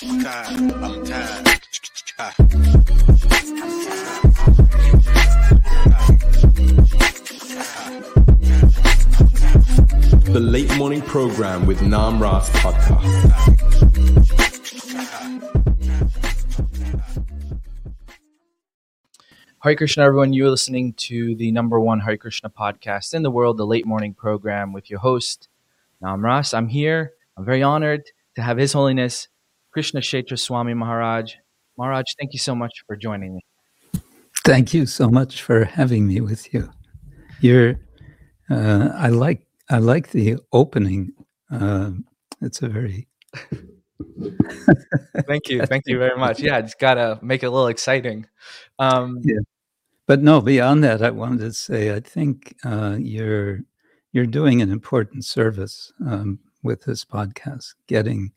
[0.00, 0.08] The
[10.40, 13.04] Late Morning Program with Nama Rasa Podcast.
[19.62, 20.32] Hare Krishna, everyone.
[20.32, 24.14] You're listening to the number one Hare Krishna podcast in the world, the late morning
[24.14, 25.50] program with your host,
[26.00, 26.56] Nama Rasa.
[26.56, 27.12] I'm here.
[27.36, 28.04] I'm very honored
[28.36, 29.28] to have His Holiness
[29.72, 31.34] Krishna Kshetra Swami Maharaj.
[31.78, 33.44] Maharaj, thank you so much for joining me.
[34.44, 36.70] Thank you so much for having me with you.
[37.40, 37.76] You're,
[38.50, 41.12] uh, I like, I like the opening.
[41.50, 41.90] Uh,
[42.40, 43.06] it's a very
[45.26, 45.62] Thank you.
[45.66, 46.40] Thank you very much.
[46.40, 48.26] Yeah, just got to make it a little exciting.
[48.78, 49.40] Um, Yeah.
[50.06, 53.60] But no, beyond that, I wanted to say I think uh, you're
[54.10, 58.32] you're doing an important service um, with this podcast, getting,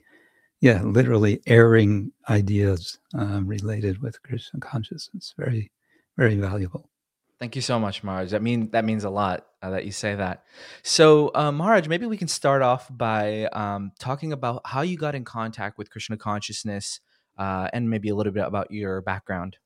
[0.64, 5.34] yeah, literally airing ideas um, related with Krishna consciousness.
[5.38, 5.74] Very,
[6.16, 6.90] very valuable.
[7.38, 8.32] Thank you so much, Maharaj.
[8.32, 10.46] That mean that means a lot uh, that you say that.
[10.82, 15.16] So, uh, Maharaj, maybe we can start off by um, talking about how you got
[15.16, 17.02] in contact with Krishna consciousness,
[17.38, 19.58] uh, and maybe a little bit about your background.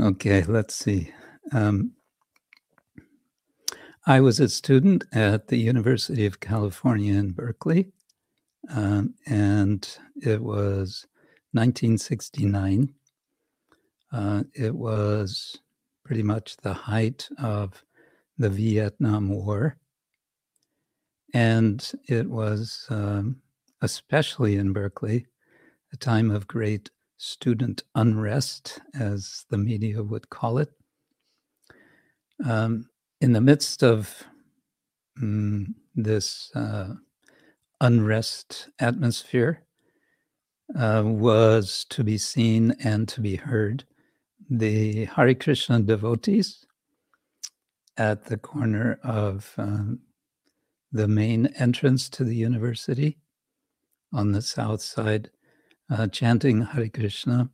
[0.00, 1.12] Okay, let's see.
[1.52, 1.92] Um,
[4.04, 7.92] I was a student at the University of California in Berkeley,
[8.68, 11.06] um, and it was
[11.52, 12.94] 1969.
[14.12, 15.56] Uh, it was
[16.04, 17.84] pretty much the height of
[18.38, 19.76] the Vietnam War.
[21.32, 23.36] And it was, um,
[23.82, 25.26] especially in Berkeley,
[25.92, 30.70] a time of great student unrest, as the media would call it.
[32.44, 32.86] Um,
[33.22, 34.24] in the midst of
[35.22, 36.88] mm, this uh,
[37.80, 39.62] unrest atmosphere,
[40.76, 43.84] uh, was to be seen and to be heard
[44.50, 46.66] the Hare Krishna devotees
[47.96, 50.00] at the corner of um,
[50.90, 53.18] the main entrance to the university
[54.12, 55.30] on the south side,
[55.90, 57.50] uh, chanting Hare Krishna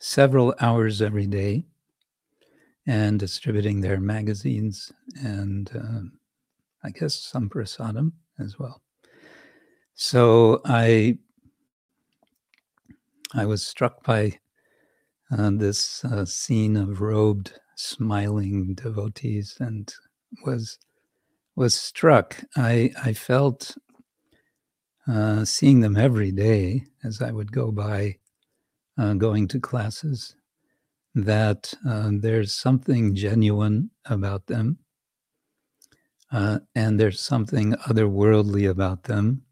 [0.00, 1.64] several hours every day
[2.86, 6.12] and distributing their magazines and um,
[6.82, 8.82] I guess some prasadam as well.
[9.94, 11.18] So I
[13.34, 14.38] I was struck by
[15.30, 19.92] uh, this uh, scene of robed, smiling devotees, and
[20.44, 20.78] was
[21.56, 22.36] was struck.
[22.56, 23.76] I I felt
[25.08, 28.18] uh, seeing them every day as I would go by,
[28.98, 30.34] uh, going to classes,
[31.14, 34.78] that uh, there's something genuine about them,
[36.32, 39.42] uh, and there's something otherworldly about them,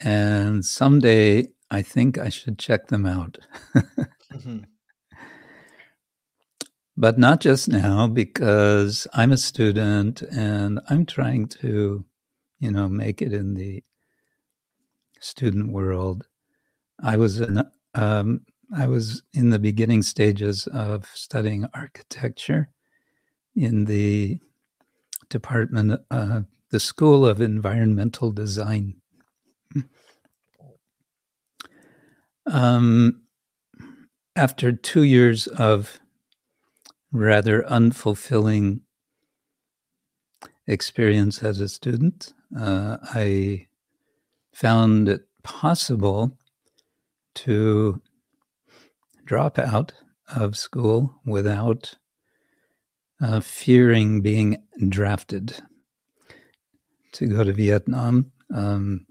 [0.00, 3.38] and someday I think I should check them out.
[4.32, 4.64] Mhm.
[6.96, 12.04] but not just now because I'm a student and I'm trying to,
[12.60, 13.82] you know, make it in the
[15.20, 16.26] student world.
[17.02, 17.62] I was in,
[17.94, 18.40] um,
[18.74, 22.68] I was in the beginning stages of studying architecture
[23.54, 24.40] in the
[25.28, 28.96] department, uh, the School of Environmental Design.
[32.46, 33.22] Um,
[34.36, 35.98] after two years of
[37.12, 38.80] rather unfulfilling
[40.66, 43.66] experience as a student, uh, I
[44.52, 46.36] found it possible
[47.36, 48.00] to
[49.26, 49.92] drop out
[50.36, 51.96] of school without
[53.22, 55.56] uh, fearing being drafted
[57.12, 59.06] to go to Vietnam um,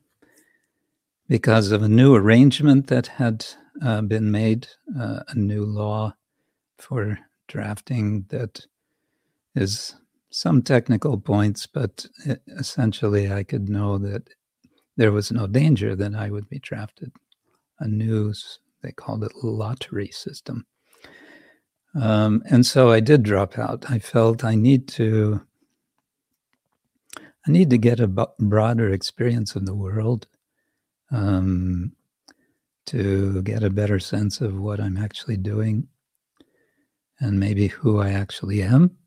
[1.28, 3.46] because of a new arrangement that had
[3.84, 4.68] uh, been made,
[5.00, 6.14] uh, a new law
[6.80, 8.66] for drafting that
[9.56, 9.96] is
[10.32, 14.30] some technical points, but e- essentially I could know that
[14.98, 17.12] there was no danger that I would be drafted.
[17.80, 20.66] A new, s- they called it lottery system.
[22.00, 23.90] Um, and so I did drop out.
[23.90, 25.42] I felt I need to,
[27.48, 30.28] I need to get a broader experience of the world
[31.12, 31.94] um,
[32.88, 35.88] to get a better sense of what I'm actually doing
[37.20, 38.98] and maybe who I actually am.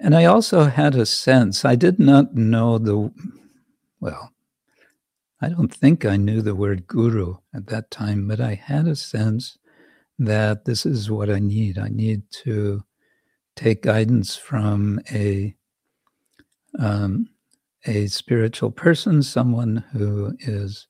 [0.00, 3.12] And I also had a sense, I did not know the,
[4.00, 4.32] well,
[5.40, 8.96] I don't think I knew the word guru at that time, but I had a
[8.96, 9.58] sense
[10.18, 11.78] that this is what I need.
[11.78, 12.82] I need to
[13.56, 15.54] take guidance from a
[16.78, 17.28] um,
[17.86, 20.86] a spiritual person, someone who is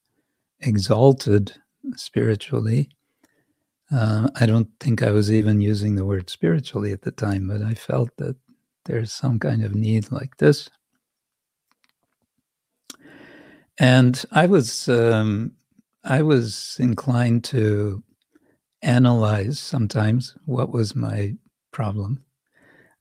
[0.61, 1.55] exalted
[1.97, 2.91] spiritually.
[3.93, 7.63] Uh, I don't think I was even using the word spiritually at the time, but
[7.63, 8.37] I felt that
[8.87, 10.69] there's some kind of need like this.
[13.79, 15.53] And I was um,
[16.05, 18.03] I was inclined to
[18.83, 21.35] analyze sometimes what was my
[21.73, 22.25] problem.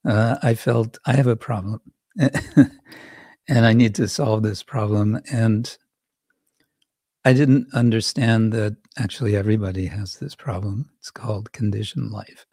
[0.05, 1.81] Uh, I felt I have a problem,
[2.19, 5.19] and I need to solve this problem.
[5.31, 5.75] And
[7.25, 10.89] I didn't understand that actually everybody has this problem.
[10.99, 12.45] It's called conditioned life.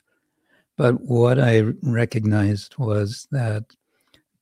[0.76, 3.64] But what I recognized was that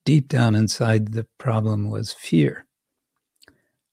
[0.04, 2.64] deep down inside the problem was fear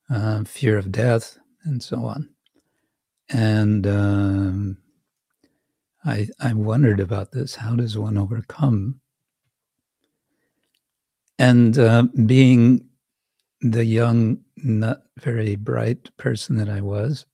[0.10, 2.30] uh, fear of death, and so on.
[3.30, 4.78] And um,
[6.06, 7.56] I, I wondered about this.
[7.56, 9.02] How does one overcome?
[11.38, 12.88] And uh, being
[13.62, 17.26] the young, not very bright person that I was,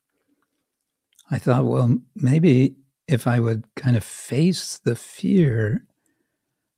[1.32, 2.76] I thought, well, maybe
[3.08, 5.86] if I would kind of face the fear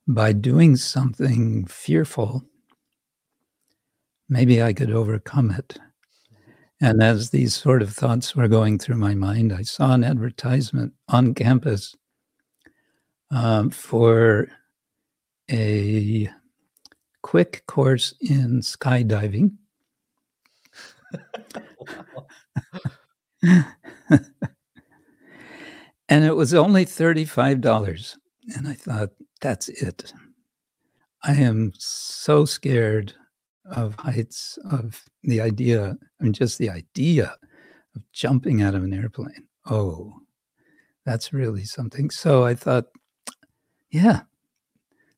[0.06, 2.44] by doing something fearful,
[4.28, 5.78] maybe I could overcome it.
[6.80, 10.92] And as these sort of thoughts were going through my mind, I saw an advertisement
[11.08, 11.96] on campus
[13.30, 14.48] um, for
[15.50, 16.30] a
[17.22, 19.52] quick course in skydiving.
[26.08, 28.16] and it was only $35.
[28.54, 29.10] And I thought,
[29.40, 30.12] that's it.
[31.24, 33.14] I am so scared
[33.70, 37.36] of heights of the idea I mean just the idea
[37.96, 39.46] of jumping out of an airplane.
[39.66, 40.14] Oh
[41.04, 42.10] that's really something.
[42.10, 42.86] So i thought
[43.90, 44.20] yeah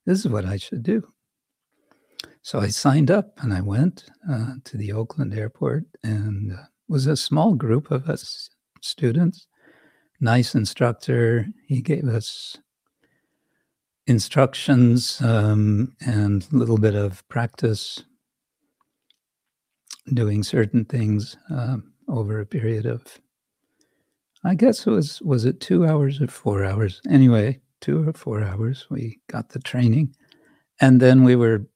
[0.06, 1.06] this is what i should do.
[2.42, 7.06] So i signed up and i went uh, to the oakland airport and uh, was
[7.06, 8.50] a small group of us
[8.80, 9.46] students
[10.20, 11.46] nice instructor.
[11.66, 12.58] He gave us
[14.06, 18.04] instructions um, and a little bit of practice
[20.14, 23.02] doing certain things um, over a period of
[24.44, 27.00] i guess it was was it two hours or four hours?
[27.10, 30.14] Anyway two or four hours we got the training.
[30.80, 31.66] And then we were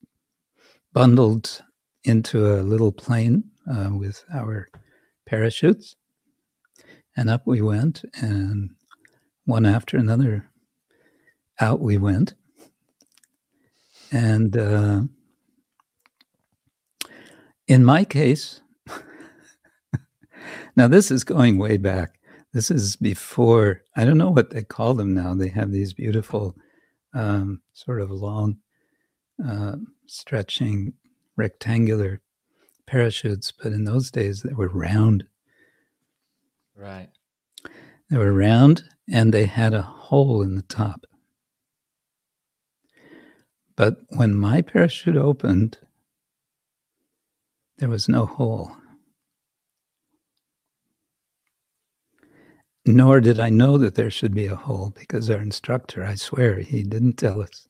[0.92, 1.62] bundled
[2.04, 4.68] into a little plane uh, with our
[5.26, 5.96] parachutes.
[7.16, 8.70] And up we went and
[9.44, 10.48] one after another
[11.60, 12.34] out we went.
[14.12, 15.02] And uh,
[17.66, 18.60] in my case,
[20.76, 22.18] now this is going way back.
[22.52, 25.34] This is before, I don't know what they call them now.
[25.34, 26.54] They have these beautiful,
[27.12, 28.58] um, sort of long,
[29.44, 29.76] uh,
[30.06, 30.92] stretching,
[31.36, 32.20] rectangular
[32.86, 35.24] parachutes, but in those days they were round.
[36.76, 37.08] Right.
[38.10, 41.06] They were round and they had a hole in the top.
[43.76, 45.78] But when my parachute opened,
[47.78, 48.72] there was no hole.
[52.86, 56.58] Nor did I know that there should be a hole because our instructor, I swear,
[56.58, 57.66] he didn't tell us.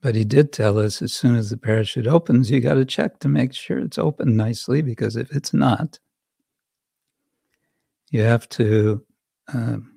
[0.00, 3.18] But he did tell us as soon as the parachute opens, you got to check
[3.18, 5.98] to make sure it's open nicely because if it's not,
[8.10, 9.04] you have to
[9.52, 9.92] um,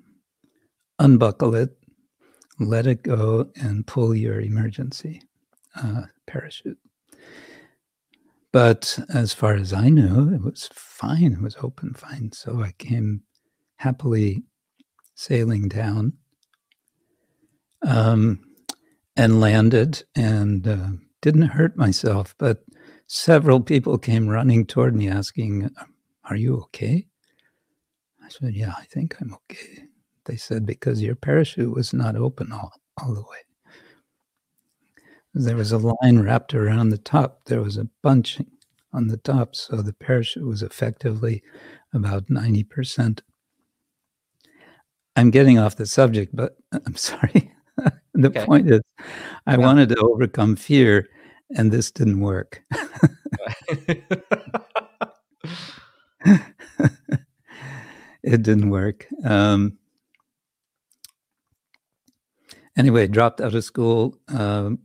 [0.99, 1.77] unbuckle it,
[2.59, 5.21] let it go, and pull your emergency
[5.75, 6.77] uh, parachute.
[8.53, 11.33] But as far as I knew, it was fine.
[11.33, 12.31] It was open fine.
[12.33, 13.23] So I came
[13.77, 14.43] happily
[15.15, 16.13] sailing down
[17.81, 18.41] um,
[19.17, 20.89] and landed and uh,
[21.23, 22.35] didn't hurt myself.
[22.37, 22.63] But
[23.07, 25.71] several people came running toward me asking,
[26.25, 27.07] Are you okay?
[28.23, 29.85] I said, Yeah, I think I'm okay.
[30.25, 33.39] They said, Because your parachute was not open all, all the way.
[35.33, 37.45] There was a line wrapped around the top.
[37.45, 38.51] There was a bunching
[38.93, 39.55] on the top.
[39.55, 41.41] So the parachute was effectively
[41.93, 43.21] about 90%.
[45.15, 47.51] I'm getting off the subject, but I'm sorry.
[48.13, 48.45] the okay.
[48.45, 48.81] point is,
[49.47, 49.57] I yeah.
[49.57, 51.09] wanted to overcome fear,
[51.55, 52.63] and this didn't work.
[58.23, 59.07] it didn't work.
[59.23, 59.77] Um,
[62.77, 64.79] anyway, dropped out of school, um,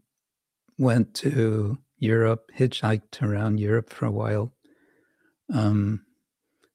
[0.78, 4.54] went to Europe, hitchhiked around Europe for a while,
[5.52, 6.04] um,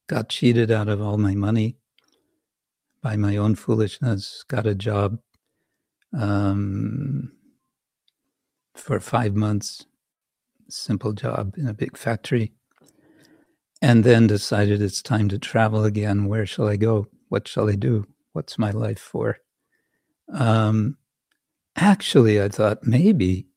[0.07, 1.77] got cheated out of all my money
[3.01, 5.19] by my own foolishness, got a job
[6.17, 7.31] um,
[8.75, 9.85] for five months
[10.69, 12.53] simple job in a big factory.
[13.81, 16.25] And then decided it's time to travel again.
[16.25, 17.07] Where shall I go?
[17.27, 18.07] What shall I do?
[18.31, 19.39] What's my life for?
[20.33, 20.97] Um,
[21.75, 23.47] actually, I thought maybe,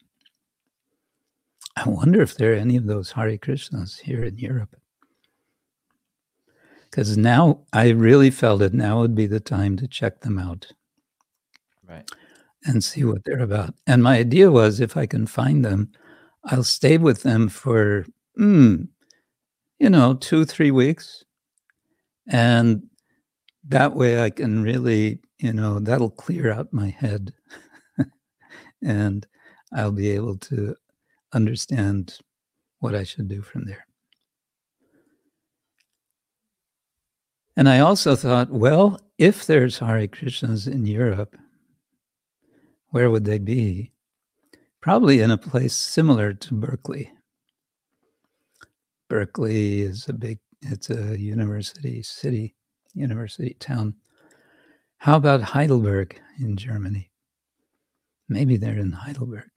[1.76, 4.74] I wonder if there are any of those Hare Krishnas here in Europe.
[6.84, 10.66] Because now I really felt it now would be the time to check them out
[11.86, 12.08] Right.
[12.64, 13.74] and see what they're about.
[13.86, 15.92] And my idea was if I can find them,
[16.44, 18.06] I'll stay with them for,
[18.38, 18.88] mm,
[19.78, 21.24] you know, two, three weeks.
[22.28, 22.88] And
[23.64, 27.34] that way I can really, you know, that'll clear out my head.
[28.82, 29.26] and
[29.72, 30.76] I'll be able to
[31.36, 32.18] understand
[32.80, 33.86] what I should do from there.
[37.56, 41.36] And I also thought, well, if there's Hare Krishnas in Europe,
[42.88, 43.92] where would they be?
[44.80, 47.12] Probably in a place similar to Berkeley.
[49.08, 52.54] Berkeley is a big, it's a university city,
[52.94, 53.94] university town.
[54.98, 57.10] How about Heidelberg in Germany?
[58.28, 59.50] Maybe they're in Heidelberg.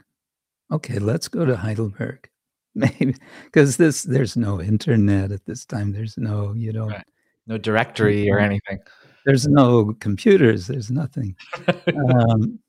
[0.71, 2.29] Okay, let's go to Heidelberg.
[2.75, 5.91] Maybe because this there's no internet at this time.
[5.91, 7.05] There's no, you don't Right.
[7.47, 8.79] No directory or anything.
[9.25, 11.35] there's no computers there's nothing
[11.95, 12.59] um,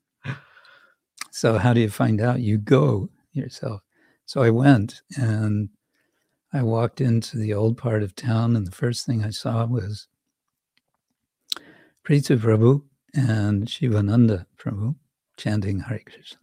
[1.29, 3.81] so how do you find out you go yourself
[4.25, 5.69] so i went and
[6.51, 10.07] i walked into the old part of town and the first thing i saw was
[12.03, 14.95] Prithu Prabhu and Shivananda Prabhu
[15.37, 16.39] chanting Hare Krishna.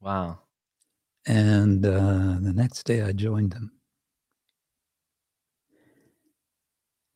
[0.00, 0.38] Wow.
[1.26, 3.72] And uh, the next day I joined them.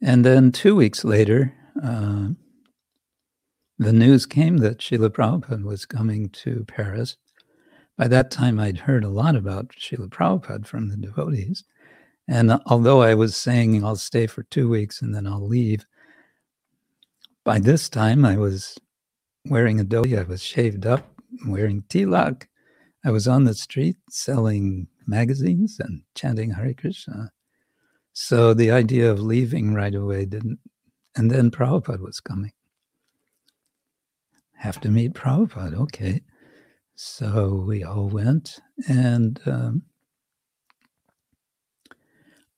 [0.00, 2.28] And then two weeks later, uh,
[3.78, 7.16] the news came that Srila Prabhupada was coming to Paris.
[7.96, 11.64] By that time, I'd heard a lot about Srila Prabhupada from the devotees.
[12.28, 15.86] And although I was saying I'll stay for two weeks and then I'll leave,
[17.44, 18.76] by this time I was
[19.46, 21.08] wearing a dhoti, I was shaved up,
[21.46, 22.46] wearing tilak.
[23.04, 27.30] I was on the street selling magazines and chanting Hare Krishna.
[28.12, 30.58] So the idea of leaving right away didn't.
[31.16, 32.52] And then Prabhupada was coming.
[34.56, 35.74] Have to meet Prabhupada.
[35.82, 36.22] Okay.
[36.96, 38.58] So we all went.
[38.88, 39.82] And um,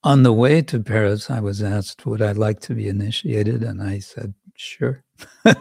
[0.03, 3.63] on the way to Paris, I was asked, Would I like to be initiated?
[3.63, 5.05] And I said, Sure.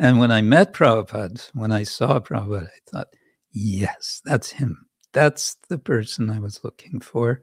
[0.00, 3.08] and when I met Prabhupada, when I saw Prabhupada, I thought,
[3.52, 4.86] Yes, that's him.
[5.12, 7.42] That's the person I was looking for.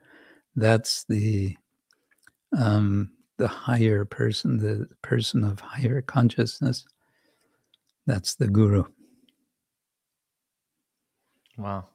[0.56, 1.56] That's the
[2.58, 6.86] um, the higher person, the person of higher consciousness.
[8.06, 8.86] That's the guru.
[11.58, 11.86] Wow.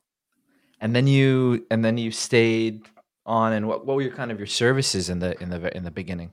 [0.81, 2.83] And then you and then you stayed
[3.25, 5.85] on and what, what were your kind of your services in the in the in
[5.85, 6.33] the beginning?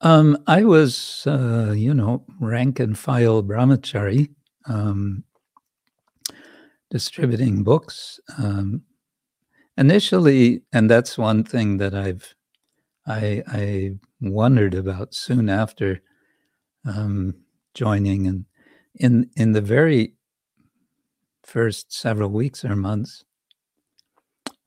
[0.00, 4.30] Um, I was, uh, you know, rank and file brahmachari,
[4.66, 5.24] um,
[6.90, 8.20] distributing books.
[8.38, 8.82] Um,
[9.76, 12.34] initially, and that's one thing that I've
[13.06, 16.02] I, I wondered about soon after
[16.84, 17.34] um,
[17.74, 18.44] joining, and
[18.96, 20.14] in in the very
[21.44, 23.24] first several weeks or months,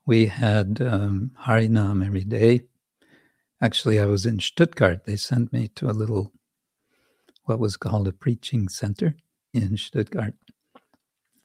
[0.06, 2.62] we had um, Harinam every day.
[3.62, 5.06] Actually, I was in Stuttgart.
[5.06, 6.32] They sent me to a little,
[7.46, 9.16] what was called a preaching center
[9.54, 10.34] in Stuttgart.
[10.76, 10.80] A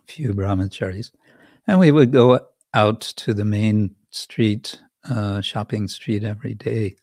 [0.06, 1.10] few brahmacharis,
[1.66, 2.40] and we would go
[2.74, 4.80] out to the main street
[5.10, 6.96] uh, shopping street every day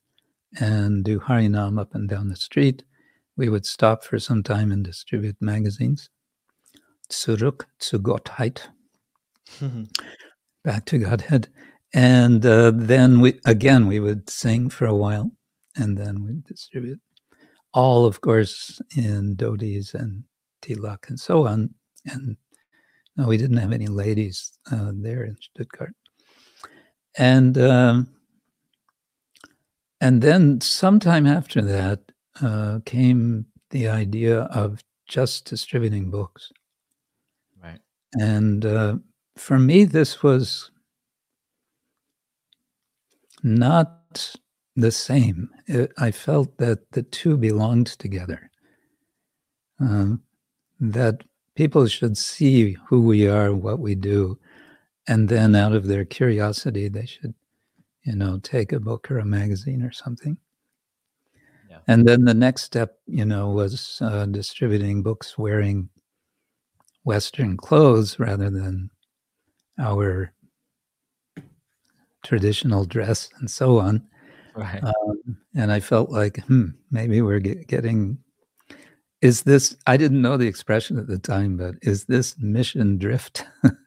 [0.60, 2.84] and do Harinam up and down the street.
[3.38, 6.10] We would stop for some time and distribute magazines.
[7.12, 8.62] Zurück zu Gottheit,
[10.64, 11.50] back to Godhead.
[11.94, 15.32] And uh, then we again we would sing for a while
[15.76, 17.00] and then we'd distribute.
[17.74, 20.24] All, of course, in dhotis and
[20.62, 21.74] tilak and so on.
[22.06, 22.38] And
[23.18, 25.94] no, we didn't have any ladies uh, there in Stuttgart
[27.18, 28.08] and um,
[30.02, 32.00] and then sometime after that
[32.42, 36.52] uh, came the idea of just distributing books
[37.62, 37.80] Right.
[38.20, 38.96] and uh,
[39.38, 40.72] for me this was
[43.44, 44.36] not
[44.76, 45.50] the same.
[45.68, 48.50] It- i felt that the two belonged together.
[49.80, 50.24] Um,
[50.80, 51.24] that
[51.56, 54.40] people should see who we are what we do
[55.08, 57.34] and then out of their curiosity they should
[58.04, 60.38] you know take a book or a magazine or something.
[61.70, 61.80] Yeah.
[61.88, 65.90] and then the next step you know was uh, distributing books wearing
[67.04, 68.90] Western clothes rather than
[69.78, 70.32] our
[72.24, 74.06] traditional dress and so on.
[74.56, 74.84] Right.
[74.84, 78.18] Um, and I felt like, hmm, maybe we're get, getting.
[79.22, 79.76] Is this?
[79.88, 83.46] I didn't know the expression at the time, but is this mission drift?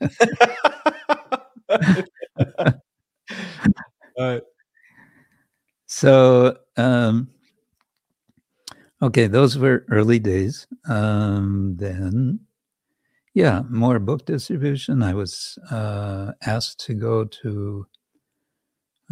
[4.18, 4.40] Uh,
[5.86, 7.28] so, um,
[9.02, 10.66] okay, those were early days.
[10.88, 12.40] Um, then,
[13.34, 15.02] yeah, more book distribution.
[15.02, 17.86] I was uh, asked to go to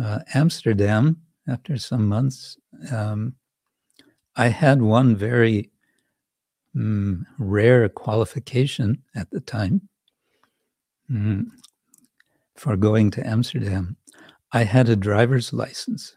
[0.03, 1.17] uh, Amsterdam
[1.49, 2.57] after some months.
[2.91, 3.35] Um,
[4.37, 5.71] I had one very
[6.75, 9.89] mm, rare qualification at the time
[11.11, 11.47] mm,
[12.57, 13.97] for going to Amsterdam.
[14.53, 16.17] I had a driver's license.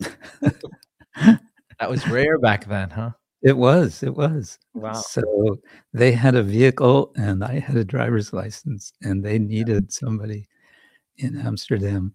[0.40, 1.40] that
[1.88, 3.10] was rare back then, huh?
[3.42, 4.58] It was, it was.
[4.74, 4.94] Wow.
[4.94, 5.58] So
[5.92, 10.48] they had a vehicle and I had a driver's license, and they needed somebody
[11.18, 12.14] in Amsterdam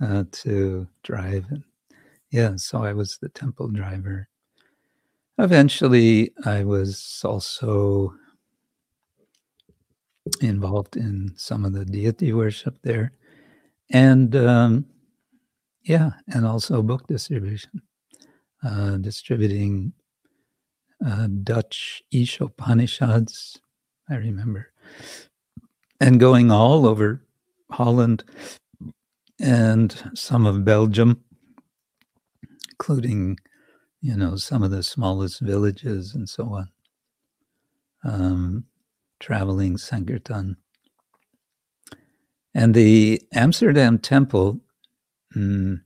[0.00, 1.46] uh, to drive.
[1.50, 1.64] And
[2.30, 4.28] yeah, so I was the temple driver.
[5.38, 8.12] Eventually, I was also
[10.40, 13.12] involved in some of the deity worship there.
[13.90, 14.86] And um,
[15.84, 17.82] yeah, and also book distribution,
[18.62, 19.92] uh, distributing
[21.04, 23.58] uh, Dutch Ishopanishads,
[24.10, 24.72] I remember,
[26.00, 27.22] and going all over
[27.70, 28.24] Holland
[29.40, 31.22] and some of Belgium,
[32.70, 33.38] including,
[34.00, 36.68] you know, some of the smallest villages and so on.
[38.04, 38.64] Um,
[39.20, 40.56] traveling Sankirtan.
[42.54, 44.60] And the Amsterdam temple
[45.36, 45.80] mm,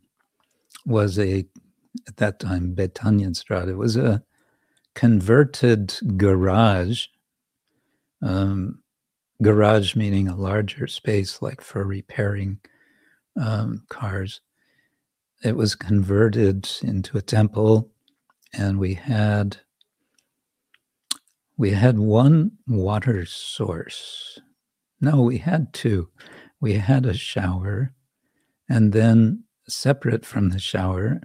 [0.87, 1.45] was a,
[2.07, 3.69] at that time, Betanienstraat.
[3.69, 4.23] It was a
[4.95, 7.07] converted garage.
[8.23, 8.82] Um,
[9.43, 12.59] garage meaning a larger space, like for repairing
[13.40, 14.40] um, cars.
[15.45, 17.90] It was converted into a temple,
[18.55, 19.59] and we had
[21.57, 24.40] we had one water source.
[25.01, 26.09] No, we had two.
[26.61, 27.93] We had a shower,
[28.69, 31.21] and then separate from the shower,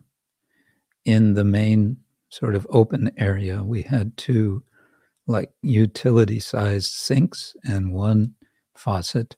[1.06, 1.98] in the main
[2.30, 4.64] sort of open area, we had two
[5.28, 8.34] like utility sized sinks and one
[8.76, 9.36] faucet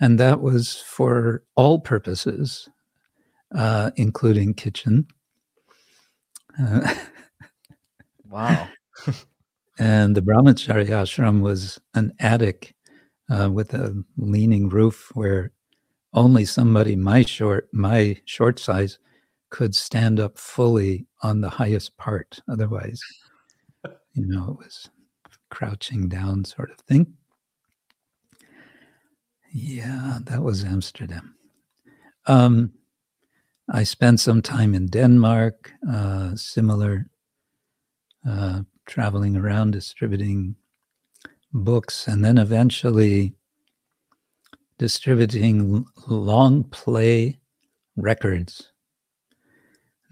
[0.00, 2.68] and that was for all purposes,
[3.54, 5.06] uh, including kitchen.
[6.58, 6.94] Uh,
[8.28, 8.68] wow.
[9.78, 12.74] and the Brahmachari ashram was an attic
[13.30, 15.52] uh, with a leaning roof where
[16.12, 18.98] only somebody my short my short size
[19.50, 23.00] could stand up fully on the highest part otherwise
[24.14, 24.90] you know it was
[25.50, 27.16] crouching down sort of thing
[29.52, 31.34] yeah, that was Amsterdam.
[32.26, 32.72] Um,
[33.68, 37.06] I spent some time in Denmark, uh, similar,
[38.28, 40.54] uh, traveling around distributing
[41.52, 43.34] books, and then eventually
[44.78, 47.38] distributing long play
[47.96, 48.69] records.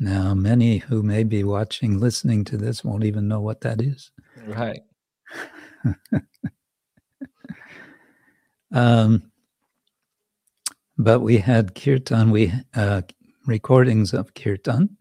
[0.01, 4.11] Now, many who may be watching, listening to this won't even know what that is.
[4.47, 4.81] Right.
[8.73, 9.31] Um,
[10.99, 13.03] but we had kirtan, we uh,
[13.47, 14.97] recordings of kirtan,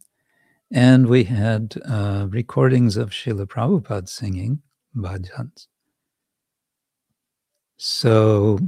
[0.71, 4.61] and we had uh, recordings of Srila Prabhupada singing
[4.95, 5.67] bhajans.
[7.77, 8.59] So,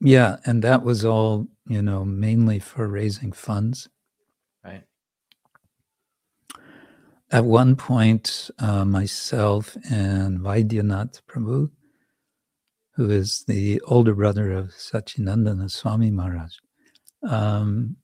[0.00, 3.88] yeah, and that was all, you know, mainly for raising funds.
[4.64, 4.84] Right.
[7.34, 11.70] At one point, uh, myself and Vaidyanath Prabhu
[12.96, 16.52] who is the older brother of Sachinandana Swami Maharaj,
[17.28, 17.96] um,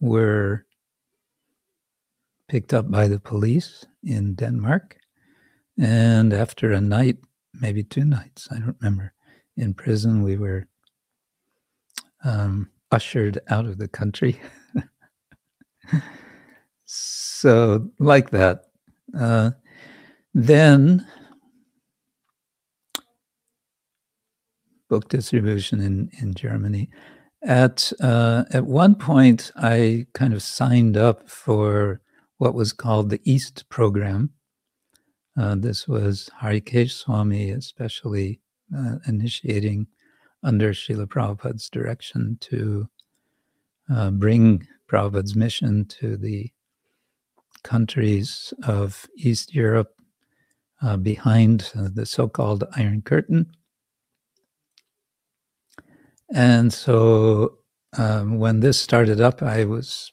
[0.00, 0.66] were
[2.48, 4.96] picked up by the police in Denmark.
[5.78, 7.18] And after a night,
[7.54, 9.14] maybe two nights, I don't remember,
[9.56, 10.66] in prison, we were
[12.24, 14.40] um, ushered out of the country.
[16.90, 18.64] so, like that.
[19.18, 19.50] Uh,
[20.32, 21.06] then
[24.88, 26.88] book distribution in, in Germany.
[27.42, 32.00] At uh, at one point, I kind of signed up for
[32.38, 34.30] what was called the East program.
[35.38, 38.40] Uh, this was Harikesh Swami, especially
[38.76, 39.86] uh, initiating
[40.42, 42.88] under Srila Prabhupada's direction to
[43.94, 46.50] uh, bring Prabhupada's mission to the
[47.62, 49.94] countries of East Europe,
[50.82, 53.50] uh, behind the so called Iron Curtain.
[56.32, 57.58] And so
[57.96, 60.12] um, when this started up, I was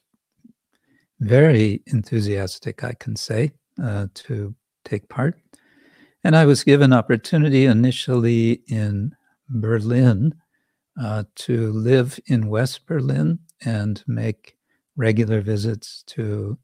[1.20, 4.54] very enthusiastic, I can say, uh, to
[4.84, 5.38] take part.
[6.24, 9.14] And I was given opportunity initially in
[9.48, 10.34] Berlin
[11.00, 14.56] uh, to live in West Berlin and make
[14.96, 16.58] regular visits to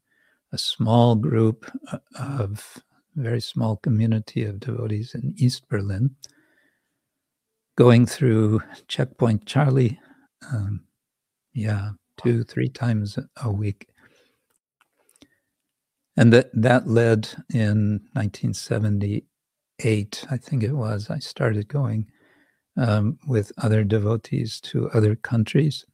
[0.53, 2.77] a small group uh, of
[3.15, 6.15] very small community of devotees in East Berlin,
[7.75, 9.99] going through Checkpoint Charlie,
[10.51, 10.81] um,
[11.53, 11.91] yeah,
[12.23, 13.87] two, three times a week.
[16.15, 22.05] And that, that led in 1978, I think it was, I started going
[22.77, 25.85] um, with other devotees to other countries.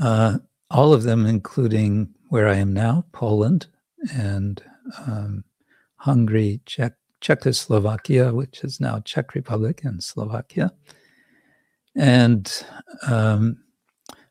[0.00, 0.38] Uh,
[0.70, 3.66] all of them, including where I am now, Poland
[4.12, 4.62] and
[5.06, 5.44] um,
[5.96, 10.70] Hungary, Czech, Czechoslovakia, which is now Czech Republic and Slovakia,
[11.96, 12.64] and
[13.06, 13.58] um,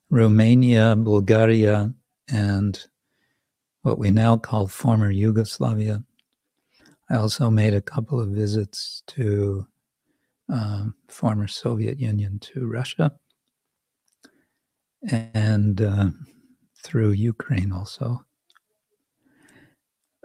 [0.10, 1.94] Romania, Bulgaria,
[2.30, 2.80] and
[3.82, 6.04] what we now call former Yugoslavia.
[7.10, 9.66] I also made a couple of visits to
[10.50, 13.12] um, former Soviet Union to Russia
[15.10, 16.10] and uh,
[16.84, 18.24] through Ukraine also.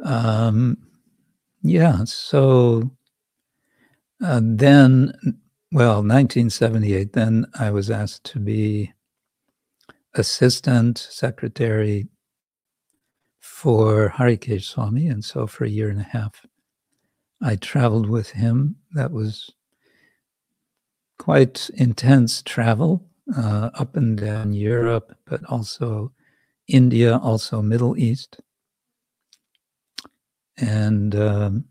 [0.03, 0.79] Um,
[1.63, 2.91] yeah, so
[4.23, 5.13] uh, then,
[5.71, 8.93] well, 1978, then I was asked to be
[10.15, 12.09] assistant secretary
[13.41, 15.09] for Harikesh Swami.
[15.09, 16.45] And so for a year and a half,
[17.41, 18.77] I traveled with him.
[18.93, 19.51] That was
[21.19, 23.05] quite intense travel
[23.37, 26.13] uh, up and down Europe, but also
[26.73, 28.41] India, also Middle East.
[30.59, 31.67] And um,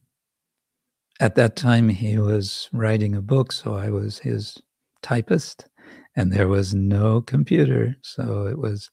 [1.20, 4.58] at that time, he was writing a book, so I was his
[5.02, 5.68] typist,
[6.16, 7.98] and there was no computer.
[8.04, 8.90] So it was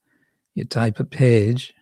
[0.55, 1.75] you type a page,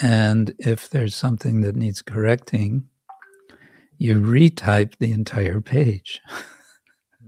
[0.00, 2.84] and if there's something that needs correcting,
[3.98, 6.20] you retype the entire page.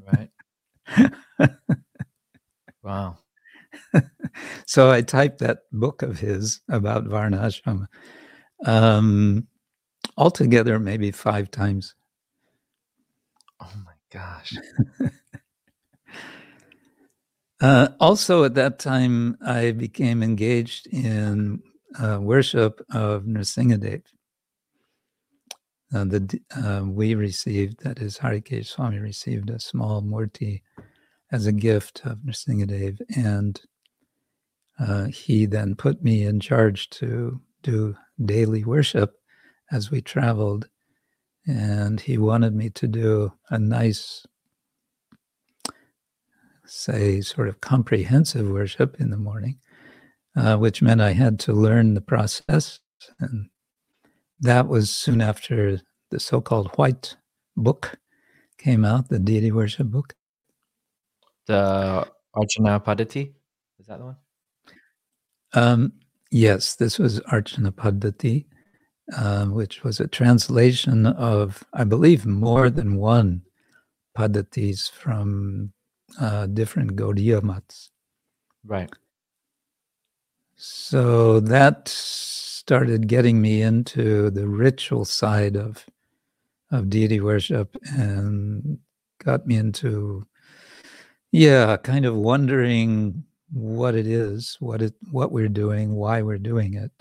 [0.06, 0.30] Right.
[2.82, 3.18] wow.
[4.66, 7.86] so I typed that book of his about Varnashram
[8.66, 9.46] um,
[10.16, 11.94] altogether maybe five times.
[13.60, 14.56] Oh my gosh.
[17.60, 21.62] uh, also, at that time, I became engaged in
[21.98, 24.02] uh, worship of Nrsingadev.
[25.94, 30.62] Uh, the, uh, we received, that is, Harikesh Swami received a small murti
[31.32, 33.60] as a gift of Nrsingadev, and
[34.78, 39.14] uh, he then put me in charge to do daily worship
[39.70, 40.68] as we traveled.
[41.46, 44.24] And he wanted me to do a nice,
[46.64, 49.58] say, sort of comprehensive worship in the morning,
[50.36, 52.80] uh, which meant I had to learn the process.
[53.20, 53.50] And
[54.40, 57.16] that was soon after the so called White
[57.56, 57.98] Book
[58.58, 60.14] came out, the deity worship book.
[61.46, 63.32] The Archana Paddhati?
[63.78, 64.16] Is that the one?
[65.52, 65.92] Um,
[66.30, 68.46] yes, this was Archana Paddhati,
[69.16, 73.42] uh, which was a translation of, I believe, more than one
[74.16, 75.72] Paddhatis from
[76.20, 77.90] uh, different Gaudiya mats.
[78.64, 78.90] Right.
[80.56, 85.84] So that started getting me into the ritual side of
[86.70, 88.78] of deity worship and
[89.22, 90.26] got me into
[91.34, 96.74] yeah, kind of wondering what it is, what it what we're doing, why we're doing
[96.74, 96.92] it.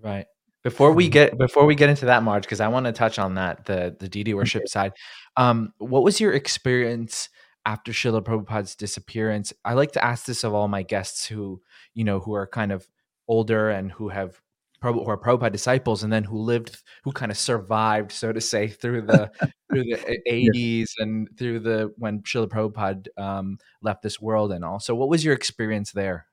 [0.00, 0.26] Right.
[0.62, 3.34] Before we get before we get into that, Maharaj, because I want to touch on
[3.34, 4.68] that the the deity worship Okay.
[4.68, 4.92] side.
[5.36, 7.28] Um, what was your experience
[7.64, 9.52] after Srila Prabhupada's disappearance?
[9.64, 11.60] I like to ask this of all my guests who
[11.94, 12.88] you know who are kind of
[13.28, 14.40] older and who have
[14.82, 18.40] Prabhu- who are Prabhupada disciples, and then who lived, who kind of survived, so to
[18.40, 19.30] say, through the
[19.70, 20.50] through the Yeah.
[20.52, 24.80] 80s and through the when Srila Prabhupada um, left this world and all.
[24.80, 26.26] So, what was your experience there?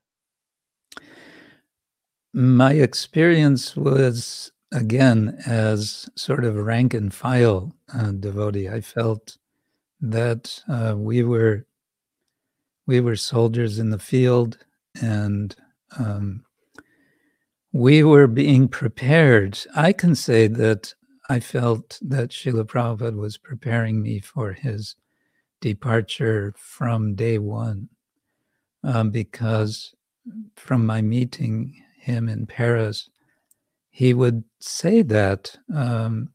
[2.33, 8.69] My experience was again as sort of rank and file uh, devotee.
[8.69, 9.37] I felt
[10.01, 11.65] that uh, we were
[12.87, 14.57] we were soldiers in the field,
[15.01, 15.55] and
[15.97, 16.43] um,
[17.73, 19.59] we were being prepared.
[19.75, 20.93] I can say that
[21.29, 24.95] I felt that Srila Prabhupada was preparing me for his
[25.59, 27.89] departure from day one,
[28.83, 29.95] um, because
[30.55, 33.09] from my meeting him in Paris,
[33.89, 35.57] he would say that.
[35.73, 36.29] Um,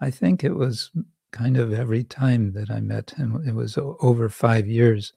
[0.00, 0.90] I think it was
[1.32, 3.42] kind of every time that I met him.
[3.46, 5.14] It was over five years.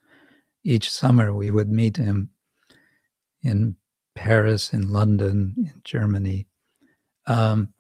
[0.63, 2.29] Each summer we would meet him
[3.43, 3.75] in
[4.19, 6.45] Paris, in London, in Germany.
[7.25, 7.73] Um,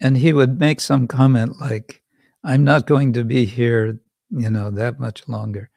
[0.00, 2.00] and he would make some comment like,
[2.42, 3.98] I'm not going to be here,
[4.30, 5.68] you know, that much longer.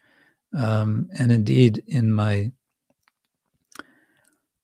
[0.58, 2.52] Um, and indeed, in my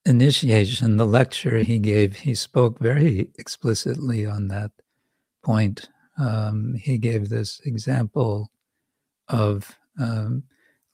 [0.05, 4.71] initiation, the lecture he gave, he spoke very explicitly on that
[5.43, 5.89] point.
[6.17, 8.51] Um, he gave this example
[9.27, 10.43] of um,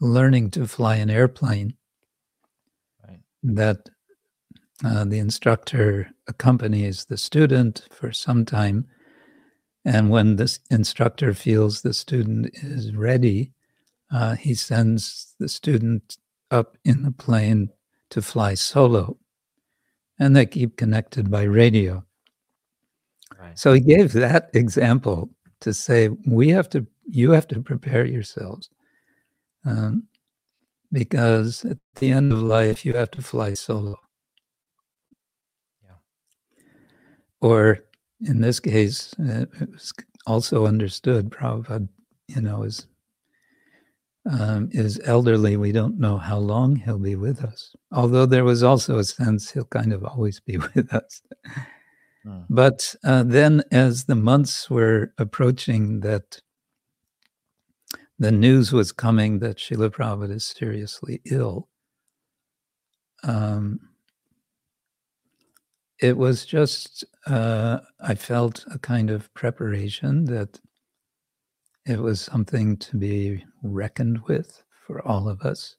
[0.02, 1.76] learning to fly an airplane
[3.08, 3.22] Right.
[3.44, 3.90] that
[4.84, 8.88] uh, the instructor accompanies the student for some time.
[9.86, 13.54] And when this instructor feels the student is ready,
[14.12, 16.18] uh, he sends the student
[16.52, 17.70] up in the plane
[18.10, 19.18] to fly solo.
[20.20, 22.04] And they keep connected by radio.
[23.40, 23.58] Right.
[23.58, 25.30] So he gave that example
[25.62, 28.70] to say, we have to, you have to prepare yourselves.
[29.66, 30.08] Um,
[30.92, 34.00] because at the end of life, you have to fly solo.
[35.84, 35.96] Yeah.
[37.48, 37.80] Or
[38.26, 39.94] in this case, it was
[40.26, 41.88] also understood, Prabhupada,
[42.28, 42.88] you know, is,
[44.30, 45.56] um, is elderly.
[45.56, 47.74] We don't know how long he'll be with us.
[47.94, 51.22] Although there was also a sense he'll kind of always be with us.
[52.26, 52.46] Mm.
[52.50, 56.42] But uh, then, as the months were approaching, that
[58.20, 61.70] the news was coming that Srila Prabhupada is seriously ill.
[63.24, 63.80] Um,
[66.00, 70.60] it was just, uh, I felt a kind of preparation that
[71.86, 75.76] it was something to be reckoned with for all of us.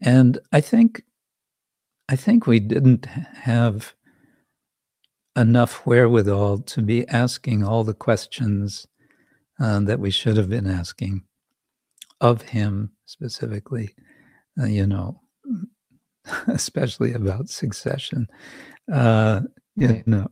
[0.00, 1.02] And I think,
[2.08, 3.94] I think we didn't have
[5.36, 8.86] enough wherewithal to be asking all the questions
[9.60, 11.22] uh, that we should have been asking
[12.20, 13.94] of him specifically,
[14.60, 15.20] uh, you know,
[16.48, 18.26] especially about succession.
[18.92, 19.42] Uh,
[19.86, 20.06] Right.
[20.06, 20.26] know,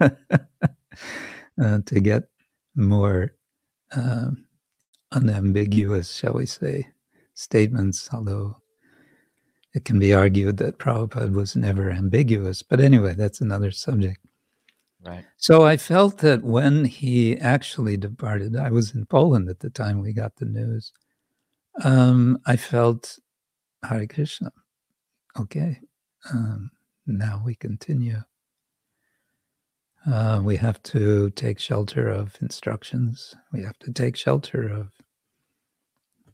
[0.00, 2.24] uh, to get
[2.76, 3.34] more
[3.92, 4.44] um
[5.12, 6.86] unambiguous, shall we say,
[7.34, 8.56] statements, although
[9.74, 12.62] it can be argued that Prabhupada was never ambiguous.
[12.62, 14.18] But anyway, that's another subject.
[15.04, 15.24] Right.
[15.36, 20.00] So I felt that when he actually departed, I was in Poland at the time
[20.00, 20.92] we got the news.
[21.82, 23.18] Um, I felt
[23.84, 24.52] Hare Krishna.
[25.38, 25.80] Okay,
[26.32, 26.70] um,
[27.06, 28.20] now we continue.
[30.06, 33.34] Uh, we have to take shelter of instructions.
[33.52, 34.88] We have to take shelter of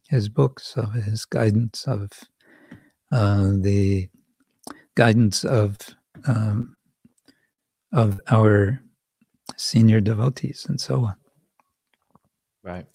[0.09, 2.11] his books, of his guidance, of
[3.11, 4.09] uh, the
[4.95, 5.79] guidance of
[6.27, 6.77] um,
[7.93, 8.81] of our
[9.57, 11.17] senior devotees, and so on.
[12.63, 12.87] Right.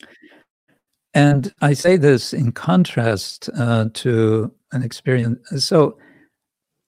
[1.14, 5.66] And I say this in contrast uh, to an experience.
[5.66, 5.98] So,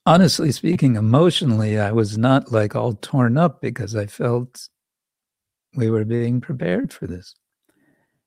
[0.05, 4.69] honestly speaking, emotionally, I was not like all torn up because I felt
[5.75, 7.33] we were being prepared for this.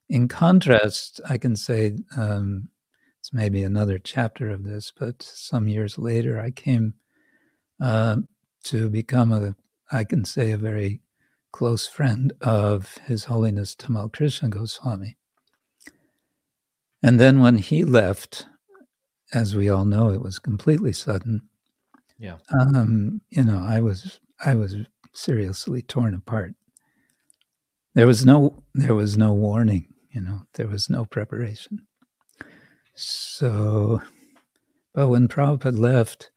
[0.09, 2.69] In contrast, I can say um,
[3.21, 6.95] it's maybe another chapter of this, but some years later, I came
[7.81, 8.17] uh,
[8.65, 9.55] to become a,
[9.91, 11.01] I can say, a very
[11.53, 15.17] close friend of His Holiness Tamal Krishna Goswami.
[17.03, 18.47] And then when he left,
[19.33, 21.49] as we all know, it was completely sudden.
[22.19, 22.37] Yeah.
[22.59, 24.77] Um, you know, I was I was
[25.15, 26.55] seriously torn apart.
[27.95, 31.87] There was no there was no warning, you know, there was no preparation.
[32.95, 34.01] So
[34.97, 36.31] but when Prabhupada left,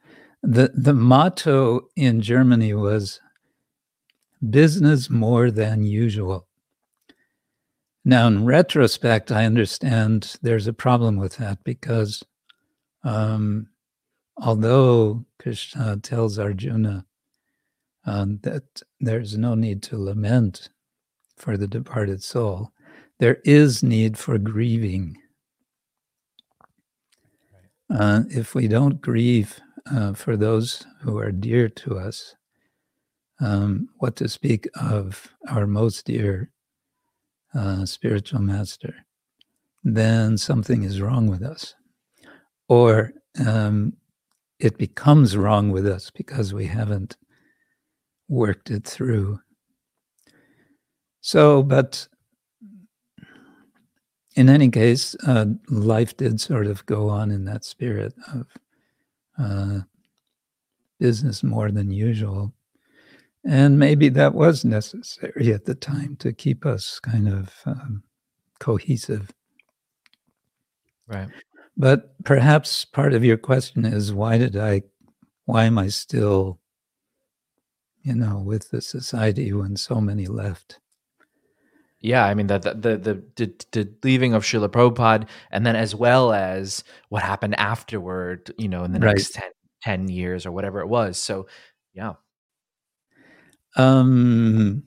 [0.44, 3.22] the, the motto in Germany was
[4.50, 6.46] business more than usual.
[8.04, 12.22] Now, in retrospect, I understand there's a problem with that because
[13.04, 13.68] um,
[14.42, 17.06] although Krishna tells Arjuna
[18.06, 18.64] um, that
[19.00, 20.70] there's no need to lament
[21.38, 22.72] for the departed soul,
[23.20, 25.18] there is need for grieving.
[27.90, 29.60] Uh, if we don't grieve
[29.92, 32.36] uh, for those who are dear to us,
[33.42, 36.52] um, what to speak of our most dear
[37.56, 38.94] uh, spiritual master,
[39.84, 41.74] then something is wrong with us.
[42.68, 43.14] Or
[43.46, 43.94] um,
[44.60, 47.18] it becomes wrong with us because we haven't
[48.28, 49.40] worked it through.
[51.22, 52.08] So, but
[54.36, 58.48] in any case, uh, life did sort of go on in that spirit of
[59.38, 59.80] uh,
[61.00, 62.54] business more than usual.
[63.46, 68.04] And maybe that was necessary at the time to keep us kind of um,
[68.60, 69.30] cohesive.
[71.08, 71.30] Right.
[71.78, 74.84] But perhaps part of your question is why did I,
[75.46, 76.60] why am I still,
[78.04, 80.80] you know, with the society when so many left?
[82.02, 85.94] Yeah, I mean the the the the, the, leaving of Srila Prabhupada, and then as
[85.94, 89.02] well as what happened afterward, you know, in the Right.
[89.02, 89.52] next 10,
[89.82, 91.18] 10 years or whatever it was.
[91.18, 91.48] So,
[91.94, 92.14] yeah,
[93.76, 94.84] Um,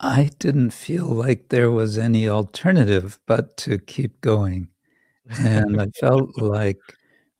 [0.00, 4.68] I didn't feel like there was any alternative but to keep going.
[5.38, 6.78] And I felt like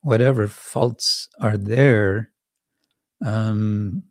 [0.01, 2.31] whatever faults are there,
[3.25, 4.03] um,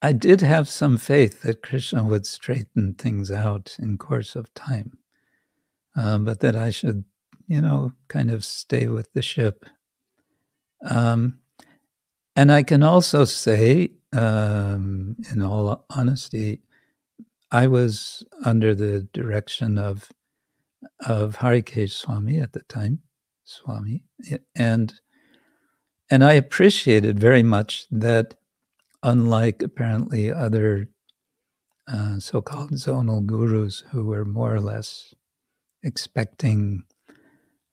[0.00, 4.98] I did have some faith that Krishna would straighten things out in course of time,
[5.94, 7.04] um, but that I should,
[7.46, 9.64] you know, kind of stay with the ship.
[10.84, 11.38] Um,
[12.34, 16.62] and I can also say, um, in all honesty,
[17.52, 20.10] I was under the direction of
[21.06, 23.00] of Harikesh Swami at the time,
[23.44, 24.02] Swami,
[24.54, 24.92] and
[26.10, 28.34] and I appreciated very much that,
[29.02, 30.88] unlike apparently other
[31.88, 35.14] uh, so-called zonal gurus who were more or less
[35.82, 36.84] expecting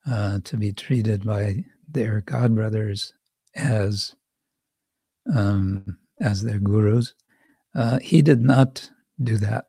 [0.10, 3.12] uh, to be treated by their godbrothers
[3.56, 4.16] as
[5.34, 7.14] um, as their gurus,
[7.76, 8.90] uh, he did not
[9.22, 9.66] do that.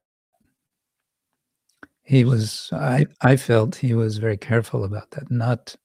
[2.11, 5.31] He was, I, I felt he was very careful about that.
[5.31, 5.77] Not,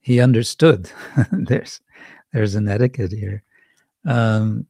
[0.00, 0.88] he understood.
[1.32, 1.80] there's,
[2.32, 3.42] there's an etiquette here.
[4.06, 4.68] Um,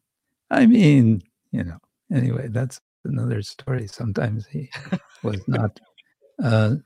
[0.51, 1.77] I mean, you know.
[2.11, 3.89] Anyway, that's another story.
[3.89, 4.71] Sometimes he
[5.23, 5.79] was not.
[6.43, 6.77] Uh,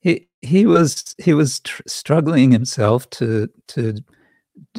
[0.00, 4.02] he he was he was tr- struggling himself to to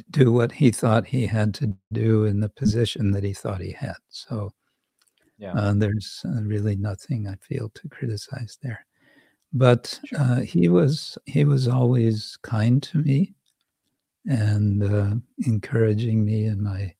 [0.10, 3.74] do what he thought he had to do in the position that he thought he
[3.74, 3.98] had.
[4.10, 4.54] So
[5.38, 8.87] yeah, uh, there's uh, really nothing I feel to criticize there.
[9.54, 13.34] But uh, he was he was always kind to me
[14.28, 16.94] and uh, encouraging me in my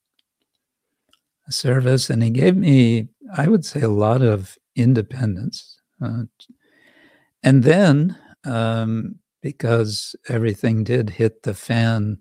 [1.50, 5.80] service, and he gave me, I would say, a lot of independence.
[6.02, 6.24] Uh,
[7.44, 12.20] and then, um, because everything did hit the fan,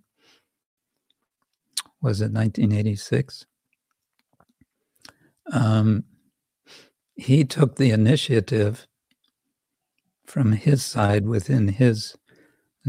[2.00, 3.46] was it 1986?
[5.52, 6.04] Um,
[7.14, 8.86] he took the initiative
[10.26, 12.16] from his side within his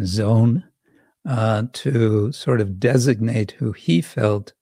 [0.03, 0.63] zone
[1.27, 4.53] uh, to sort of designate who he felt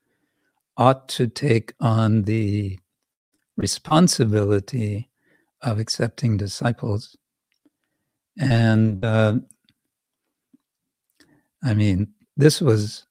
[0.78, 2.78] ought to take on the
[3.56, 5.10] responsibility
[5.62, 7.16] of accepting disciples.
[8.38, 9.36] And uh,
[11.64, 13.06] I mean, this was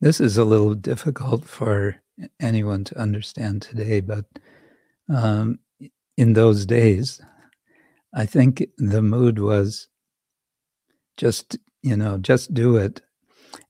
[0.00, 2.00] this is a little difficult for
[2.40, 4.24] anyone to understand today, but
[5.08, 5.60] um,
[6.16, 7.20] in those days,
[8.14, 9.88] I think the mood was
[11.16, 13.00] just, you know, just do it.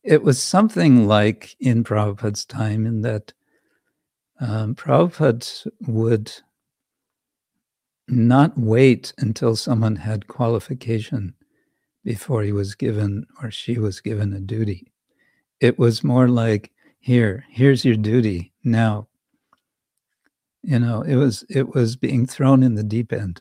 [0.02, 3.32] It was something like in Prabhupada's time, in that
[4.40, 6.32] um, Prabhupada would
[8.08, 11.34] not wait until someone had qualification
[12.04, 14.92] before he was given or she was given a duty.
[15.60, 18.52] It was more like, here, here's your duty.
[18.64, 19.08] Now,
[20.62, 23.40] you know, it was it was being thrown in the deep end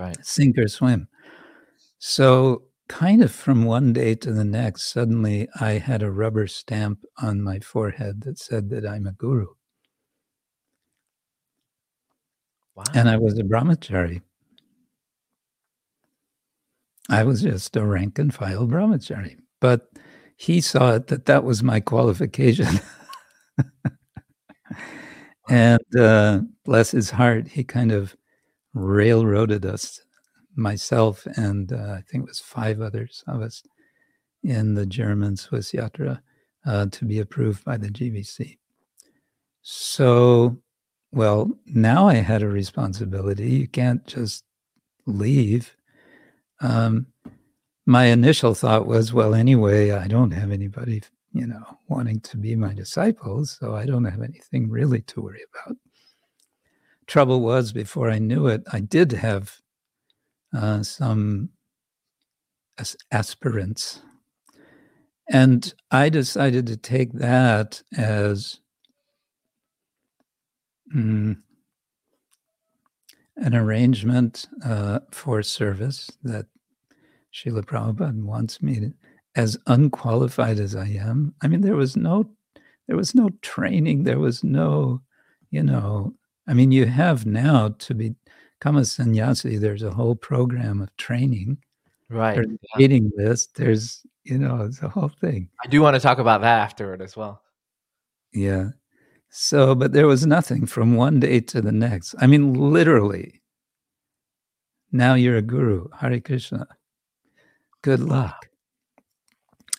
[0.00, 0.24] right.
[0.24, 1.08] sink or swim.
[1.98, 7.04] So, kind of from one day to the next, suddenly I had a rubber stamp
[7.22, 9.46] on my forehead that said that I'm a guru.
[12.74, 12.84] Wow.
[12.94, 14.22] And I was a brahmachari.
[17.10, 19.36] I was just a rank and file brahmachari.
[19.60, 19.88] But
[20.36, 22.80] he saw it that that was my qualification.
[25.48, 28.16] and uh, bless his heart, he kind of
[28.74, 30.00] railroaded us,
[30.56, 33.62] myself and uh, I think it was five others of us
[34.42, 36.20] in the German Swiss Yatra
[36.66, 38.58] uh, to be approved by the GBC.
[39.62, 40.58] So,
[41.12, 43.50] well, now I had a responsibility.
[43.50, 44.44] You can't just
[45.06, 45.76] leave.
[46.60, 47.06] Um,
[47.86, 52.54] my initial thought was, well, anyway, I don't have anybody, you know, wanting to be
[52.54, 55.76] my disciples, so I don't have anything really to worry about
[57.10, 59.56] trouble was before I knew it, I did have
[60.56, 61.50] uh, some
[62.78, 64.00] as- aspirants.
[65.28, 68.60] And I decided to take that as
[70.94, 71.36] mm,
[73.36, 76.46] an arrangement uh, for service that
[77.34, 78.92] Srila Prabhupada wants me to,
[79.34, 81.34] as unqualified as I am.
[81.42, 82.30] I mean, there was no
[82.86, 84.02] there was no training.
[84.02, 85.00] There was no,
[85.52, 86.12] you know,
[86.50, 88.16] I mean, you have now to be,
[88.58, 89.56] become a sannyasi.
[89.56, 91.58] There's a whole program of training.
[92.08, 92.34] Right.
[92.34, 92.76] There's yeah.
[92.76, 93.12] waiting.
[93.16, 95.48] There's, you know, it's a whole thing.
[95.64, 97.40] I do want to talk about that afterward as well.
[98.32, 98.70] Yeah.
[99.28, 102.16] So, but there was nothing from one day to the next.
[102.18, 103.42] I mean, literally.
[104.90, 105.86] Now you're a guru.
[106.00, 106.66] Hare Krishna.
[107.82, 108.48] Good luck.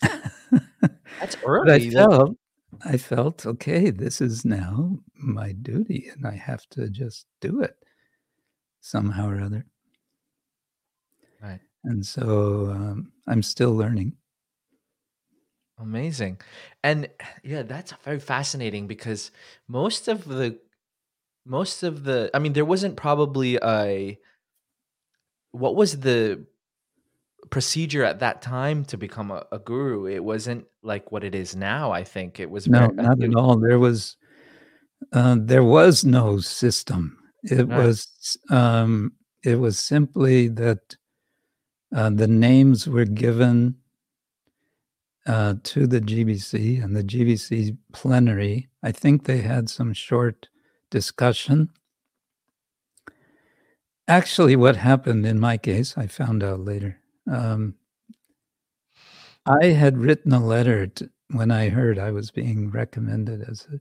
[0.00, 1.90] That's But I early.
[1.90, 2.36] felt,
[2.84, 7.76] I felt, okay, this is now my duty and I have to just do it
[8.80, 9.64] somehow or other.
[11.40, 11.60] Right.
[11.84, 14.14] And so um, I'm still learning.
[15.78, 16.40] Amazing.
[16.84, 17.08] And
[17.42, 19.30] yeah, that's very fascinating because
[19.68, 20.58] most of the
[21.44, 24.18] most of the I mean there wasn't probably a
[25.50, 26.46] what was the
[27.50, 30.06] procedure at that time to become a, a guru?
[30.06, 32.40] It wasn't like what it is now, I think.
[32.40, 33.58] It was No, very, not at all.
[33.58, 34.16] There was
[35.12, 37.18] uh, there was no system.
[37.44, 39.12] It was um,
[39.42, 40.96] it was simply that
[41.94, 43.76] uh, the names were given
[45.26, 48.68] uh, to the GBC and the GBC plenary.
[48.82, 50.48] I think they had some short
[50.90, 51.70] discussion.
[54.08, 56.98] Actually, what happened in my case, I found out later.
[57.30, 57.76] Um,
[59.46, 63.80] I had written a letter to, when I heard I was being recommended as a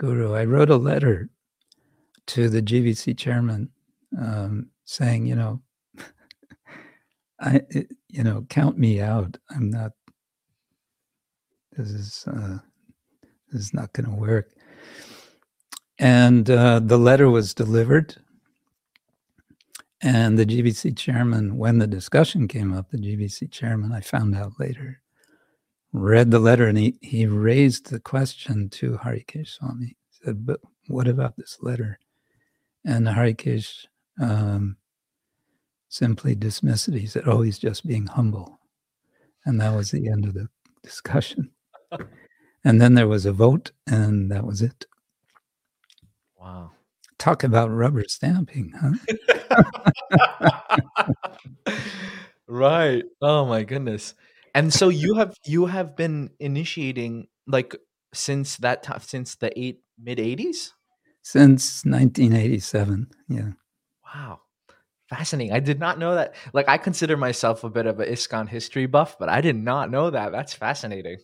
[0.00, 0.34] guru.
[0.34, 1.30] I wrote a letter
[2.28, 3.70] to the GBC chairman
[4.20, 5.62] um, saying, you know,
[7.40, 9.38] I, it- you know, count me out.
[9.50, 9.92] I'm not.
[11.76, 12.58] This is uh,
[13.52, 14.50] this is not going to work.
[15.98, 18.16] And uh, the letter was delivered.
[20.06, 24.52] And the GBC chairman, when the discussion came up, the GBC chairman, I found out
[24.56, 25.00] later,
[25.92, 29.96] read the letter and he, he raised the question to Harikesh Swami.
[30.08, 31.98] He said, But what about this letter?
[32.84, 33.86] And Harikesh
[34.20, 34.76] um,
[35.88, 36.94] simply dismissed it.
[36.94, 38.60] He said, Oh, he's just being humble.
[39.44, 40.48] And that was the end of the
[40.84, 41.50] discussion.
[42.64, 44.86] and then there was a vote, and that was it.
[46.40, 46.70] wow.
[47.18, 49.16] Talk about rubber stamping, huh?
[52.48, 53.04] right.
[53.20, 54.14] Oh my goodness.
[54.54, 57.76] And so you have you have been initiating like
[58.14, 60.72] since that time since the eight mid 80s?
[61.22, 63.08] Since 1987.
[63.28, 63.50] Yeah.
[64.14, 64.40] Wow.
[65.08, 65.54] Fascinating.
[65.54, 66.34] I did not know that.
[66.52, 69.90] Like I consider myself a bit of an ISKCON history buff, but I did not
[69.90, 70.32] know that.
[70.32, 71.18] That's fascinating.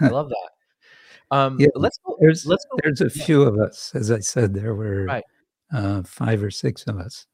[0.00, 1.36] I love that.
[1.36, 3.24] Um Yeah, let's go There's let's go there's a yeah.
[3.24, 3.92] few of us.
[3.94, 5.24] As I said, there were Right.
[5.72, 7.26] uh, five or six of us.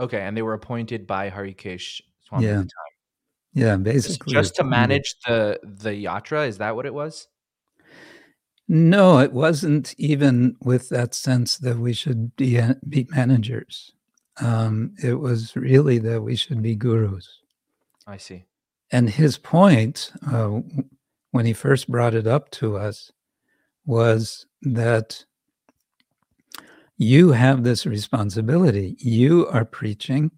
[0.00, 2.68] Okay, and they were appointed by Harikesh Swami at Yeah, the time.
[3.54, 4.32] Yeah, basically.
[4.32, 7.26] just to manage the the yatra, is that what it was?
[8.68, 13.92] No, it wasn't even with that sense that we should be, uh, be managers.
[14.42, 17.26] Um, it was really that we should be gurus.
[18.06, 18.44] I see.
[18.92, 20.60] And his point, uh,
[21.30, 23.10] when he first brought it up to us,
[23.86, 25.24] was that
[26.98, 28.96] you have this responsibility.
[28.98, 30.30] You are preaching,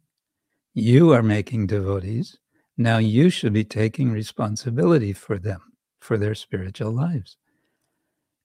[0.75, 2.39] you are making devotees.
[2.77, 5.61] Now you should be taking responsibility for them,
[6.01, 7.37] for their spiritual lives.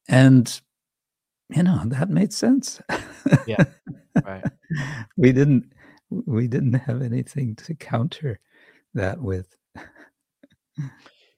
[0.08, 0.62] And,
[1.50, 2.82] you know, that made sense.
[3.48, 3.64] Yeah,
[4.26, 4.44] right.
[5.18, 5.72] we didn't
[6.10, 8.40] we didn't have anything to counter
[8.94, 9.56] that with.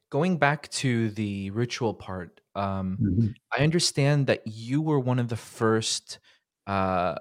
[0.10, 3.34] Going back to the ritual part, um, Mhm.
[3.58, 6.20] I understand that you were one of the first
[6.68, 7.16] uh,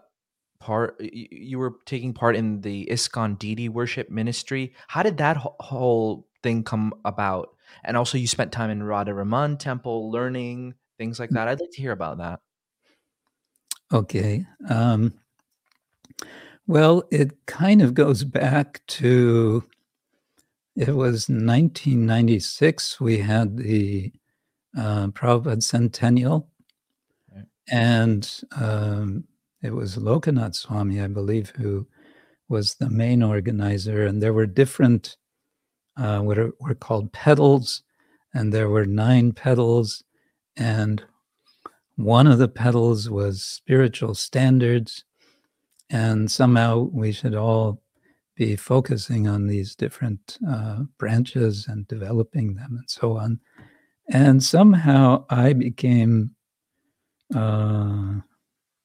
[0.61, 1.01] part.
[1.01, 4.75] You were taking part in the ISKCON deity worship ministry.
[4.89, 7.51] How did that whole thing come about?
[7.85, 11.49] And also, you spent time in Radha Raman Temple learning things like that.
[11.49, 12.41] I'd like to hear about that.
[13.93, 14.45] Okay.
[14.69, 15.15] Um,
[16.67, 19.63] well, it kind of goes back to
[20.75, 23.01] it was 1996.
[23.01, 24.13] We had the
[24.77, 26.49] uh, Prabhupada Centennial,
[27.35, 27.47] Right.
[27.71, 29.25] and um,
[29.67, 31.87] it was Lokanath Swami, I believe, who
[32.49, 34.07] was the main organizer.
[34.07, 35.17] And there were different,
[35.97, 37.83] uh, what are, were called pedals,
[38.33, 40.05] and there were nine pedals,
[40.57, 41.03] and
[41.97, 45.05] one of the pedals was spiritual standards,
[45.91, 47.83] and somehow we should all
[48.37, 53.41] be focusing on these different uh, branches and developing them and so on.
[54.11, 56.33] And somehow I became
[57.35, 58.17] uh,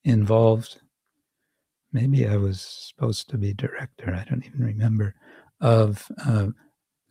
[0.04, 0.82] involved.
[1.94, 5.16] Maybe I was supposed to be director, I don't even remember,
[5.60, 6.48] of uh,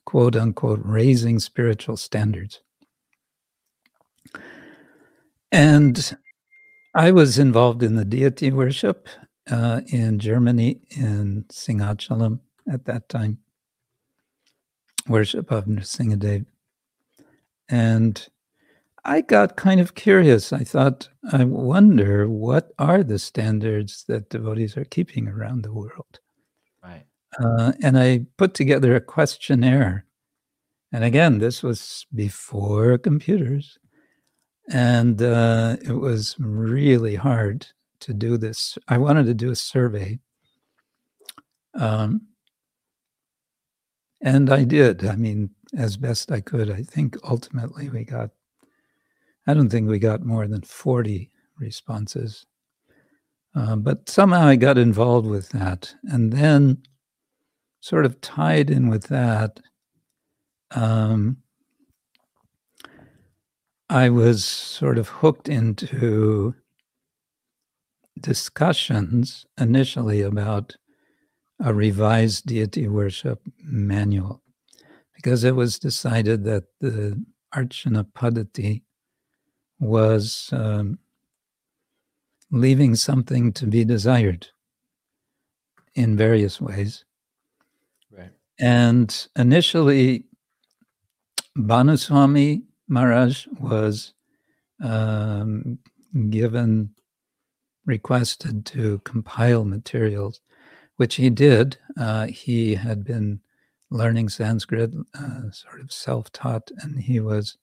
[0.04, 2.60] quote unquote raising spiritual standards.
[5.52, 6.16] And
[6.94, 9.08] I was involved in the deity worship
[9.50, 13.38] uh, in Germany in Singhachalam at that time,
[15.08, 16.46] worship of Nrsingadev.
[17.68, 18.28] And
[19.04, 20.52] I got kind of curious.
[20.52, 26.20] I thought, I wonder what are the standards that devotees are keeping around the world?
[26.82, 27.04] Right.
[27.38, 30.04] Uh, and I put together a questionnaire.
[30.92, 33.78] And again, this was before computers.
[34.68, 37.66] And uh, it was really hard
[38.00, 38.76] to do this.
[38.88, 40.18] I wanted to do a survey.
[41.74, 42.26] Um,
[44.20, 45.06] and I did.
[45.06, 46.70] I mean, as best I could.
[46.70, 48.30] I think ultimately we got,
[49.46, 52.46] I don't think we got more than 40 responses.
[53.54, 55.94] Uh, but somehow I got involved with that.
[56.04, 56.82] And then,
[57.80, 59.58] sort of tied in with that,
[60.72, 61.38] um,
[63.88, 66.54] I was sort of hooked into
[68.20, 70.76] discussions initially about
[71.58, 74.42] a revised deity worship manual
[75.14, 77.22] because it was decided that the
[77.54, 78.82] Archana Paddhati
[79.80, 80.98] was um,
[82.50, 84.46] leaving something to be desired
[85.94, 87.04] in various ways.
[88.16, 88.30] Right.
[88.58, 90.24] And initially,
[91.56, 94.12] Bhanuswami Maharaj was
[94.82, 95.78] um,
[96.28, 96.90] given,
[97.86, 100.40] requested to compile materials,
[100.96, 101.78] which he did.
[101.98, 103.40] Uh, he had been
[103.90, 107.56] learning Sanskrit, uh, sort of self taught, and he was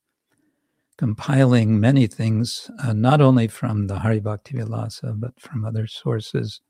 [0.98, 6.62] compiling many things, uh, not only from the Hari Bhakti Vilasa, but from other sources.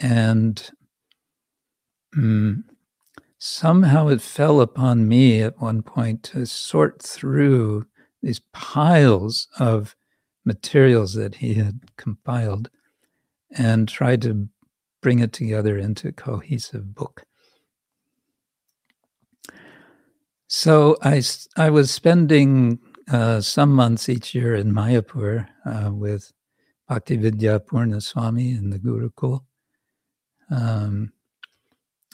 [0.00, 0.70] And
[2.16, 2.64] um,
[3.38, 7.86] somehow it fell upon me at one point to sort through
[8.22, 9.96] these piles of
[10.44, 12.70] materials that he had compiled
[13.50, 14.48] and try to
[15.02, 17.24] bring it together into a cohesive book.
[20.46, 21.22] So I,
[21.56, 22.78] I was spending
[23.10, 26.32] uh, some months each year in Mayapur uh, with
[26.90, 29.40] Bhaktividya Purna Swami in the Gurukul.
[30.50, 31.12] Um,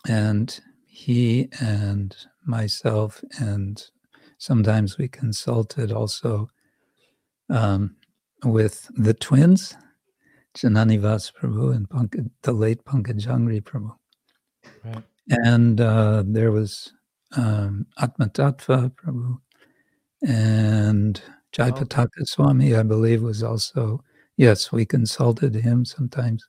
[0.09, 3.85] and he and myself, and
[4.39, 6.49] sometimes we consulted also
[7.49, 7.97] um,
[8.45, 9.77] with the twins,
[10.57, 13.95] Jananivas Prabhu and Pankaj, the late Pankajanghri Prabhu.
[14.85, 15.05] Right.
[15.29, 16.93] And uh, there was
[17.37, 19.39] um, Atmatattva Prabhu
[20.23, 21.21] and
[21.53, 24.03] Jayapataka Swami, I believe, was also,
[24.37, 26.47] yes, we consulted him sometimes.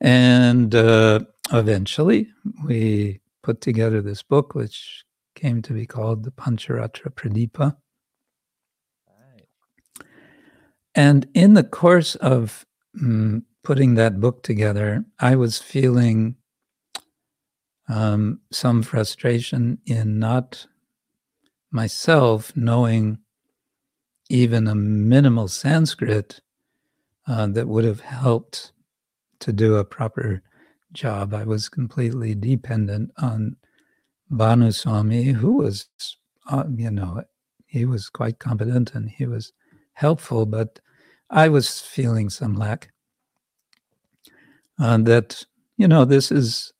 [0.00, 1.20] And uh,
[1.52, 2.28] eventually
[2.64, 7.76] we put together this book, which came to be called the Pancharatra Pradipa.
[9.08, 9.46] Right.
[10.94, 12.66] And in the course of
[13.00, 16.36] mm, putting that book together, I was feeling
[17.88, 20.66] um, some frustration in not
[21.76, 23.18] myself knowing
[24.30, 26.40] even a minimal Sanskrit
[27.28, 28.72] uh, that would have helped
[29.40, 30.42] to do a proper
[30.92, 31.34] job.
[31.34, 33.56] I was completely dependent on
[34.32, 35.86] Bhanu Swami, who was,
[36.50, 37.22] uh, you know,
[37.66, 39.52] he was quite competent and he was
[39.92, 40.80] helpful, but
[41.28, 42.90] I was feeling some lack.
[44.78, 45.44] Uh, that,
[45.76, 46.72] you know, this is,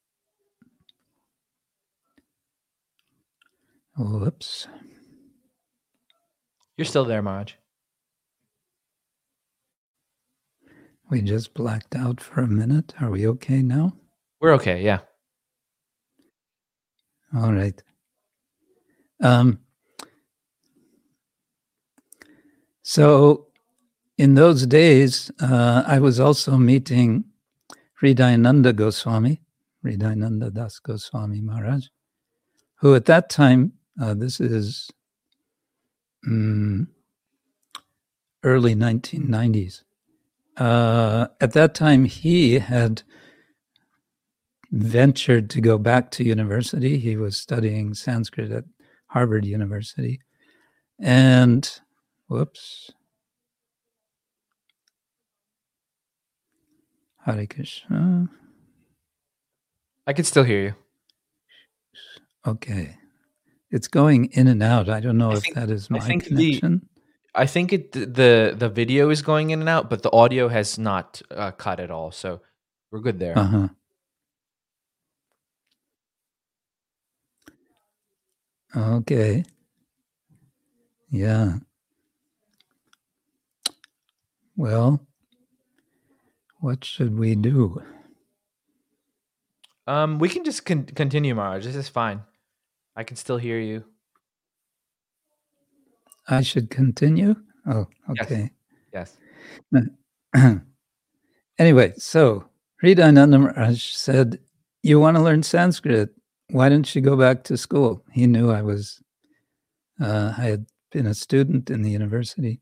[3.97, 4.66] whoops.
[6.76, 7.52] You're still there, Maharaj.
[11.08, 12.94] We just blacked out for a minute.
[13.00, 13.96] Are we okay now?
[14.40, 14.82] We're okay.
[14.82, 15.00] Yeah.
[17.34, 17.80] All right.
[19.22, 19.60] Um,
[22.82, 23.46] so,
[24.18, 27.24] in those days, uh, I was also meeting
[28.02, 29.40] Hridayananda Goswami,
[29.84, 31.86] Hridayananda Das Goswami Maharaj,
[32.76, 34.90] who at that time, uh, this is
[36.26, 36.88] um,
[38.42, 39.82] early 1990s,
[40.56, 43.02] uh, at that time, he had
[44.72, 46.98] ventured to go back to university.
[46.98, 48.64] He was studying Sanskrit at
[49.08, 50.20] Harvard University.
[50.98, 51.68] And
[52.28, 52.90] whoops.
[57.24, 58.28] Hare Krishna.
[60.06, 60.74] I can still hear you.
[62.46, 62.96] Okay.
[63.70, 64.88] It's going in and out.
[64.88, 66.88] I don't know I if think- that is I my the- connection.
[67.34, 70.78] I think it the the video is going in and out, but the audio has
[70.78, 72.10] not uh, cut at all.
[72.10, 72.40] So
[72.90, 73.36] we're good there.
[73.38, 73.68] Uh huh.
[78.76, 79.44] Okay.
[81.10, 81.58] Yeah.
[84.56, 85.00] Well,
[86.60, 87.82] what should we do?
[89.86, 91.64] Um, we can just con- continue, Maharaj.
[91.64, 92.22] This is fine.
[92.97, 93.84] I can still hear you.
[96.28, 97.36] I should continue?
[97.68, 98.26] Oh, Yes.
[98.26, 98.51] okay.
[98.92, 99.16] Yes.
[101.59, 102.44] anyway, so
[102.82, 104.40] Hridayananda Maharaj said,
[104.82, 106.11] You want to learn Sanskrit?
[106.51, 108.03] Why don't you go back to school?
[108.12, 109.01] He knew I was,
[110.01, 112.61] uh, I had been a student in the university.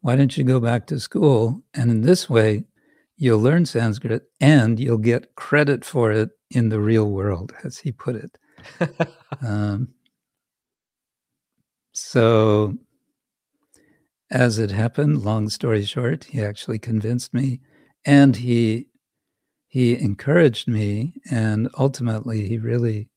[0.00, 1.62] Why don't you go back to school?
[1.74, 2.64] And in this way,
[3.20, 7.92] you'll learn Sanskrit and you'll get credit for it in the real world, as he
[7.92, 8.36] put it.
[9.46, 9.88] Um,
[11.92, 12.76] so,
[14.30, 17.60] as it happened, long story short, he actually convinced me,
[18.04, 18.88] and he
[19.68, 23.08] he encouraged me, and ultimately, he really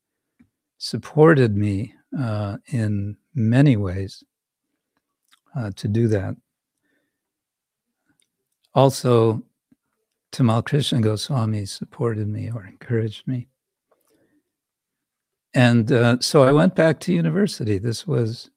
[0.77, 4.23] supported me uh, in many ways
[5.57, 6.35] uh, to do that.
[8.75, 9.43] Also,
[10.33, 13.47] Tamal Krishna Goswami supported me or encouraged me.
[15.53, 17.77] And uh, so I went back to university.
[17.77, 18.49] This was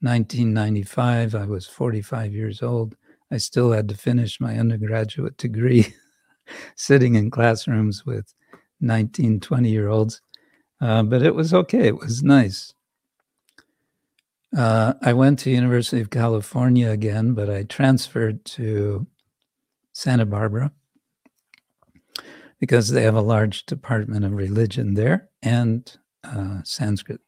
[0.00, 1.34] 1995.
[1.34, 2.96] I was 45 years old.
[3.32, 5.92] I still had to finish my undergraduate degree
[6.76, 8.32] sitting in classrooms with
[8.80, 10.20] 19, 20 year olds.
[10.80, 11.88] Uh, but it was okay.
[11.88, 12.72] It was nice.
[14.56, 19.08] Uh, I went to University of California again, but I transferred to
[19.92, 20.70] Santa Barbara
[22.60, 27.20] because they have a large department of religion there and uh, Sanskrit.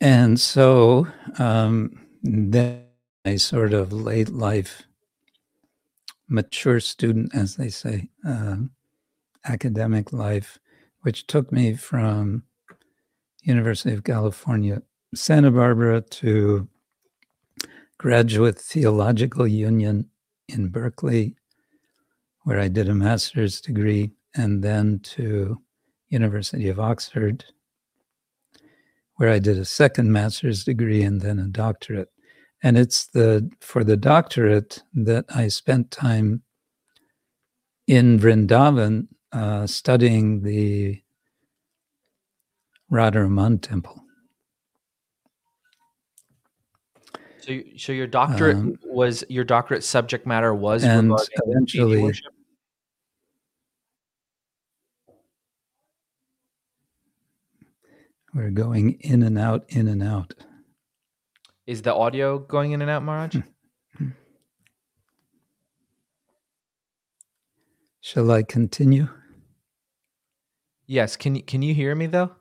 [0.00, 1.06] And so
[1.38, 2.84] um, then
[3.24, 4.84] a sort of late life,
[6.28, 8.70] mature student, as they say, um,
[9.44, 10.58] academic life,
[11.02, 12.44] which took me from
[13.42, 14.82] University of California,
[15.14, 16.68] Santa Barbara to
[18.00, 20.08] Graduate Theological Union
[20.48, 21.36] in Berkeley,
[22.44, 25.60] where I did a master's degree, and then to
[26.08, 27.44] University of Oxford,
[29.16, 32.08] where I did a second master's degree and then a doctorate.
[32.62, 36.40] And it's the for the doctorate that I spent time
[37.86, 41.02] in Vrindavan uh, studying the
[42.90, 44.02] Radharaman temple.
[47.40, 51.10] So, you- so your doctorate Um, was your doctorate subject matter was and
[51.46, 52.12] eventually-?
[58.34, 60.34] We're going in and out, in and out.
[61.66, 63.36] Is the audio going in and out, Maharaj?
[68.00, 69.08] Shall I continue?
[70.86, 71.16] yes.
[71.16, 72.34] Can you can you hear me though?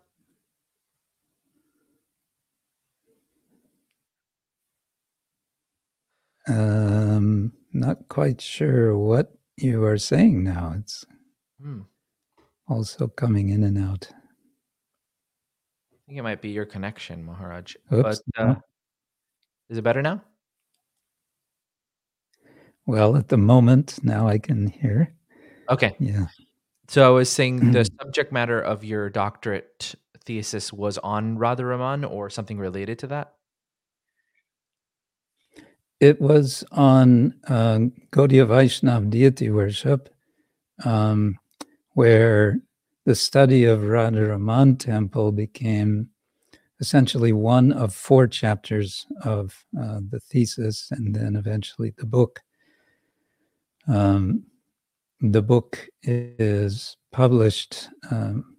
[6.50, 10.74] Um, not quite sure what you are saying now.
[10.78, 11.06] It's
[11.62, 11.82] Hmm.
[12.68, 14.10] also coming in and out.
[15.94, 17.76] I think it might be your connection, Maharaj.
[17.94, 18.64] Oops, But uh, no.
[19.70, 20.24] is it better now?
[22.88, 25.14] Well, at the moment, now I can hear.
[25.70, 25.96] Okay.
[26.00, 26.26] Yeah.
[26.88, 29.94] So I was saying the subject matter of your doctorate
[30.26, 33.36] thesis was on Radharaman or something related to that.
[36.00, 37.80] It was on uh,
[38.12, 40.10] Gaudiya Vaishnav deity worship,
[40.86, 41.38] um,
[41.94, 42.60] where
[43.06, 46.10] the study of Radharaman temple became
[46.80, 52.40] essentially one of four chapters of uh, the thesis and then eventually the book.
[53.90, 54.46] Um,
[55.20, 57.90] the book is published.
[58.10, 58.56] Um,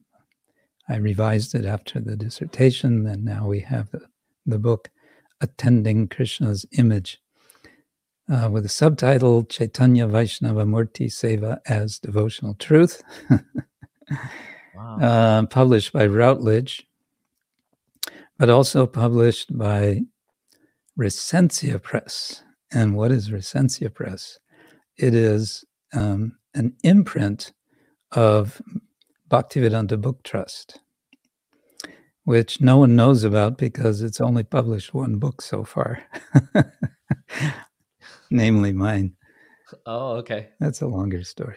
[0.90, 4.02] I revised it after the dissertation, and now we have the,
[4.44, 4.90] the book
[5.40, 7.18] Attending Krishna's Image
[8.30, 13.02] uh, with the subtitle Chaitanya Vaishnava Murti Seva as Devotional Truth,
[14.74, 14.98] Wow.
[15.00, 16.86] uh, published by Routledge,
[18.38, 20.02] but also published by
[20.98, 22.42] Recensia Press.
[22.72, 24.38] And what is Recensia Press?
[24.96, 27.52] It is um, an imprint
[28.12, 28.60] of
[29.28, 30.80] Bhaktivedanta Book Trust,
[32.24, 36.02] which no one knows about because it's only published one book so far,
[38.30, 39.14] namely mine.
[39.86, 40.48] oh, okay.
[40.58, 41.56] That's a longer story.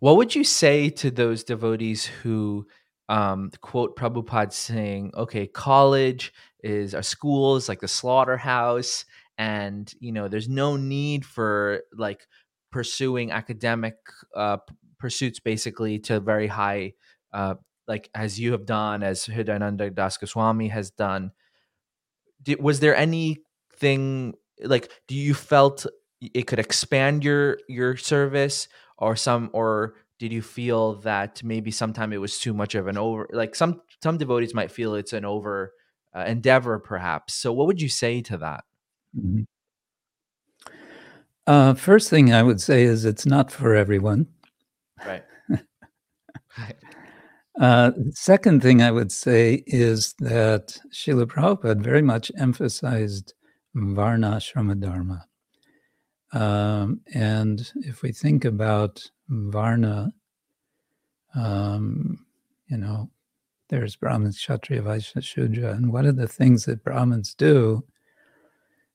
[0.00, 2.66] What would you say to those devotees who
[3.08, 9.04] um, quote Prabhupada saying, okay, college is a school is like the slaughterhouse,
[9.38, 12.26] and you know, there's no need for like
[12.70, 13.96] pursuing academic
[14.34, 14.58] uh,
[14.98, 16.94] pursuits basically to very high,
[17.32, 17.54] uh,
[17.86, 21.32] like as you have done, as Hridayananda Das Goswami has done.
[22.42, 25.86] did, was there anything like do you felt
[26.34, 28.68] it could expand your your service
[28.98, 32.96] or some or did you feel that maybe sometime it was too much of an
[32.96, 35.72] over like some some devotees might feel it's an over
[36.16, 38.64] uh, endeavor perhaps so what would you say to that
[39.18, 39.46] Mhm.
[41.46, 44.26] Uh, first thing I would say is it's not for everyone.
[45.04, 45.24] right
[46.58, 46.76] right
[47.60, 53.34] Uh, second thing I would say is that Srila Prabhupada very much emphasized
[53.74, 54.40] Varna
[54.78, 55.26] Dharma.
[56.32, 60.12] Um, and if we think about Varna,
[61.34, 62.24] um,
[62.66, 63.10] you know,
[63.68, 67.84] there's Brahmins, Kshatriya, Vaishya, Shudra, and one of the things that Brahmins do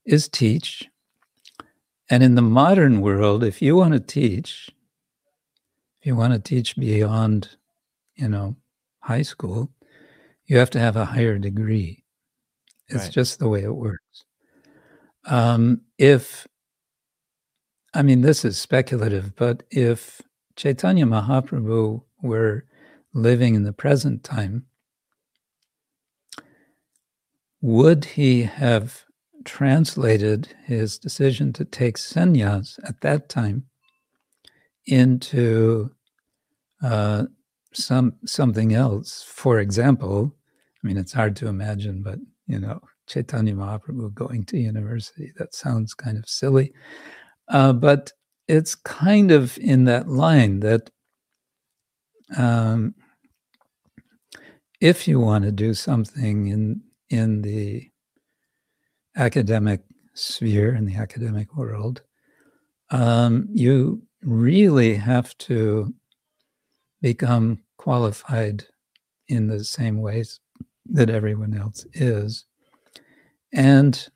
[0.06, 0.88] is teach.
[2.10, 4.70] And in the modern world, if you want to teach,
[6.00, 7.58] if you want to teach beyond
[8.18, 8.56] you know,
[9.00, 9.72] high school,
[10.46, 12.04] you have to have a higher degree.
[12.88, 13.12] It's Right.
[13.12, 14.26] just the way it works.
[15.26, 16.48] Um, if,
[17.98, 20.22] I mean, this is speculative, but if
[20.56, 22.64] Chaitanya Mahaprabhu were
[23.16, 24.68] living in the present time,
[27.60, 29.04] would he have
[29.46, 33.66] translated his decision to take sannyas at that time
[34.86, 35.90] into
[36.84, 37.24] uh,
[37.74, 39.24] some something else.
[39.28, 40.36] For example,
[40.84, 45.32] I mean, it's hard to imagine, but you know, Chaitanya Mahaprabhu going to university.
[45.38, 46.74] That sounds kind of silly,
[47.50, 48.12] uh, but
[48.48, 50.90] it's kind of in that line that
[52.38, 52.94] um,
[54.80, 57.90] if you want to do something in in the
[59.16, 59.82] academic
[60.14, 62.02] sphere in the academic world,
[62.92, 65.94] um, you really have to
[67.02, 68.66] become qualified
[69.28, 70.40] in the same ways
[70.86, 72.46] that everyone else is.
[73.54, 74.08] And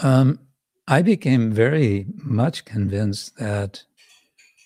[0.00, 0.38] um,
[0.90, 3.82] I became very much convinced that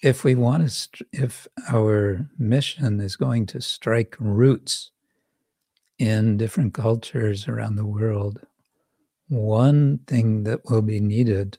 [0.05, 4.93] if we want to, st- if our mission is going to strike roots
[5.99, 8.39] in different cultures around the world,
[9.29, 11.59] one thing that will be needed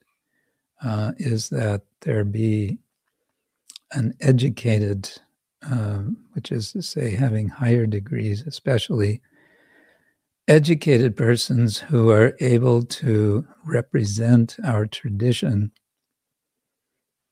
[0.81, 2.77] uh, is that there be
[3.91, 5.11] an educated,
[5.69, 9.21] um, which is to say, having higher degrees, especially
[10.47, 15.71] educated persons who are able to represent our tradition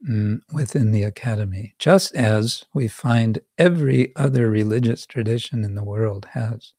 [0.08, 6.28] mm, within the academy, just as we find every other religious tradition in the world
[6.32, 6.74] has.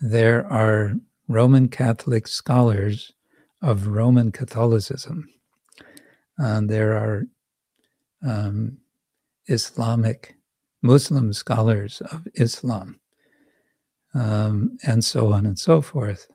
[0.00, 0.94] There are
[1.26, 3.12] Roman Catholic scholars
[3.62, 5.28] of Roman Catholicism.
[6.38, 7.26] Uh, there are
[8.26, 8.78] um,
[9.46, 10.36] Islamic
[10.82, 13.00] Muslim scholars of Islam,
[14.18, 16.26] um, and so on and so forth.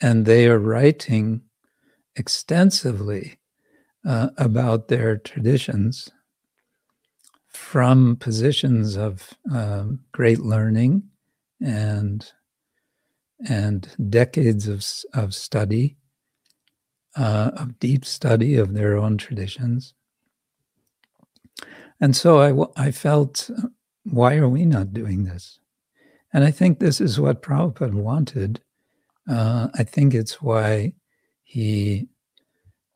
[0.00, 1.42] And they are writing
[2.16, 3.38] extensively
[4.04, 6.10] uh, about their traditions
[7.48, 11.04] from positions of um, great learning
[11.60, 12.32] and
[13.48, 14.84] and decades of,
[15.14, 15.96] of study,
[17.16, 19.94] uh, of deep study of their own traditions.
[22.00, 22.40] And so
[22.76, 23.50] I, I felt,
[24.04, 25.58] why are we not doing this?
[26.32, 28.60] And I think this is what Prabhupada wanted.
[29.28, 30.94] Uh, I think it's why
[31.44, 32.08] he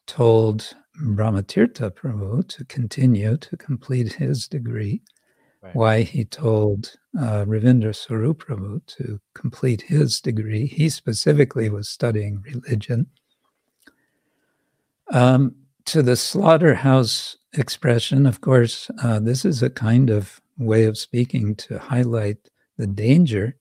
[0.07, 5.03] told Brahmatirtha Prabhu to continue to complete his degree,
[5.63, 5.75] Right.
[5.75, 10.67] why he told uh, Ravindra Sarup Prabhu to complete his degree.
[10.67, 13.07] He specifically was studying religion.
[15.13, 15.55] Um,
[15.87, 21.55] to the slaughterhouse expression, of course, uh, this is a kind of way of speaking
[21.57, 22.39] to highlight
[22.77, 23.57] the danger.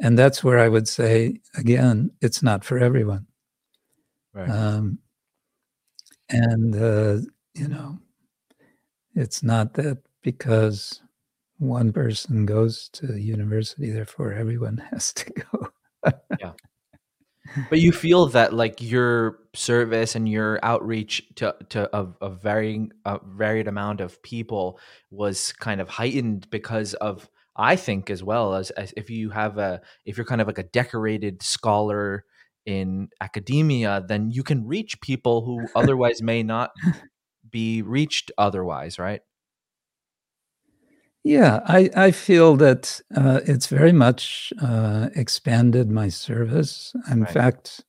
[0.00, 3.26] And that's where I would say, again, it's not for everyone.
[4.32, 4.98] right Um,
[6.30, 7.18] and, uh,
[7.54, 7.98] you know,
[9.14, 11.02] it's not that because
[11.58, 16.12] one person goes to university, therefore everyone has to go.
[16.38, 16.52] Yeah.
[17.68, 22.92] But you feel that like your service and your outreach to to a, a varying
[23.04, 24.78] a varied amount of people
[25.10, 29.58] was kind of heightened because of I think as well as, as if you have
[29.58, 32.24] a if you're kind of like a decorated scholar
[32.66, 36.70] in academia then you can reach people who otherwise may not
[37.50, 39.22] be reached otherwise right
[41.22, 46.94] Yeah, I, I feel that uh, it's very much uh, expanded my service.
[47.10, 47.26] In Right.
[47.26, 47.84] fact,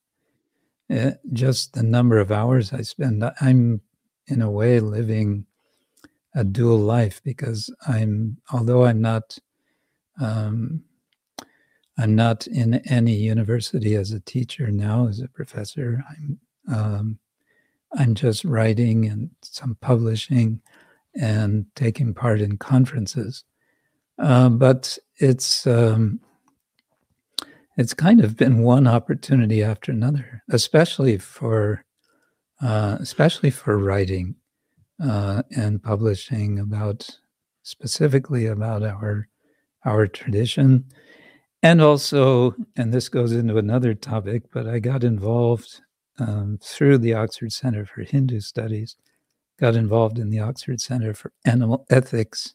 [0.90, 3.80] uh, just the number of hours I spend, I'm
[4.26, 5.46] in a way living
[6.34, 9.38] a dual life because I'm, although I'm not,
[10.20, 10.82] um,
[11.98, 16.02] I'm not in any university as a teacher now, as a professor.
[16.08, 16.38] I'm
[16.72, 17.18] um,
[17.94, 20.62] I'm just writing and some publishing
[21.14, 23.44] and taking part in conferences.
[24.18, 26.20] Uh, but it's um,
[27.76, 31.84] it's kind of been one opportunity after another, especially for
[32.62, 34.36] uh, especially for writing
[35.02, 37.18] uh, and publishing about
[37.62, 39.28] specifically about our
[39.84, 40.84] our tradition.
[41.62, 45.80] And also and this goes into another topic but i got involved
[46.18, 48.96] um, through the oxford center for hindu studies
[49.62, 52.54] got involved in the oxford center for animal ethics.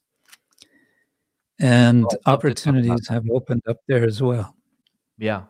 [1.57, 4.55] And Oh, I'd love to talk about opportunities have opened up there as well.
[5.17, 5.43] Yeah.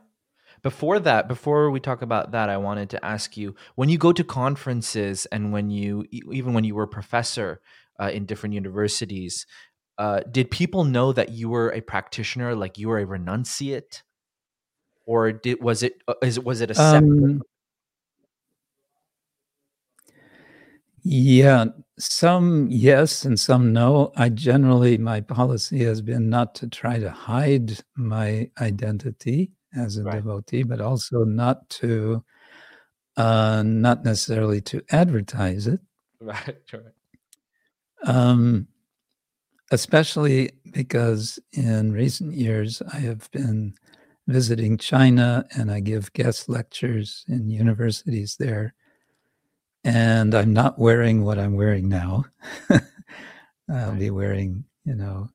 [0.61, 4.13] Before that, before we talk about that, I wanted to ask you when you go
[4.13, 7.59] to conferences and when you, even when you were a professor
[7.99, 9.47] uh, in different universities,
[9.97, 14.03] uh, did people know that you were a practitioner, like you were a renunciate,
[15.05, 17.03] or did was it uh, is was it a separate?
[17.03, 17.41] um,
[21.03, 21.65] yeah
[21.97, 27.09] some yes and some no i generally my policy has been not to try to
[27.09, 30.15] hide my identity as a Right.
[30.15, 32.23] devotee but also not to
[33.15, 35.79] uh, not necessarily to advertise it
[36.19, 36.57] Right.
[36.73, 36.93] Right.
[38.03, 38.67] um,
[39.71, 43.73] especially because in recent years I have been
[44.27, 48.73] visiting China and I give guest lectures in universities there.
[49.83, 52.25] And I'm not wearing what I'm wearing now.
[53.69, 55.29] I'll be wearing, you know,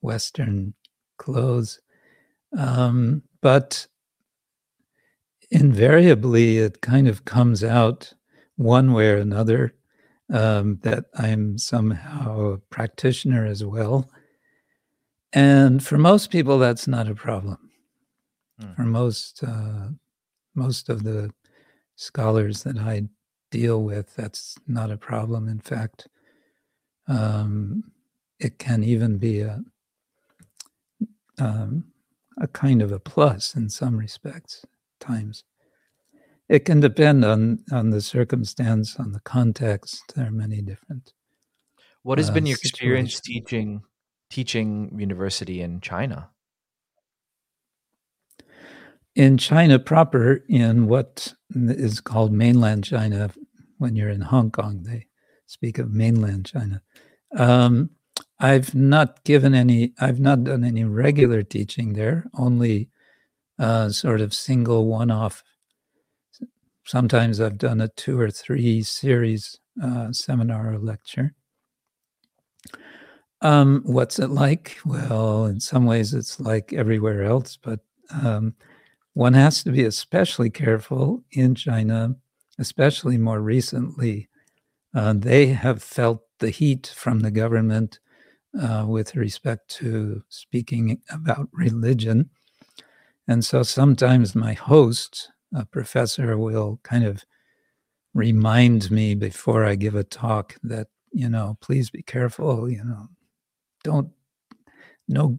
[0.00, 0.74] Western
[1.18, 1.80] clothes.
[2.56, 3.86] Um, but
[5.50, 8.12] invariably, it kind of comes out
[8.56, 9.74] one way or another
[10.32, 14.10] um, that I'm somehow a practitioner as well.
[15.32, 17.58] And for most people, that's not a problem.
[18.60, 18.72] Hmm.
[18.74, 19.88] For most uh,
[20.54, 21.30] most of the
[21.96, 23.02] scholars that I
[23.50, 25.48] deal with, that's not a problem.
[25.48, 26.08] In fact,
[27.06, 27.84] um,
[28.38, 29.60] it can even be a
[31.38, 31.84] um,
[32.38, 34.64] a kind of a plus in some respects.
[34.98, 35.44] Times
[36.48, 40.14] it can depend on on the circumstance, on the context.
[40.14, 41.12] There are many different
[42.02, 43.82] What has uh, been your experience teaching
[44.30, 46.30] teaching university in China?
[49.16, 53.30] in China proper, in what is called mainland China,
[53.78, 55.06] when you're in Hong Kong, they
[55.46, 56.82] speak of mainland China.
[57.36, 57.90] Um,
[58.38, 62.90] I've not given any, I've not done any regular teaching there, only
[63.58, 65.42] uh, sort of single one off.
[66.86, 71.34] Sometimes I've done a two or three series uh, seminar or lecture.
[73.42, 74.78] Um, what's it like?
[74.86, 77.80] Well, in some ways, it's like everywhere else, but
[78.22, 78.54] um,
[79.14, 82.14] one has to be especially careful in China,
[82.60, 84.28] especially more recently.
[84.94, 87.98] Uh, they have felt the heat from the government
[88.60, 92.30] uh, with respect to speaking about religion.
[93.26, 97.24] And so sometimes my host, a professor, will kind of
[98.14, 103.08] remind me before I give a talk that, you know, please be careful, you know,
[103.84, 104.10] don't
[105.08, 105.38] know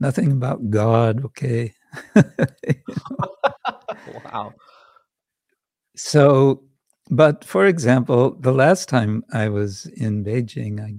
[0.00, 1.72] nothing about God, okay?
[4.24, 4.52] wow.
[5.96, 6.62] So,
[7.10, 10.96] but for example, the last time I was in Beijing, I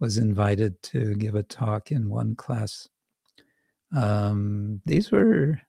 [0.00, 2.88] was invited to give a talk in one class.
[3.94, 5.60] Um, these were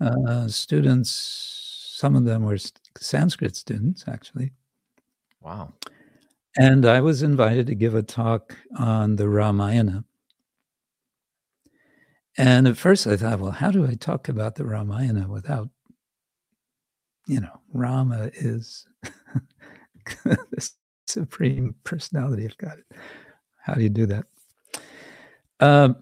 [0.00, 1.10] uh, students,
[1.96, 2.58] some of them were
[2.98, 4.52] Sanskrit students, actually.
[5.40, 5.72] Wow.
[6.56, 10.04] And I was invited to give a talk on the Ramayana.
[12.38, 15.68] And at first I thought, well, how do I talk about the Ramayana without,
[17.26, 18.86] you know, Rama is
[20.24, 20.70] the
[21.06, 22.82] supreme personality of God.
[23.62, 24.26] How do you do that?
[25.60, 25.96] Um,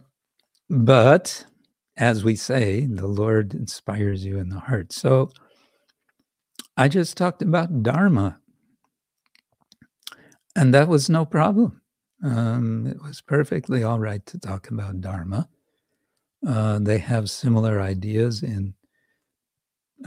[0.69, 1.45] but
[1.97, 4.93] as we say, the Lord inspires you in the heart.
[4.93, 5.31] So
[6.77, 8.41] I just talked about Dharma,
[10.57, 11.81] and that was no problem.
[12.25, 15.49] Um, it was perfectly all right to talk about Dharma.
[16.47, 18.75] Uh, they have similar ideas in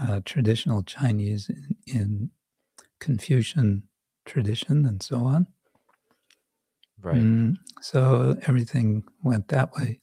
[0.01, 2.31] uh, traditional Chinese, in, in
[2.99, 3.83] Confucian
[4.25, 5.47] tradition, and so on.
[7.01, 7.15] Right.
[7.15, 9.99] Mm, so everything went that way.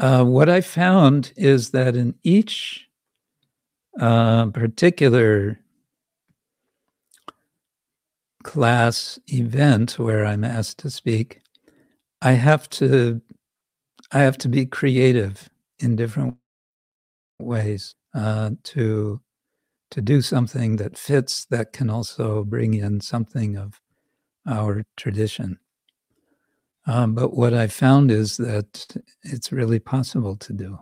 [0.00, 2.88] Uh, what I found is that in each
[4.00, 5.60] uh, particular
[8.44, 11.42] class event where I'm asked to speak,
[12.22, 13.22] I have to
[14.12, 16.36] I have to be creative in different
[17.40, 19.20] ways uh, to
[19.92, 23.80] to do something that fits that can also bring in something of
[24.46, 25.58] our tradition.
[26.86, 28.86] Um, but what I found is that
[29.22, 30.78] it's really possible to do.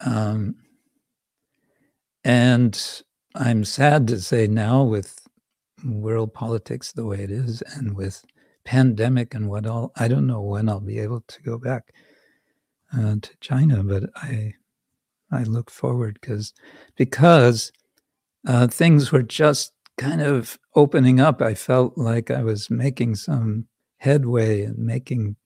[0.00, 0.56] Um,
[2.24, 3.02] and
[3.34, 5.18] I'm sad to say now, with
[5.84, 8.24] world politics the way it is, and with
[8.64, 11.92] pandemic and what all, I don't know when I'll be able to go back
[12.96, 14.54] uh, to China, but I
[15.32, 16.52] I look forward because
[16.96, 17.72] because
[18.46, 21.40] uh, things were just kind of opening up.
[21.40, 23.66] I felt like I was making some
[23.98, 25.36] headway and making,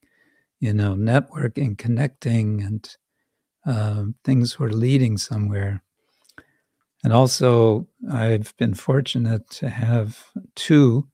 [0.59, 2.95] you know, networking, connecting, and
[3.65, 5.81] uh, things were leading somewhere.
[7.03, 10.23] And also, I've been fortunate to have
[10.55, 11.07] two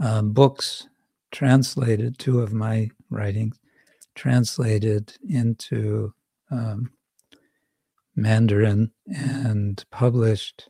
[0.00, 0.88] uh, books
[1.32, 3.58] translated, two of my writings
[4.14, 6.12] translated into
[6.50, 6.90] um,
[8.16, 10.68] Mandarin and published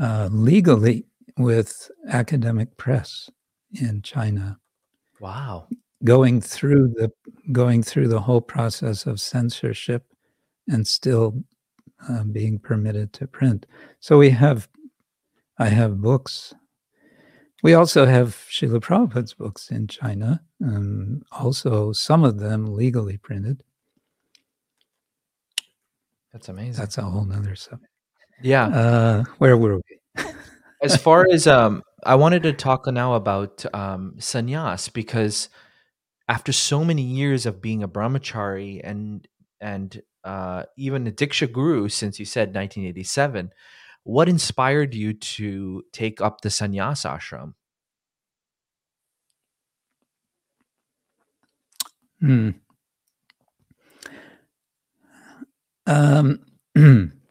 [0.00, 1.06] uh, legally
[1.38, 3.30] with academic press
[3.80, 4.58] in China.
[5.20, 5.68] Wow.
[6.04, 7.10] Going through the
[7.52, 10.04] going through the whole process of censorship
[10.68, 11.42] and still
[12.08, 13.66] uh, being permitted to print.
[14.00, 14.68] So we have,
[15.58, 16.54] I have books.
[17.62, 23.62] We also have Srila Prabhupada's books in China, um, also some of them legally printed.
[26.32, 26.74] That's amazing.
[26.74, 27.90] That's a whole nother subject.
[28.42, 28.66] Yeah.
[28.66, 30.24] Uh, where were we?
[30.82, 35.48] as far as um i wanted to talk now about um sannyas because
[36.28, 39.28] after so many years of being a brahmachari and
[39.60, 43.50] and uh even a diksha guru since you said 1987
[44.04, 47.54] what inspired you to take up the sannyas ashram
[52.20, 52.50] Hmm.
[55.86, 56.40] Um,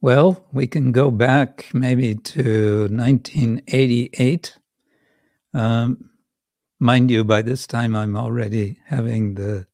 [0.00, 4.56] well, we can go back maybe to 1988.
[5.52, 6.10] Um,
[6.78, 9.66] mind you, by this time I'm already having the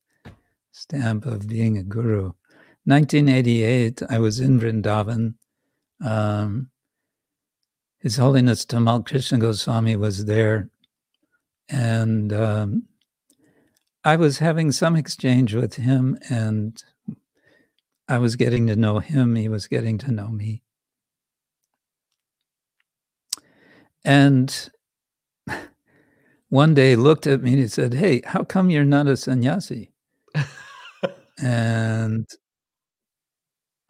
[0.73, 2.33] stamp of being a guru.
[2.85, 5.35] 1988, I was in Vrindavan.
[6.05, 6.71] Um,
[8.01, 10.71] His Holiness Tamal Krishna Goswami was there.
[11.69, 12.85] And um,
[14.05, 16.81] I was having some exchange with him, and
[18.09, 19.35] I was getting to know him.
[19.35, 20.63] He was getting to know me.
[24.05, 24.71] And
[26.49, 29.91] one day looked at me and he said, Hey, how come you're not a sannyasi?
[31.43, 32.27] and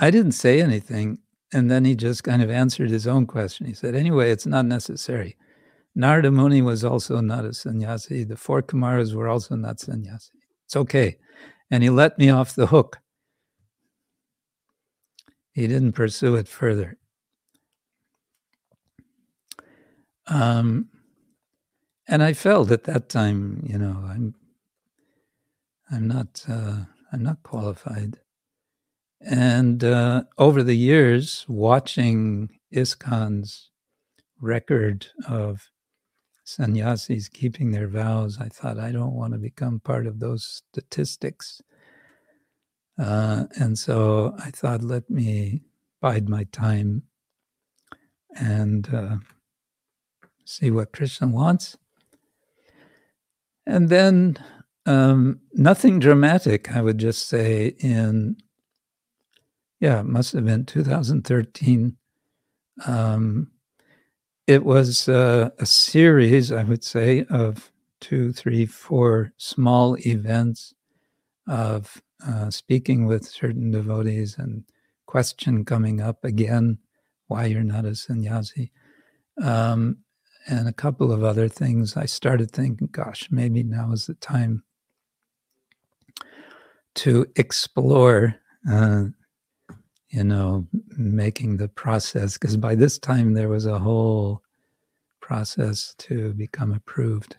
[0.01, 1.19] I didn't say anything.
[1.53, 3.67] And then he just kind of answered his own question.
[3.67, 5.37] He said, Anyway, it's not necessary.
[5.95, 8.25] Narada Muni was also not a sannyasi.
[8.25, 10.33] The four Kumaras were also not sannyasi.
[10.65, 11.17] It's okay.
[11.71, 12.99] And he let me off the hook.
[15.57, 16.99] He didn't pursue it further.
[20.27, 20.91] Um,
[22.07, 24.35] and I felt at that time, you know, I'm,
[25.91, 26.81] I'm not, uh,
[27.11, 28.19] I'm not qualified.
[29.23, 33.71] And uh, over the years, watching ISKCON's
[34.43, 35.71] record of
[36.45, 41.63] sannyasis keeping their vows, I thought, I don't want to become part of those statistics.
[42.99, 45.63] Uh, and so I thought, let me
[46.01, 47.03] bide my time
[48.37, 49.17] and uh,
[50.45, 51.77] see what Krishna wants.
[53.67, 54.39] And then
[54.87, 58.37] um, nothing dramatic, I would just say, in,
[59.81, 61.97] yeah, it must have been 2013.
[62.87, 63.51] Um,
[64.47, 70.73] it was uh, a series, I would say, of two, three, four small events
[71.49, 74.65] of uh, speaking with certain devotees and
[75.07, 76.79] question coming up again
[77.29, 78.71] why you're not a sannyasi.
[79.43, 79.99] Um,
[80.49, 84.63] and a couple of other things i started thinking gosh maybe now is the time
[86.95, 88.37] to explore
[88.71, 89.05] uh,
[90.11, 94.41] you know making the process because by this time there was a whole
[95.27, 97.35] process to become approved.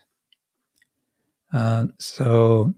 [1.54, 2.74] Uh, so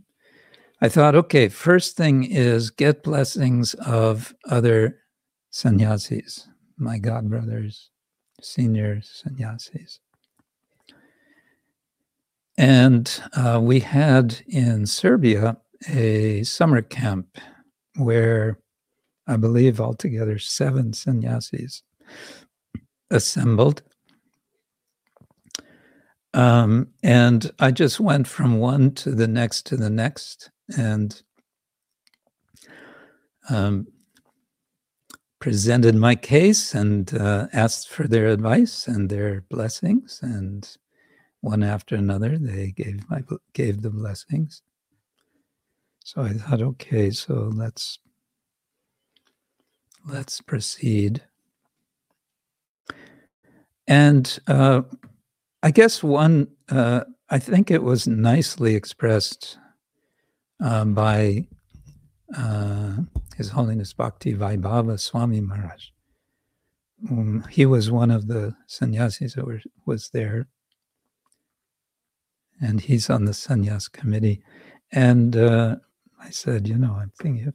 [0.83, 4.99] I thought, okay, first thing is get blessings of other
[5.51, 7.89] sannyasis, my godbrothers,
[8.41, 10.01] senior sannyasis.
[12.57, 15.59] And uh, we had in Serbia
[15.89, 17.39] a summer camp
[17.97, 18.59] where
[19.27, 21.83] I believe altogether seven sannyasis
[23.11, 23.83] assembled.
[26.33, 31.23] Um, and I just went from one to the next to the next and
[33.49, 33.87] um,
[35.41, 40.21] presented my case and uh, asked for their advice and their blessings.
[40.23, 40.69] And
[41.41, 43.23] one after another, they gave my
[43.55, 44.63] gave the blessings.
[46.05, 47.99] So I thought, okay, so let's
[50.07, 51.23] let's proceed.
[53.87, 54.83] And uh,
[55.63, 59.59] I guess one, uh, I think it was nicely expressed
[60.61, 61.47] um, by
[62.37, 62.97] uh,
[63.37, 65.89] His Holiness Bhakti Vaibhava Swami Maharaj.
[67.11, 70.49] Um, he was one of the sannyasis that were, was there,
[72.61, 74.43] and he's on the sannyas committee.
[74.93, 75.77] And uh,
[76.21, 77.55] I said, you know, I'm thinking of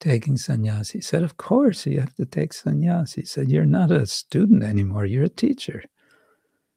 [0.00, 0.92] taking sannyas.
[0.92, 3.14] He said, of course you have to take sannyas.
[3.14, 5.84] He said, you're not a student anymore, you're a teacher.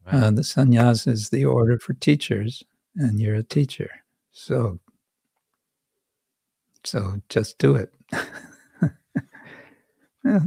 [0.10, 2.64] Uh, the sannyas is the order for teachers,
[2.96, 3.90] and you're a teacher.
[4.32, 4.80] So,
[6.88, 7.94] so just do it.
[10.24, 10.40] yeah.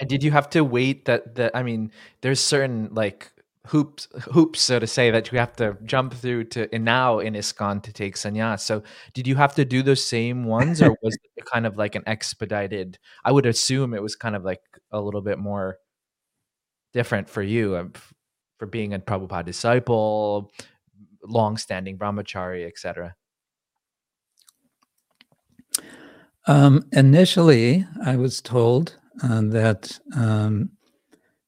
[0.00, 1.90] And did you have to wait that that I mean,
[2.20, 3.30] there's certain like
[3.66, 7.32] hoops hoops so to say that you have to jump through to and now in
[7.32, 8.60] ISKCON to take sannyas.
[8.60, 8.82] So
[9.14, 12.02] did you have to do those same ones or was it kind of like an
[12.06, 14.60] expedited I would assume it was kind of like
[14.90, 15.78] a little bit more
[16.92, 17.92] different for you um,
[18.58, 20.52] for being a Prabhupada disciple,
[21.24, 23.14] long-standing brahmachari, etc.
[26.46, 30.70] Um, initially, I was told uh, that um,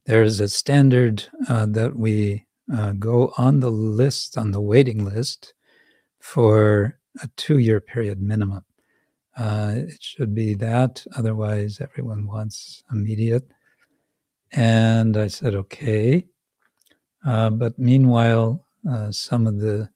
[0.07, 5.53] there's a standard uh, that we uh, go on the list, on the waiting list,
[6.21, 8.65] for a two year period minimum.
[9.37, 13.47] Uh, it should be that, otherwise, everyone wants immediate.
[14.53, 16.25] And I said, okay.
[17.25, 19.91] Uh, but meanwhile, uh, some of the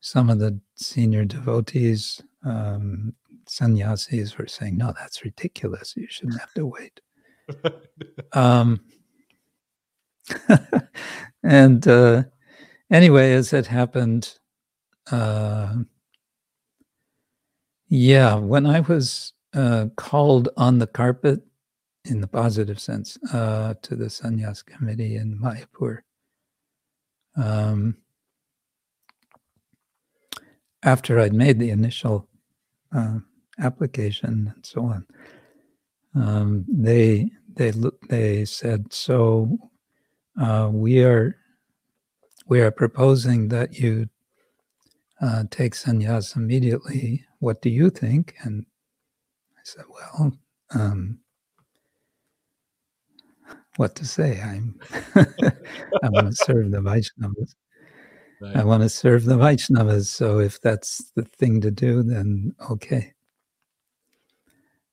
[0.00, 3.14] some of the senior devotees, um,
[3.46, 5.94] sannyasis, were saying, "No, that's ridiculous.
[5.96, 7.00] You shouldn't have to wait."
[8.32, 8.80] um,
[11.42, 12.24] and uh,
[12.90, 14.38] anyway, as it happened,
[15.10, 15.74] uh,
[17.88, 21.42] yeah, when I was uh, called on the carpet,
[22.04, 25.98] in the positive sense, uh, to the sannyas committee in Mayapur,
[27.36, 27.96] um,
[30.82, 32.28] after I'd made the initial
[32.94, 33.18] uh,
[33.58, 35.06] application and so on,
[36.14, 37.72] um, they they
[38.08, 39.58] they said, "So
[40.40, 41.36] uh, we are
[42.46, 44.08] we are proposing that you
[45.20, 47.24] uh, take sannyas immediately.
[47.40, 48.66] What do you think?" And
[49.56, 50.32] I said, "Well."
[50.74, 51.18] Um,
[53.76, 54.40] what to say.
[54.40, 54.78] I'm
[55.14, 57.54] I want to serve the Vaishnavas.
[58.40, 58.56] Right.
[58.56, 60.06] I want to serve the Vaishnavas.
[60.06, 63.11] So if that's the thing to do, then okay.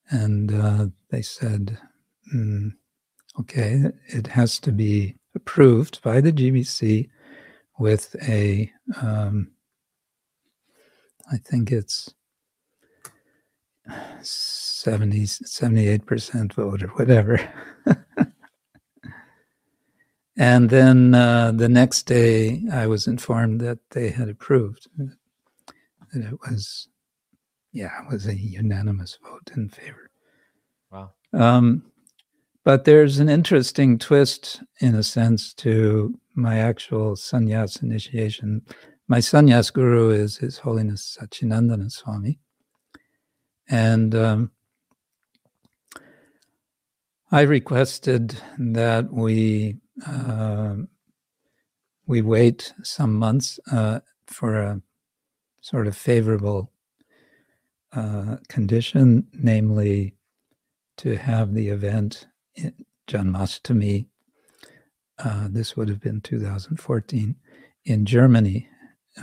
[0.10, 1.78] And uh, they said,
[2.34, 2.74] mm,
[3.40, 7.10] okay, it has to be approved by the GBC
[7.78, 9.52] with a, um,
[11.32, 12.14] I think it's
[14.22, 17.40] 70, 78% vote or whatever.
[20.40, 25.18] And then uh, the next day, I was informed that they had approved that
[26.14, 26.88] it was,
[27.74, 30.09] yeah, it was a unanimous vote in favor.
[31.34, 31.84] Um,
[32.64, 38.62] but there's an interesting twist, in a sense, to my actual sannyas initiation.
[39.08, 42.40] My sannyas guru is His Holiness Sacinandana Swami.
[43.70, 44.52] And um,
[47.32, 50.76] I requested that we uh,
[52.08, 54.82] we wait some months uh, for a
[55.62, 56.72] sort of favorable
[57.94, 60.16] uh, condition, namely
[61.00, 62.74] to have the event in
[63.08, 64.06] Janmashtami.
[65.18, 67.36] Uh, this would have been 2014
[67.86, 68.68] in Germany,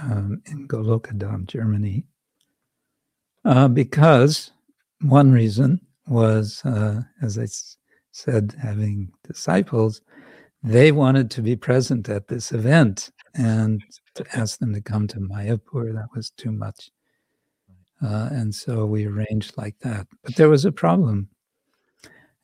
[0.03, 2.05] um, in Goloka Dham, Germany,
[3.45, 4.51] uh, because
[5.01, 7.47] one reason was, uh, as I
[8.11, 10.01] said, having disciples
[10.67, 13.83] they wanted to be present at this event and
[14.15, 16.91] to ask them to come to Mayapur, that was too much.
[18.03, 20.09] Uh, and so we arranged like that.
[20.25, 21.29] But there was a problem.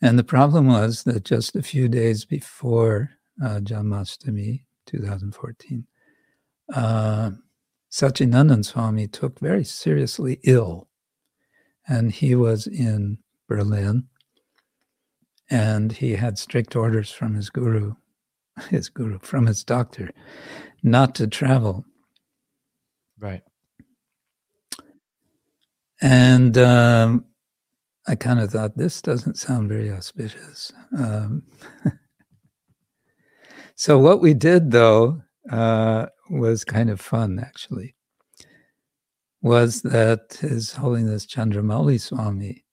[0.03, 3.11] And the problem was that just a few days before
[3.43, 5.87] uh, Janmashtami 2014,
[6.74, 7.31] uh,
[7.91, 10.89] Sacinandana Swami took very seriously ill.
[11.87, 13.19] And he was in
[13.49, 14.09] Berlin.
[15.49, 17.95] And he had strict orders from his guru
[18.70, 20.11] his guru, from his doctor,
[20.83, 21.85] not to travel.
[23.19, 23.43] Right.
[26.01, 27.24] And um,
[28.07, 30.73] I kind of thought this doesn't sound very auspicious.
[30.97, 31.45] Um,
[33.77, 37.95] so what we did though uh, was kind of fun actually.
[39.41, 42.65] Was that His Holiness Chandramauli Swami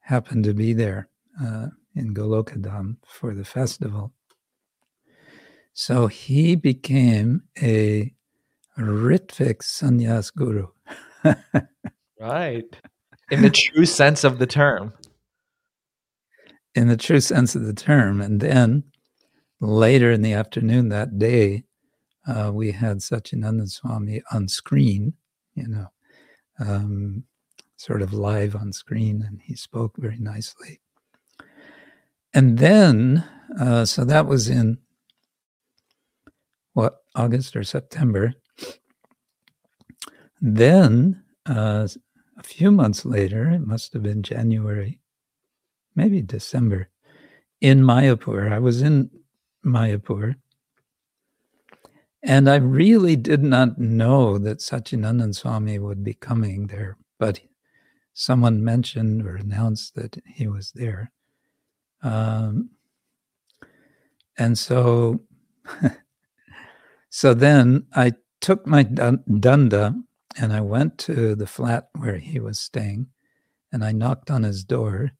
[0.00, 1.08] happened to be there
[1.40, 4.12] uh, in Goloka Dham for the festival.
[5.74, 8.12] So he became a
[8.78, 10.68] Ritvik sannyas guru.
[12.20, 12.76] Right.
[13.30, 14.92] In the true sense of the term.
[16.74, 18.20] in the true sense of the term.
[18.20, 18.84] And then
[19.60, 21.64] later in the afternoon that day,
[22.26, 25.14] uh, we had Sacinandana Swami on screen,
[25.54, 25.86] you know,
[26.60, 27.24] um,
[27.76, 30.80] sort of live on screen, and he spoke very nicely.
[32.34, 33.24] And then,
[33.58, 34.78] uh, so that was in
[36.74, 38.34] what, August or September.
[40.40, 41.88] Then, uh,
[42.38, 45.00] a few months later, it must have been January,
[45.96, 46.88] maybe December,
[47.60, 48.52] in Mayapur.
[48.52, 49.10] I was in
[49.66, 50.36] Mayapur.
[52.22, 57.40] And I really did not know that Sacinandana Swami would be coming there, but
[58.12, 61.12] someone mentioned or announced that he was there.
[62.02, 62.70] Um,
[64.36, 65.20] and so,
[67.10, 69.94] so then I took my danda
[70.40, 73.08] and I went to the flat where he was staying
[73.72, 75.12] and I knocked on his door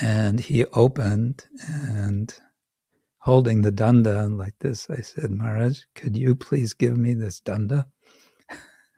[0.00, 2.32] and he opened and
[3.18, 7.86] holding the danda like this, I said, Maharaj, could you please give me this danda?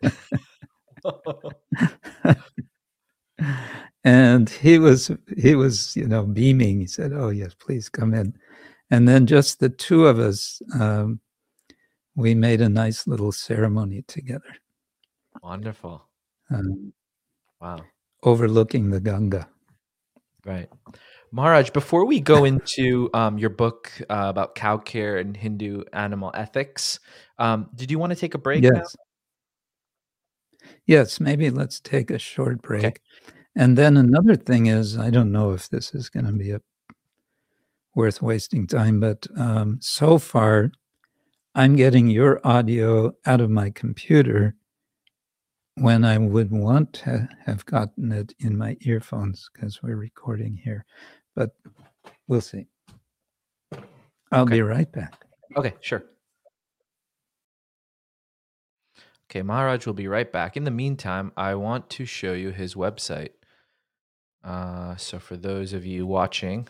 [4.05, 8.35] and he was he was you know beaming he said oh yes please come in
[8.91, 11.21] and then just the two of us um,
[12.15, 14.55] we made a nice little ceremony together
[15.43, 16.03] Wonderful.
[16.51, 16.93] um,
[17.61, 17.85] Wow.
[18.23, 19.49] overlooking the ganga
[20.45, 20.69] Right.
[21.31, 26.33] Maharaj, before we go into um, your book uh, about cow care and Hindu animal
[26.35, 26.99] ethics,
[27.39, 28.71] um, did you want to take a break now?
[28.71, 28.97] yes
[30.87, 32.95] yes maybe let's take a short break Okay.
[33.57, 36.61] and then another thing is i don't know if this is going to be a
[37.95, 40.71] worth wasting time but um, so far
[41.55, 44.55] i'm getting your audio out of my computer
[45.77, 50.85] when i would want to have gotten it in my earphones because we're recording here
[51.37, 51.51] but
[52.29, 52.67] we'll see
[54.33, 54.57] i'll Okay.
[54.57, 55.25] be right back
[55.57, 56.03] Okay, sure.
[59.31, 60.57] Okay, Maharaj will be right back.
[60.57, 63.31] In the meantime, I want to show you his website.
[64.45, 66.69] Uh, so, for those of you watching,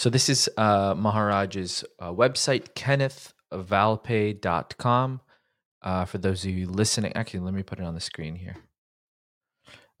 [0.00, 5.20] so this is uh, Maharaj's uh, website, kennethvalpey.com.
[5.82, 8.56] Uh, for those of you listening, actually, let me put it on the screen here.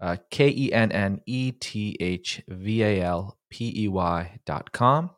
[0.00, 4.72] Uh, K E N N E T H V A L P E Y dot
[4.72, 5.10] com.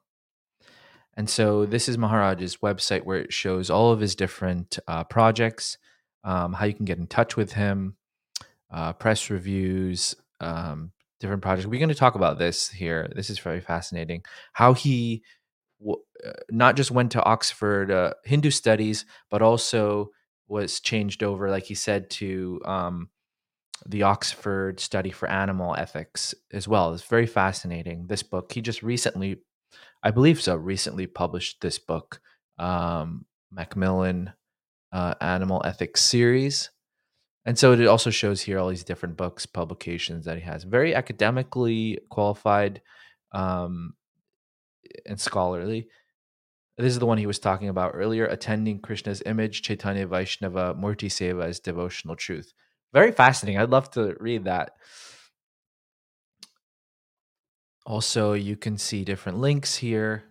[1.16, 5.78] And so this is Maharaj's website where it shows all of his different uh, projects,
[6.24, 7.94] um, how you can get in touch with him,
[8.72, 10.90] uh, press reviews, um,
[11.22, 11.66] different projects.
[11.66, 13.10] We're going to talk about this here.
[13.16, 14.22] This is very fascinating.
[14.52, 15.22] How he
[15.80, 20.10] w- uh, not just went to Oxford uh, Hindu studies, but also
[20.48, 23.08] was changed over, like he said, to um,
[23.86, 26.92] the Oxford Study for Animal Ethics as well.
[26.92, 28.06] It's very fascinating.
[28.08, 29.42] This book, he just recently,
[30.02, 32.20] I believe so, recently published this book,
[32.58, 34.32] um, Macmillan
[34.92, 36.70] uh, Animal Ethics Series.
[37.44, 40.62] And so it also shows here all these different books, publications that he has.
[40.62, 42.80] Very academically qualified
[43.32, 43.94] um,
[45.06, 45.88] and scholarly.
[46.78, 51.08] This is the one he was talking about earlier attending Krishna's image, Chaitanya Vaishnava Murti
[51.08, 52.52] Seva devotional truth.
[52.92, 53.60] Very fascinating.
[53.60, 54.72] I'd love to read that.
[57.84, 60.24] Also, you can see different links here.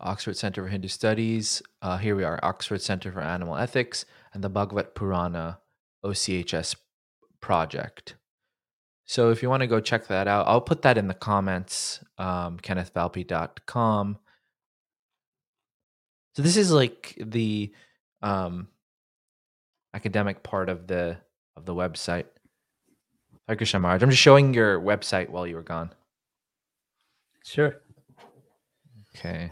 [0.00, 1.62] Oxford Center for Hindu Studies.
[1.80, 4.04] Uh, here we are, Oxford Center for Animal Ethics
[4.34, 5.58] and the Bhagavat Purana
[6.04, 6.76] OCHS
[7.40, 8.16] project.
[9.04, 12.00] So if you want to go check that out, I'll put that in the comments,
[12.18, 14.18] um, kennethvalpey.com.
[16.34, 17.72] So this is like the
[18.20, 18.68] um,
[19.94, 21.16] academic part of the
[21.56, 22.26] of the website.
[23.46, 24.02] Hare Krishna Maharaj.
[24.02, 25.92] I'm just showing your website while you were gone.
[27.44, 27.76] sure
[29.16, 29.50] Okay.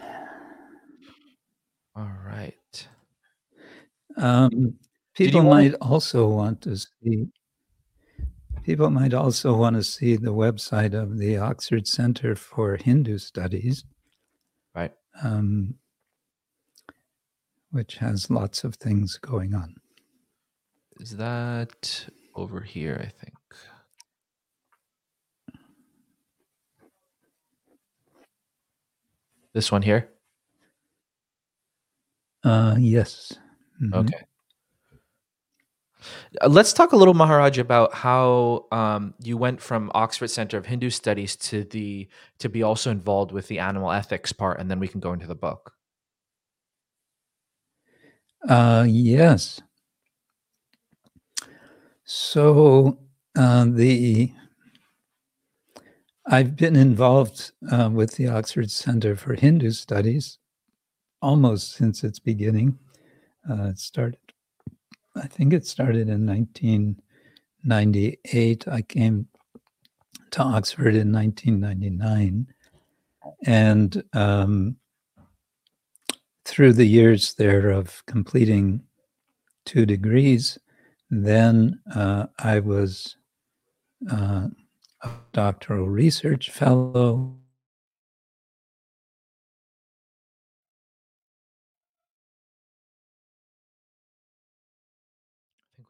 [1.97, 2.89] All right.
[4.17, 4.75] Um,
[5.15, 7.27] people might also want to see.
[8.65, 13.85] people might also want to see the website of the Oxford Center for Hindu Studies,
[14.75, 14.93] Right.
[15.23, 15.75] um,
[17.71, 19.75] which has lots of things going on.
[21.01, 22.99] Is that over here?
[23.01, 23.35] I think.
[29.53, 30.09] This one here.
[32.45, 33.33] Uh, yes.
[33.83, 33.95] Mhm.
[33.95, 34.25] Okay.
[36.43, 40.67] Uh, Let's talk a little, Maharaj, about how um, you went from Oxford Center of
[40.67, 42.09] Hindu Studies to the
[42.39, 45.27] to be also involved with the animal ethics part, and then we can go into
[45.27, 45.73] the book.
[48.49, 49.61] Uh, yes.
[52.05, 52.99] So
[53.37, 54.33] uh, the
[56.27, 60.39] I've been involved uh, with the Oxford Center for Hindu Studies
[61.25, 62.79] almost since its beginning.
[63.49, 64.19] Uh, it started,
[65.17, 68.69] I think it started in 1998.
[68.69, 69.29] I came
[70.33, 72.47] to Oxford in 1999,
[73.47, 74.77] and um,
[76.45, 78.83] through the years there of completing
[79.65, 80.59] two degrees,
[81.09, 83.17] then uh, I was
[84.11, 84.49] uh,
[85.03, 87.39] a doctoral research fellow.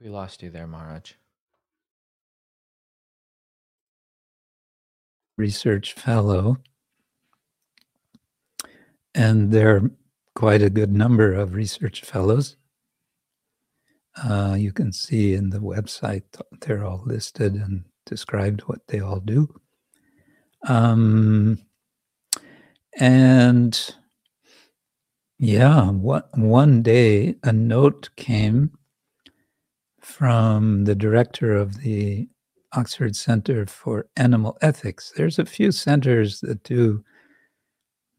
[0.05, 1.15] We lost you there, Maharaj.
[5.37, 6.59] research fellow.
[9.15, 9.91] And there are
[10.35, 12.57] quite a good number of research fellows.
[14.23, 16.23] Uh, you can see in the website,
[16.61, 19.53] they're all listed and described what they all do.
[20.69, 21.59] Um,
[22.99, 23.95] and
[25.39, 28.71] yeah, what, one day a note came
[30.05, 32.29] from the director of the
[32.75, 35.13] Oxford Center for Animal Ethics.
[35.17, 37.03] There's a few centers that do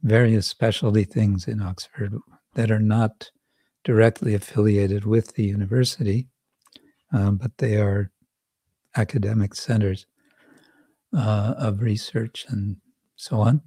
[0.01, 2.15] various specialty things in Oxford
[2.55, 3.29] that are not
[3.83, 6.27] directly affiliated with the university,
[7.13, 8.11] um, but they are
[8.95, 10.07] academic centers
[11.15, 12.77] uh, of research and
[13.15, 13.61] so on.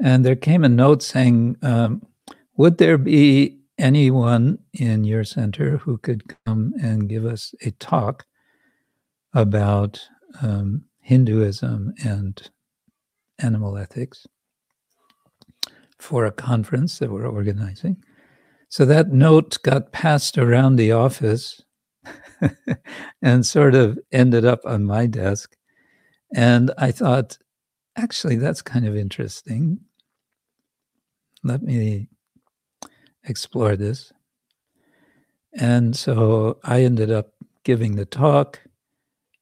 [0.00, 2.06] And there came a note saying, um,
[2.56, 8.24] Would there be anyone in your center who could come and give us a talk
[9.32, 10.00] about
[10.42, 12.50] um, Hinduism and
[13.38, 14.26] animal ethics
[15.98, 18.02] for a conference that we're organizing.
[18.68, 21.62] So that note got passed around the office
[23.22, 25.56] and sort of ended up on my desk.
[26.34, 27.38] And I thought,
[27.96, 29.80] actually, that's kind of interesting.
[31.42, 32.08] Let me
[33.26, 34.12] explore this.
[35.54, 37.32] And so I ended up
[37.64, 38.60] giving the talk.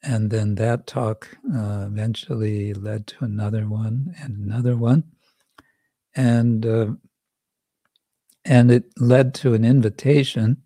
[0.03, 5.05] And then that talk uh, eventually led to another one and another one.
[6.15, 6.87] And uh,
[8.45, 10.63] and it led to an invitation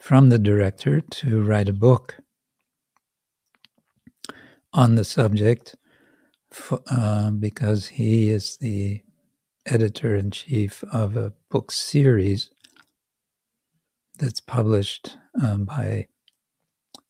[0.00, 2.16] from the director to write a book
[4.72, 5.76] on the subject
[6.90, 9.02] uh, because he is the
[9.66, 12.50] editor in chief of a book series
[14.18, 16.06] that's published um, by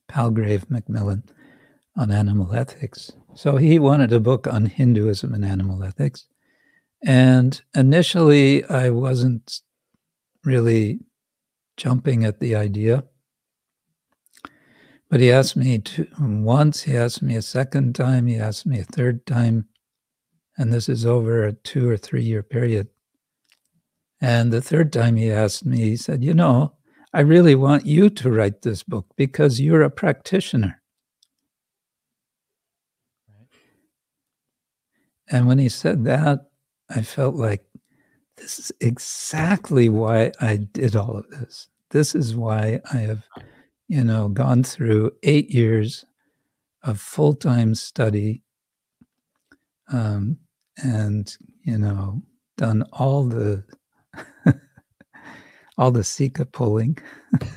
[0.09, 1.25] Palgrave Macmillan
[1.97, 3.13] on animal ethics.
[3.35, 6.27] So he wanted a book on Hinduism and animal ethics.
[7.03, 9.61] And initially, I wasn't
[10.45, 11.01] really
[11.77, 13.05] jumping at the idea.
[15.09, 18.79] But he asked me to, once, he asked me a second time, he asked me
[18.79, 19.67] a third time.
[20.61, 22.89] And this is over a two or three year period.
[24.21, 26.75] And the third time he asked me, he said, You know,
[27.15, 30.83] I really want you to write this book because you're a practitioner.
[35.31, 36.51] And when he said that,
[36.91, 37.65] I felt like
[38.37, 41.69] this is exactly why I did all of this.
[41.89, 43.25] This is why I have,
[43.89, 46.05] you know, gone through eight years
[46.83, 48.43] of full time study
[49.91, 50.37] um,
[50.83, 52.23] and, you know,
[52.57, 53.65] done all the.
[55.81, 56.99] all the Sika pulling,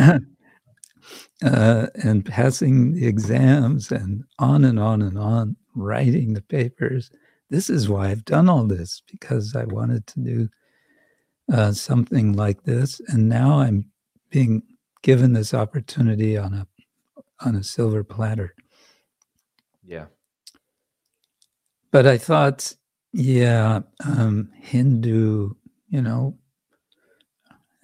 [0.00, 7.10] uh, and passing the exams and on and on and on, writing the papers.
[7.50, 10.48] This is why I've done all this because I wanted to do
[11.52, 13.84] uh, something like this, and now I'm
[14.30, 14.62] being
[15.02, 16.66] given this opportunity on a
[17.40, 18.54] on a silver platter.
[19.86, 20.06] Yeah.
[21.94, 22.74] But I thought,
[23.12, 25.54] yeah, um, Hindu,
[25.88, 26.36] you know,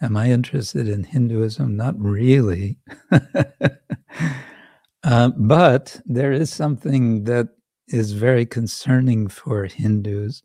[0.03, 1.77] Am I interested in Hinduism?
[1.77, 2.79] Not really.
[5.05, 7.51] uh, but there is something that
[7.89, 10.43] is very concerning for Hindus,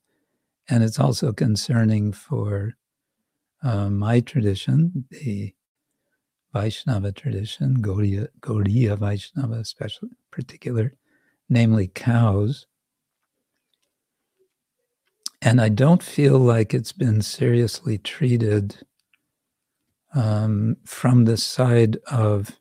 [0.69, 2.75] and it's also concerning for
[3.63, 5.53] uh, my tradition, the
[6.53, 10.93] Vaishnava tradition, Gaudiya, Gaudiya Vaishnava, especially particular,
[11.49, 12.67] namely cows.
[15.45, 18.77] And I don't feel like it's been seriously treated
[20.15, 22.59] um, from the side of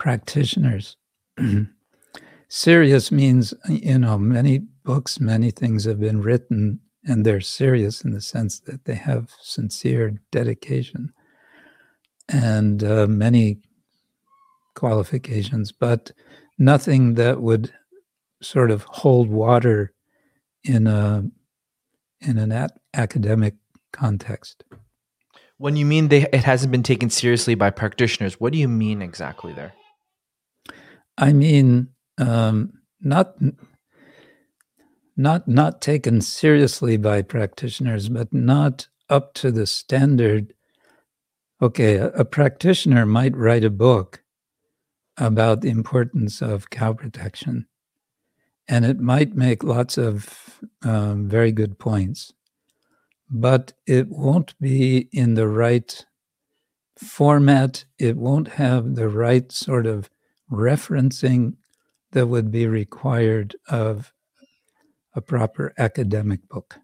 [0.00, 0.96] practitioners.
[2.48, 8.10] serious means, you know, many books, many things have been written, and they're serious in
[8.10, 11.12] the sense that they have sincere dedication
[12.28, 13.58] and uh, many
[14.74, 16.10] qualifications, but
[16.58, 17.72] nothing that would
[18.42, 19.92] sort of hold water
[20.68, 21.24] in a
[22.20, 23.54] in an academic
[23.92, 24.64] context.
[25.58, 29.00] When you mean they, it hasn't been taken seriously by practitioners, what do you mean
[29.00, 29.72] exactly there?
[31.16, 31.88] I mean,
[32.18, 33.36] um, not
[35.16, 40.52] not not taken seriously by practitioners, but not up to the standard.
[41.62, 44.22] Okay, a, a practitioner might write a book
[45.16, 47.66] about the importance of cow protection,
[48.68, 52.32] and it might make lots of um, very good points
[53.28, 56.04] but it won't be in the right
[56.96, 57.84] format.
[57.98, 60.10] It won't have the right sort of
[60.50, 61.54] referencing
[62.12, 64.12] that would be required of
[65.14, 66.78] a proper academic book.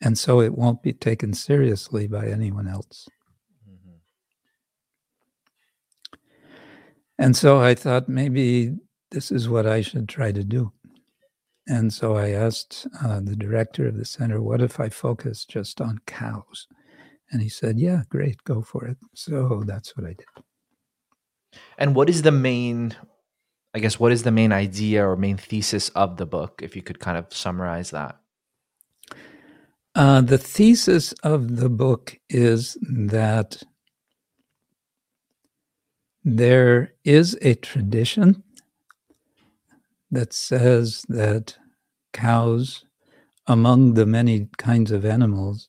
[0.00, 3.08] And so it won't be taken seriously by anyone else.
[3.68, 3.96] Mm-hmm.
[7.18, 8.76] And so I thought maybe
[9.10, 10.72] this is what I should try to do.
[11.66, 15.80] And so I asked uh, the director of the center, what if I focus just
[15.80, 16.66] on cows?
[17.30, 18.96] And he said, yeah, great, go for it.
[19.14, 20.26] So that's what I did.
[21.76, 22.96] And what is the main,
[23.74, 26.82] I guess, what is the main idea or main thesis of the book, if you
[26.82, 28.16] could kind of summarize that?
[29.94, 33.62] Uh, the thesis of the book is that
[36.24, 38.42] there is a tradition
[40.10, 41.56] that says that
[42.12, 42.84] cows,
[43.46, 45.68] among the many kinds of animals,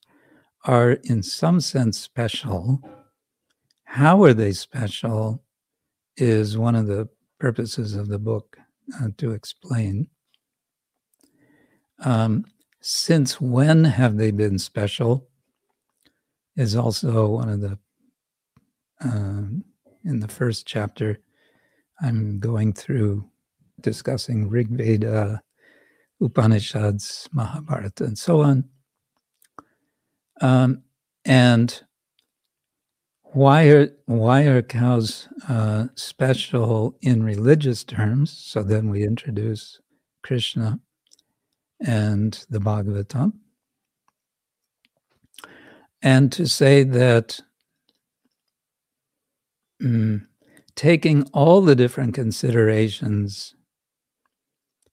[0.65, 2.81] are in some sense special.
[3.85, 5.43] How are they special
[6.17, 7.07] is one of the
[7.39, 8.57] purposes of the book
[9.01, 10.07] uh, to explain.
[12.03, 12.45] Um,
[12.81, 15.27] since when have they been special?
[16.55, 17.79] Is also one of the,
[19.01, 19.47] uh,
[20.03, 21.19] in the first chapter,
[22.01, 23.28] I'm going through
[23.81, 25.41] discussing Rig Veda,
[26.21, 28.65] Upanishads, Mahabharata, and so on.
[30.41, 30.83] Um,
[31.25, 31.81] and
[33.33, 38.31] why are why are cows uh, special in religious terms?
[38.31, 39.79] So then we introduce
[40.23, 40.79] Krishna
[41.85, 43.33] and the Bhagavatam,
[46.01, 47.39] and to say that
[49.81, 50.25] mm,
[50.75, 53.53] taking all the different considerations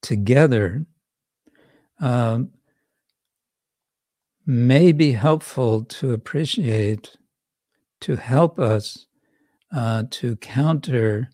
[0.07, 0.85] together
[1.99, 2.49] um,
[4.45, 7.17] may be helpful to appreciate,
[7.99, 9.05] to help us
[9.75, 11.29] uh, to counter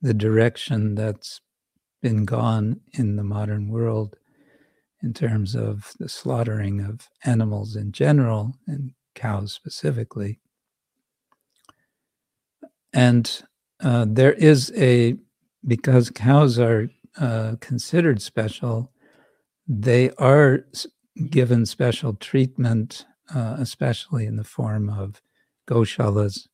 [0.00, 1.42] the direction that's
[2.00, 4.16] been gone in the modern world
[5.02, 10.40] in terms of the slaughtering of animals in general and cows specifically.
[12.94, 13.42] And
[13.82, 15.16] uh, there is a,
[15.66, 16.88] because cows are
[17.18, 18.92] uh, considered special,
[19.66, 20.66] they are
[21.30, 25.20] given special treatment, uh, especially in the form of
[25.68, 26.48] goshalas,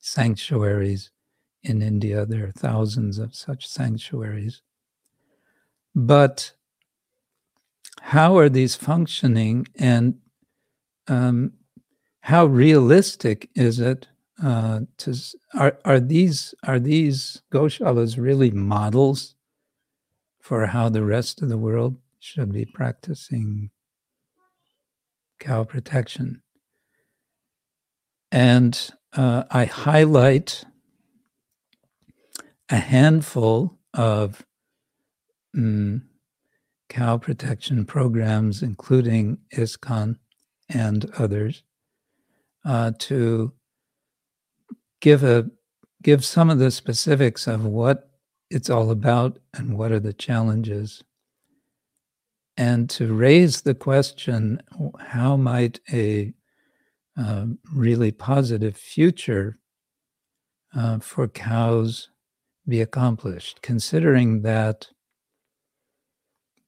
[0.00, 1.10] sanctuaries.
[1.62, 4.62] In India, there are thousands of such sanctuaries.
[5.94, 6.52] But
[8.00, 10.18] how are these functioning and
[11.06, 11.52] um,
[12.20, 14.08] how realistic is it
[14.42, 15.14] uh, to
[15.54, 19.34] are, are these are these goshalas really models
[20.42, 23.70] for how the rest of the world should be practicing
[25.38, 26.42] cow protection.
[28.30, 30.64] And uh, I highlight
[32.68, 34.44] a handful of
[35.56, 36.02] mm,
[36.88, 40.16] cow protection programs, including ISKCON
[40.68, 41.62] and others,
[42.64, 43.52] uh, to
[45.00, 45.50] give a
[46.02, 48.11] give some of the specifics of what
[48.52, 51.02] it's all about and what are the challenges.
[52.56, 54.62] And to raise the question
[54.98, 56.34] how might a
[57.18, 59.58] uh, really positive future
[60.74, 62.10] uh, for cows
[62.68, 64.88] be accomplished, considering that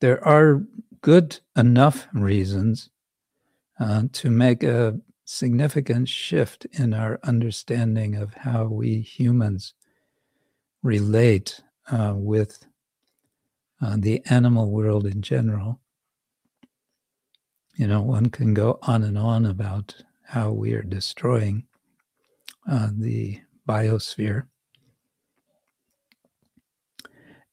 [0.01, 0.63] there are
[1.03, 2.91] good enough reasons
[3.79, 9.75] uh, to make a significant shift in our understanding of how we humans
[10.83, 12.65] relate uh, with
[13.83, 15.81] uh, the animal world in general.
[17.77, 21.65] You know, one can go on and on about how we are destroying
[22.71, 24.47] uh, the biosphere.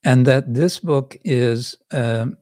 [0.04, 2.38] And that this book is um,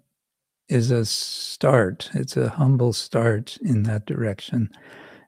[0.70, 2.10] is a start.
[2.14, 4.70] It's a humble start in that direction.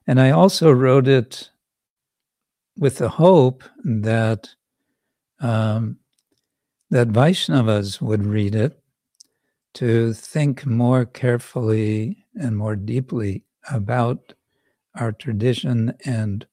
[0.06, 1.50] And I also wrote it
[2.78, 4.48] with the hope that
[5.40, 5.98] um,
[6.92, 8.78] that Vaishnavas would read it
[9.72, 14.34] to think more carefully and more deeply about
[14.94, 16.46] our tradition and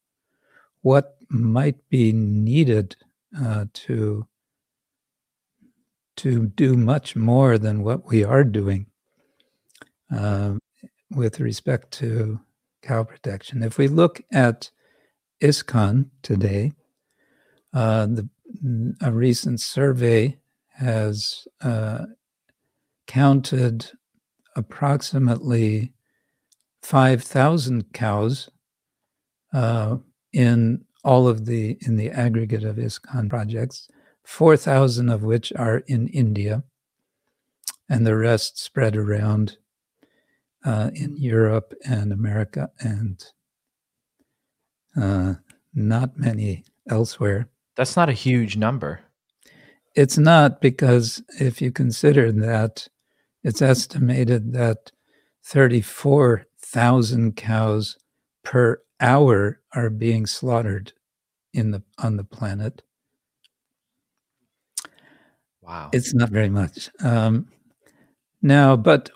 [0.82, 2.96] what might be needed
[3.38, 4.26] uh, to
[6.16, 8.86] to do much more than what we are doing
[10.14, 10.54] uh,
[11.12, 12.40] with respect to
[12.82, 13.62] cow protection.
[13.62, 14.72] If we look at
[15.42, 16.74] ISKCON today,
[17.74, 18.30] uh, the,
[19.02, 20.38] a recent survey
[20.70, 22.06] has uh,
[23.08, 23.92] counted
[24.56, 25.94] approximately
[26.82, 28.50] 5,000 cows
[29.54, 29.98] uh,
[30.34, 33.88] in all of the in the aggregate of ISKCON projects
[34.30, 36.64] 4,000 of which are in India,
[37.90, 39.58] and the rest spread around
[40.64, 43.26] uh, in Europe and America, and
[44.96, 45.34] uh,
[45.74, 47.50] not many elsewhere.
[47.80, 49.00] That's not a huge number.
[49.96, 52.90] It's not because if you consider that
[53.42, 54.92] it's estimated that
[55.46, 57.98] 34,000 cows
[58.44, 60.92] per hour are being slaughtered
[61.54, 62.82] in the on the planet
[65.62, 65.90] Wow.
[65.94, 66.90] It's not very much.
[67.02, 67.48] Um,
[68.42, 69.10] now, but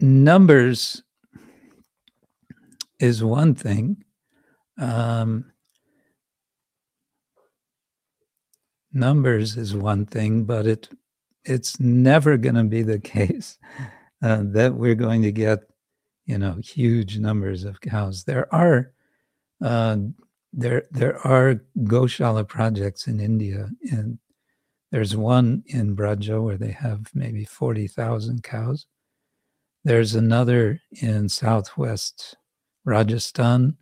[0.00, 1.04] numbers
[2.98, 4.02] is one thing.
[4.78, 5.52] Um,
[8.92, 10.88] numbers is one thing, but it
[11.44, 13.58] it's never going to be the case
[14.22, 15.60] uh, that we're going to get,
[16.26, 18.24] you know, huge numbers of cows.
[18.24, 18.92] There are
[19.62, 19.96] uh,
[20.52, 24.18] there there are Goshala projects in India, and
[24.90, 28.86] there's one in Braja where they have maybe 40,000 cows.
[29.84, 32.36] There's another in southwest
[32.84, 33.76] Rajasthan.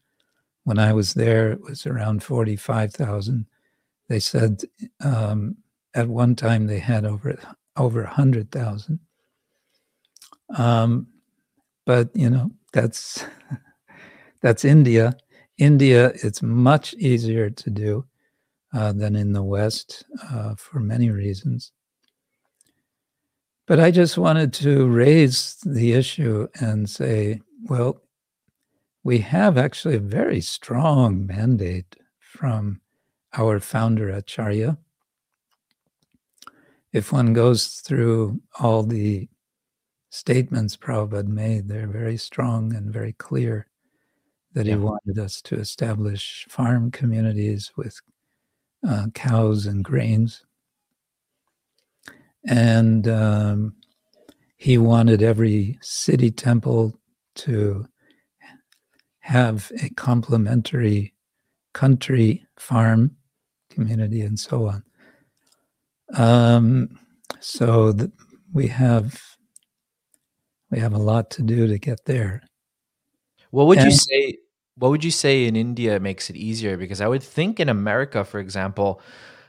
[0.64, 3.46] When I was there, it was around 45,000.
[4.08, 4.62] They said
[5.00, 5.56] um,
[5.94, 7.38] at one time they had over
[7.76, 8.98] over a 100,000.
[10.56, 11.08] Um,
[11.84, 13.24] but you know that's
[14.42, 15.16] that's India.
[15.58, 18.04] India, it's much easier to do
[18.74, 21.72] uh, than in the West uh, for many reasons.
[23.66, 28.00] But I just wanted to raise the issue and say, well,
[29.02, 32.80] we have actually a very strong mandate from
[33.36, 34.78] our founder, Acharya.
[36.92, 39.28] If one goes through all the
[40.10, 43.66] statements Prabhupada made, they're very strong and very clear
[44.54, 44.74] that yeah.
[44.74, 48.00] he wanted us to establish farm communities with
[48.88, 50.42] uh, cows and grains.
[52.46, 53.74] And um,
[54.56, 56.98] he wanted every city temple
[57.36, 57.86] to
[59.20, 61.12] have a complementary
[61.74, 63.16] country farm
[63.77, 64.82] community and so on.
[66.15, 66.98] Um,
[67.40, 67.94] so
[68.53, 69.20] we have
[70.70, 72.43] we have a lot to do to get there.
[73.51, 74.39] What would and, you say
[74.77, 76.77] what would you say in India makes it easier?
[76.77, 79.01] Because I would think in America, for example,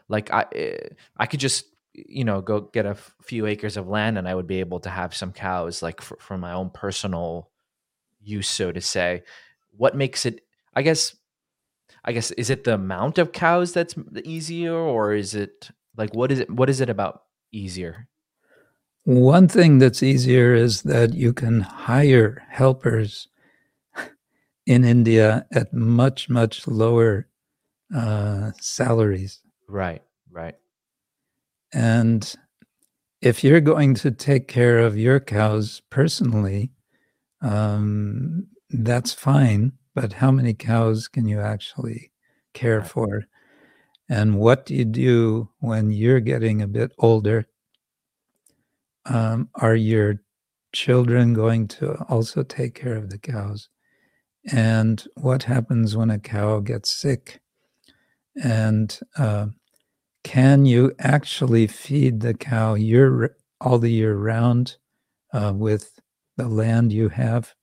[0.09, 4.17] like I, eh, I could just you know go get a few acres of land
[4.17, 7.49] and I would be able to have some cows, like for, for my own personal
[8.21, 9.23] use, so to say.
[9.71, 10.41] What makes it?
[10.73, 11.15] I guess,
[12.07, 13.93] I guess is it the amount of cows that's
[14.23, 16.49] easier, or is it like what is it?
[16.49, 18.07] What is it about easier?
[19.03, 23.27] One thing that's easier is that you can hire helpers
[24.65, 27.27] in India at much, much lower
[27.95, 29.41] uh, salaries.
[29.69, 30.01] Right,
[30.31, 30.55] right.
[31.73, 32.35] And
[33.21, 36.71] if you're going to take care of your cows personally,
[37.41, 39.73] um, that's fine.
[39.97, 42.11] But how many cows can you actually
[42.53, 43.25] care for?
[44.09, 47.47] And what do you do when you're getting a bit older?
[49.05, 50.21] Um, are your
[50.73, 53.61] children going to also take care of the cows?
[54.51, 57.41] and what happens when a cow gets sick.
[58.43, 59.47] And uh,
[60.23, 64.77] can you actually feed the cow year all the year round
[65.33, 65.99] uh, with
[66.37, 67.55] the land you have?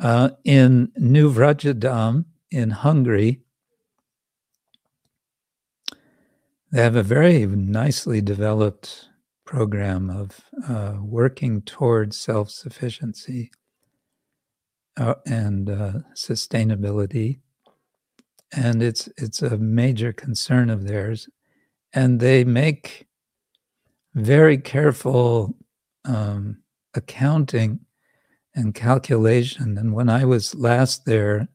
[0.00, 3.40] Uh, in New Vraja Dham in Hungary,
[6.70, 9.08] they have a very nicely developed
[9.46, 13.50] program of uh, working towards self sufficiency
[14.98, 17.38] uh, and uh, sustainability.
[18.52, 21.28] And it's it's a major concern of theirs,
[21.94, 23.06] and they make
[24.14, 25.56] very careful
[26.04, 26.58] um,
[26.94, 27.85] accounting
[28.56, 29.78] and calculation.
[29.78, 31.48] And when I was last there,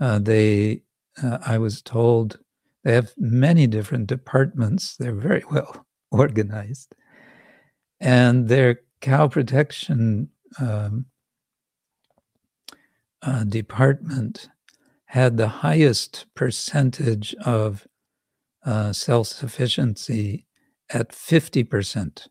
[0.00, 0.82] uh, they
[1.22, 2.38] uh, I was told
[2.82, 4.96] they have many different departments.
[4.96, 6.94] They're very well organized,
[8.00, 11.06] and their cow protection um,
[13.22, 14.48] uh, department
[15.06, 17.86] had the highest percentage of
[18.64, 20.46] uh, self sufficiency
[20.90, 22.28] at 50%.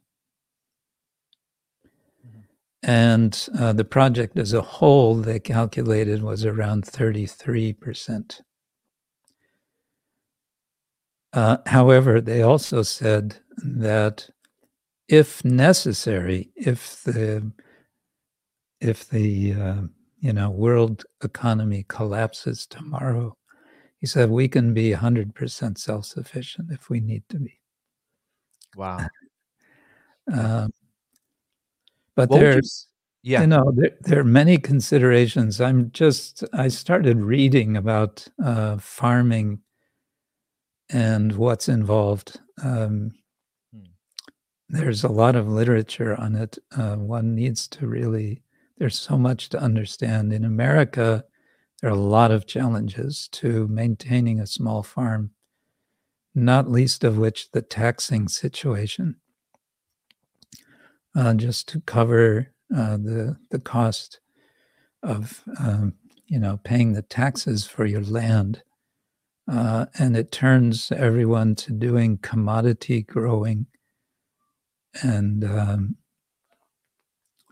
[2.84, 8.42] And uh, the project as a whole, they calculated, was around 33%.
[11.34, 14.30] Uh, however, they also said that
[15.08, 17.52] if necessary, if the
[18.80, 19.82] if the uh,
[20.20, 23.38] you know world economy collapses tomorrow,
[24.00, 27.60] he said we can be 100% self-sufficient if we need to be.
[28.76, 29.08] Wow.
[30.32, 30.72] Um,
[32.16, 32.88] but What would you there's
[33.24, 33.42] yeah.
[33.42, 35.62] you know there, there are many considerations.
[35.62, 39.60] I'm just i started reading about uh, farming
[40.90, 42.40] and what's involved.
[42.64, 43.12] Um,
[43.74, 43.84] Hmm.
[44.70, 46.58] there's a lot of literature on it.
[46.78, 48.42] Uh, one needs to really
[48.78, 50.34] there's so much to understand.
[50.34, 51.24] In america
[51.82, 55.32] there are a lot of challenges to maintaining a small farm
[56.36, 59.16] not least of which the taxing situation
[61.16, 64.20] uh, just to cover uh, the the cost
[65.04, 65.94] of um,
[66.28, 68.64] you know paying the taxes for your land,
[69.52, 73.66] uh, and it turns everyone to doing commodity growing,
[75.04, 75.96] and um,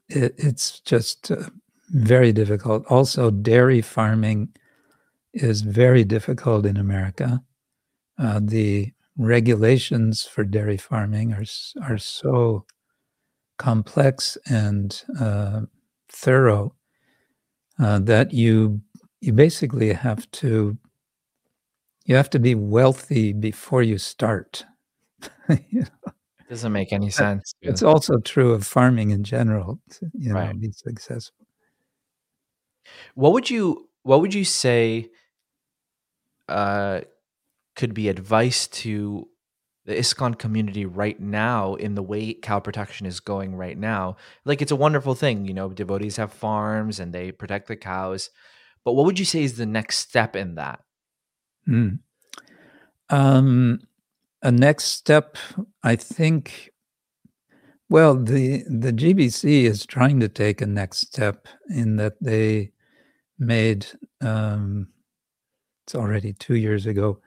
[0.10, 1.50] it, it's just uh,
[1.90, 2.86] very difficult.
[2.90, 4.50] Also, dairy farming
[5.34, 7.42] is very difficult in America.
[8.18, 11.46] Uh, the regulations for dairy farming are
[11.84, 12.66] are so
[13.60, 15.62] complex and uh,
[16.12, 16.74] thorough
[17.80, 18.82] uh, that you
[19.22, 20.78] you basically have to
[22.06, 24.66] you have to be wealthy before you start.
[25.72, 26.14] You know,
[26.50, 27.54] Doesn't make any sense.
[27.62, 29.80] to- it's also true of farming in general.
[29.92, 30.60] To, you know, Right.
[30.60, 31.46] be successful.
[33.16, 35.10] What would you what would you say
[36.48, 37.02] uh
[37.76, 39.29] could be advice to
[39.90, 44.18] the ISKCON community right now in the way cow protection is going right now?
[44.46, 48.30] Like it's a wonderful thing, you know, devotees have farms and they protect the cows.
[48.86, 50.82] But what would you say is the next step in that?
[51.68, 52.00] Mm.
[53.10, 53.80] Um,
[54.44, 55.38] a next step,
[55.84, 56.70] I think.
[57.90, 62.74] Well, the the GBC is trying to take a next step in that they
[63.40, 63.88] made.
[64.22, 64.90] Um,
[65.86, 67.22] it's already two years ago.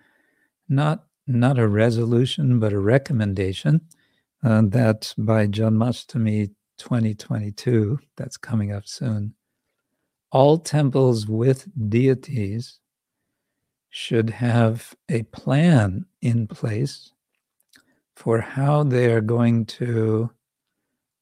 [0.68, 3.80] Not not a resolution, but a recommendation
[4.42, 9.34] uh, that by Janmashtami 2022, that's coming up soon,
[10.30, 12.78] all temples with deities
[13.90, 17.12] should have a plan in place
[18.16, 20.30] for how they are going to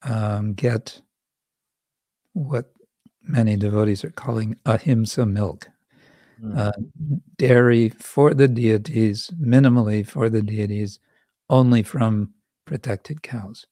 [0.03, 1.01] um, get
[2.33, 2.73] what
[3.23, 5.69] many devotees are calling ahimsa milk,
[6.43, 6.57] Mm.
[6.57, 6.73] uh,
[7.37, 10.99] dairy for the deities, minimally for the deities,
[11.51, 12.33] only from
[12.65, 13.67] protected cows.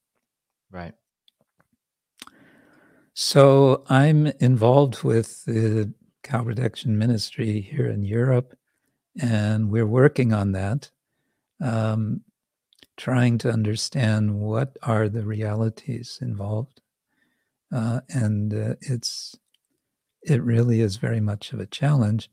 [0.71, 0.93] Right.
[3.15, 5.93] So I'm involved with the
[6.23, 8.55] cow protection ministry here in Europe,
[9.19, 10.91] and we're working on that,
[11.63, 12.21] um,
[12.99, 16.83] trying to understand what are the realities involved,
[17.73, 19.39] uh, and uh, it's
[20.23, 22.31] it really is very much of a challenge.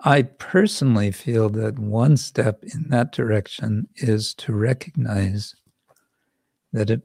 [0.00, 5.56] I personally feel that one step in that direction is to recognize
[6.72, 7.02] that it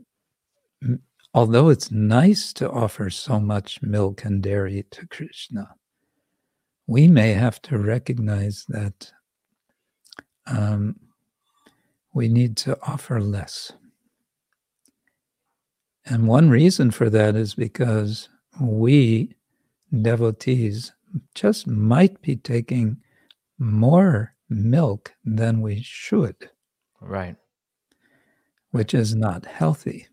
[1.34, 5.76] although it's nice to offer so much milk and dairy to Krishna,
[6.88, 9.12] we may have to recognize that
[10.46, 10.96] um,
[12.14, 13.72] we need to offer less.
[16.06, 18.30] And one reason for that is because
[18.60, 19.36] we,
[20.02, 20.92] devotees,
[21.36, 22.98] just might be taking
[23.60, 26.50] more milk than we should,
[27.02, 27.36] Right.
[28.72, 30.08] which is not healthy.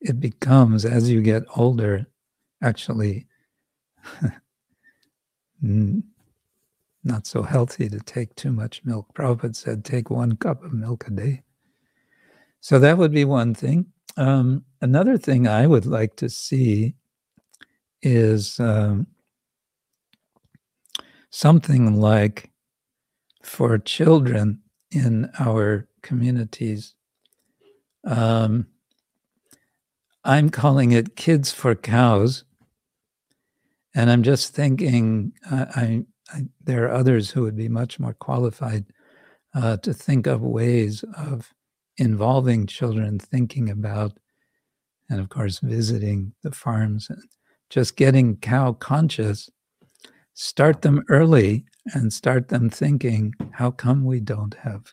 [0.00, 2.06] It becomes, as you get older,
[2.62, 3.26] actually
[7.04, 9.06] not so healthy to take too much milk.
[9.14, 11.42] Prabhupada said, take one cup of milk a day.
[12.60, 13.86] So that would be one thing.
[14.16, 16.94] Um, another thing I would like to see
[18.02, 19.06] is um,
[21.30, 22.50] something like
[23.42, 24.60] for children
[24.90, 26.94] in our communities.
[28.04, 28.66] Um,
[30.24, 32.44] I'm calling it Kids for Cows.
[33.94, 38.86] And I'm just thinking, I, I, there are others who would be much more qualified
[39.54, 41.52] uh, to think of ways of
[41.98, 44.18] involving children, thinking about,
[45.10, 47.22] and of course, visiting the farms and
[47.72, 49.48] just getting cow conscious.
[50.34, 54.92] Start them early and start them thinking, how come we don't have?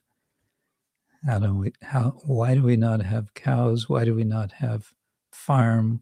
[1.27, 1.73] How do we?
[1.81, 2.11] How?
[2.23, 3.89] Why do we not have cows?
[3.89, 4.93] Why do we not have
[5.34, 5.99] farm?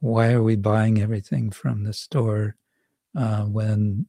[0.00, 2.56] Why are we buying everything from the store
[3.16, 4.06] uh, when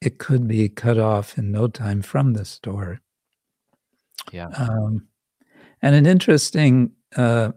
[0.00, 3.00] it could be cut off in no time from the store?
[4.30, 4.50] Yeah.
[4.56, 5.08] Um,
[5.82, 7.50] and an interesting uh,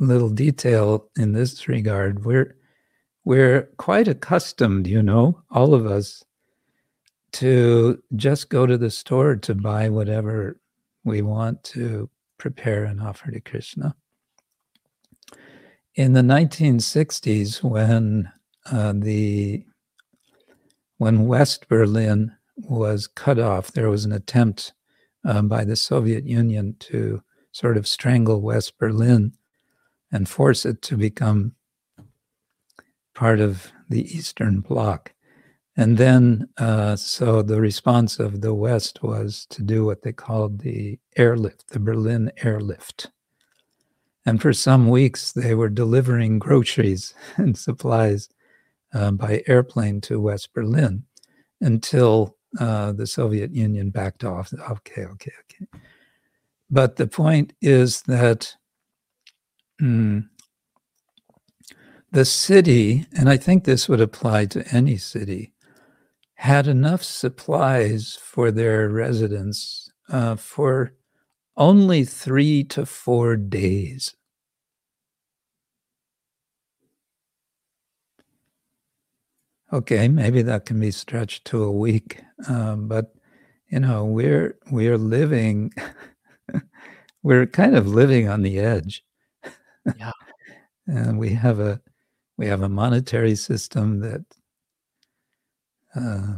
[0.00, 2.56] little detail in this regard, we're
[3.24, 6.24] we're quite accustomed, you know, all of us,
[7.32, 10.58] to just go to the store to buy whatever
[11.04, 12.08] we want to
[12.38, 13.94] prepare and offer to Krishna.
[15.94, 18.32] In the 1960s, when
[18.70, 19.64] uh, the
[20.96, 24.72] when West Berlin was cut off, there was an attempt
[25.24, 27.22] um, by the Soviet Union to
[27.52, 29.32] sort of strangle West Berlin
[30.12, 31.54] and force it to become
[33.14, 35.12] part of the Eastern Bloc.
[35.76, 40.60] And then, uh, so the response of the West was to do what they called
[40.60, 43.10] the airlift, the Berlin airlift.
[44.26, 48.28] And for some weeks, they were delivering groceries and supplies
[48.92, 51.04] uh, by airplane to West Berlin
[51.60, 54.52] until uh, the Soviet Union backed off.
[54.52, 55.66] Okay, okay, okay.
[56.70, 58.54] But the point is that
[59.80, 60.28] mm,
[62.12, 65.52] the city, and I think this would apply to any city,
[66.34, 70.94] had enough supplies for their residents uh, for
[71.56, 74.14] only three to four days.
[79.72, 83.14] Okay, maybe that can be stretched to a week, um, but
[83.68, 85.72] you know we're we're living,
[87.22, 89.04] we're kind of living on the edge.
[89.98, 90.12] Yeah.
[90.86, 91.80] and we have a
[92.38, 94.24] we have a monetary system that
[95.94, 96.36] uh,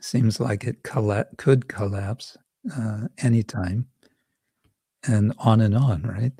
[0.00, 2.36] seems like it colla- could collapse
[2.76, 3.86] uh, anytime,
[5.06, 6.32] and on and on, right?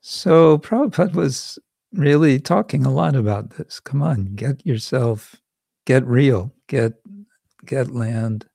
[0.00, 1.58] So Prabhupada was
[1.92, 3.80] really talking a lot about this.
[3.80, 5.34] Come on, get yourself,
[5.84, 6.94] get real, get
[7.66, 8.46] get land,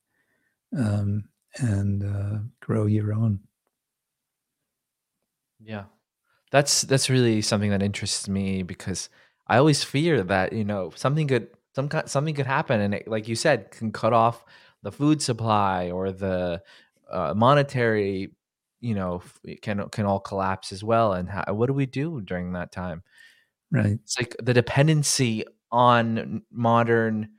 [0.76, 1.24] um,
[1.58, 3.40] and uh, grow your own.
[5.64, 5.84] Yeah.
[6.52, 9.10] That's that's really something that interests me because
[9.48, 13.08] I always fear that, you know, something could some kind something could happen and it,
[13.08, 14.44] like you said can cut off
[14.82, 16.62] the food supply or the
[17.10, 18.32] uh, monetary,
[18.80, 22.20] you know, it can can all collapse as well and how, what do we do
[22.22, 23.02] during that time?
[23.72, 23.98] Right.
[24.04, 27.30] It's like the dependency on modern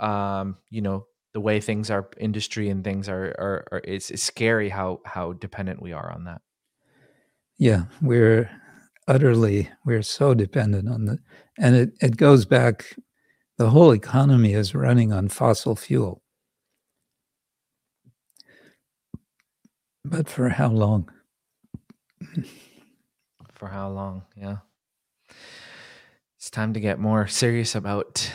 [0.00, 4.22] um, you know, the way things are industry and things are are, are it's, it's
[4.22, 6.40] scary how how dependent we are on that.
[7.58, 8.50] Yeah, we're
[9.08, 11.18] utterly we're so dependent on the
[11.58, 12.94] and it, it goes back
[13.56, 16.22] the whole economy is running on fossil fuel.
[20.04, 21.10] But for how long?
[23.52, 24.22] For how long?
[24.36, 24.58] Yeah.
[26.36, 28.30] It's time to get more serious about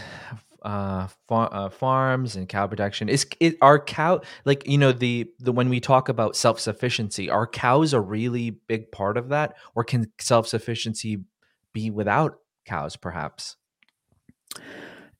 [0.63, 3.09] uh, far, uh farms and cow production.
[3.09, 7.29] Is it are cow like you know the the when we talk about self sufficiency,
[7.29, 11.23] are cows a really big part of that, or can self sufficiency
[11.73, 12.95] be without cows?
[12.95, 13.57] Perhaps.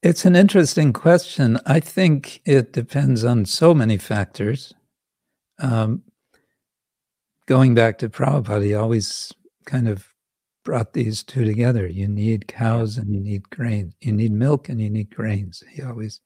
[0.02, 1.60] It's an interesting question.
[1.66, 4.74] I think it depends on so many factors.
[5.60, 6.04] Um,
[7.46, 9.32] going back to Prabhupada, he always
[9.66, 10.13] kind of
[10.64, 11.88] brought these two together.
[11.88, 13.94] You need cows and you need grain.
[14.02, 15.64] You need milk and you need grains.
[15.72, 16.22] He always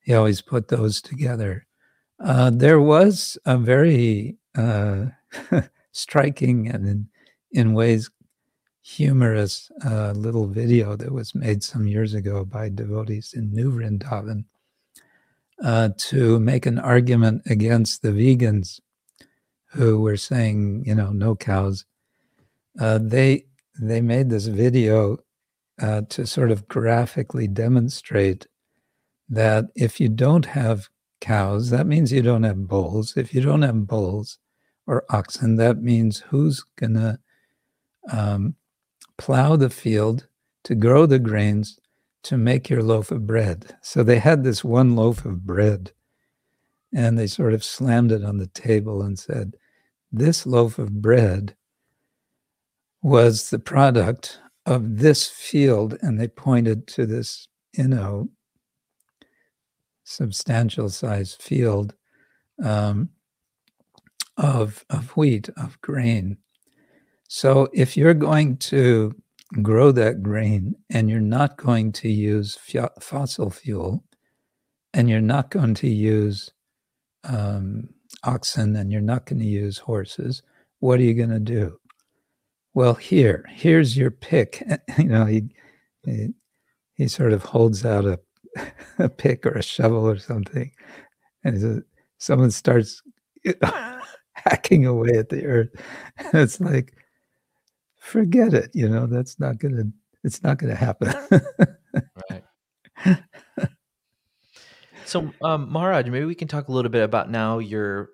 [0.00, 1.66] he always put those together.
[2.18, 5.06] Uh, there was a very uh,
[5.92, 7.08] striking and in,
[7.52, 8.10] in ways
[8.82, 14.44] humorous uh, little video that was made some years ago by devotees in New Vrindavan
[15.62, 18.80] uh, to make an argument against the vegans
[19.66, 21.84] who were saying, you know, no cows.
[22.78, 23.44] Uh, they
[23.80, 25.18] they made this video
[25.80, 28.46] uh, to sort of graphically demonstrate
[29.28, 30.88] that if you don't have
[31.20, 33.16] cows, that means you don't have bulls.
[33.16, 34.38] If you don't have bulls
[34.86, 37.18] or oxen, that means who's gonna
[38.10, 38.54] um,
[39.16, 40.26] plow the field
[40.64, 41.78] to grow the grains
[42.24, 43.76] to make your loaf of bread.
[43.82, 45.92] So they had this one loaf of bread
[46.94, 49.54] and they sort of slammed it on the table and said,
[50.12, 51.56] This loaf of bread
[53.02, 55.98] was the product of this field.
[56.02, 58.28] And they pointed to this, you know,
[60.04, 61.94] substantial sized field
[62.62, 63.08] um,
[64.36, 66.36] of, of wheat, of grain.
[67.28, 69.14] So if you're going to
[69.62, 72.58] grow that grain and you're not going to use
[73.00, 74.04] fossil fuel
[74.94, 76.50] and you're not going to use
[77.24, 77.88] um,
[78.24, 80.42] oxen and you're not going to use horses,
[80.80, 81.78] what are you going to do?
[82.74, 84.62] Well, here, here's your pick.
[84.98, 85.54] you know, he,
[86.04, 86.28] he,
[86.94, 88.18] he sort of holds out a,
[88.98, 90.70] a pick or a shovel or something,
[91.44, 91.82] and says,
[92.18, 93.02] someone starts
[94.32, 95.68] hacking away at the earth.
[96.32, 96.94] It's like,
[97.98, 98.70] forget it.
[98.74, 99.84] You know, that's not gonna.
[100.24, 101.12] It's not gonna happen.
[102.30, 102.44] right.
[105.04, 108.10] So, um, Maharaj, maybe we can talk a little bit about now your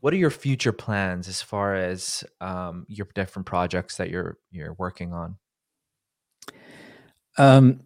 [0.00, 4.74] what are your future plans as far as um, your different projects that you're you're
[4.74, 5.36] working on?
[7.38, 7.80] Um,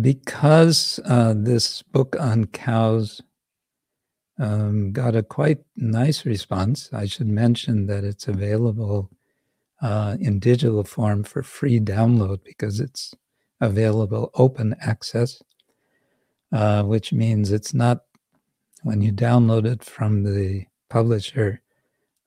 [0.00, 3.20] because uh, this book on cows
[4.38, 6.90] um, got a quite nice response.
[6.92, 9.10] I should mention that it's available
[9.80, 13.14] uh, in digital form for free download because it's
[13.60, 15.42] available open access,
[16.52, 18.00] uh, which means it's not
[18.82, 21.60] when you download it from the publisher,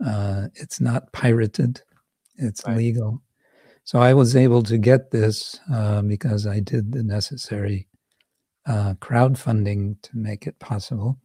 [0.06, 1.81] uh, it's not pirated,
[2.36, 2.77] it's right.
[2.77, 3.22] legal.
[3.84, 7.88] So I was able to get this uh, because I did the necessary
[8.65, 11.18] uh, crowdfunding to make it possible.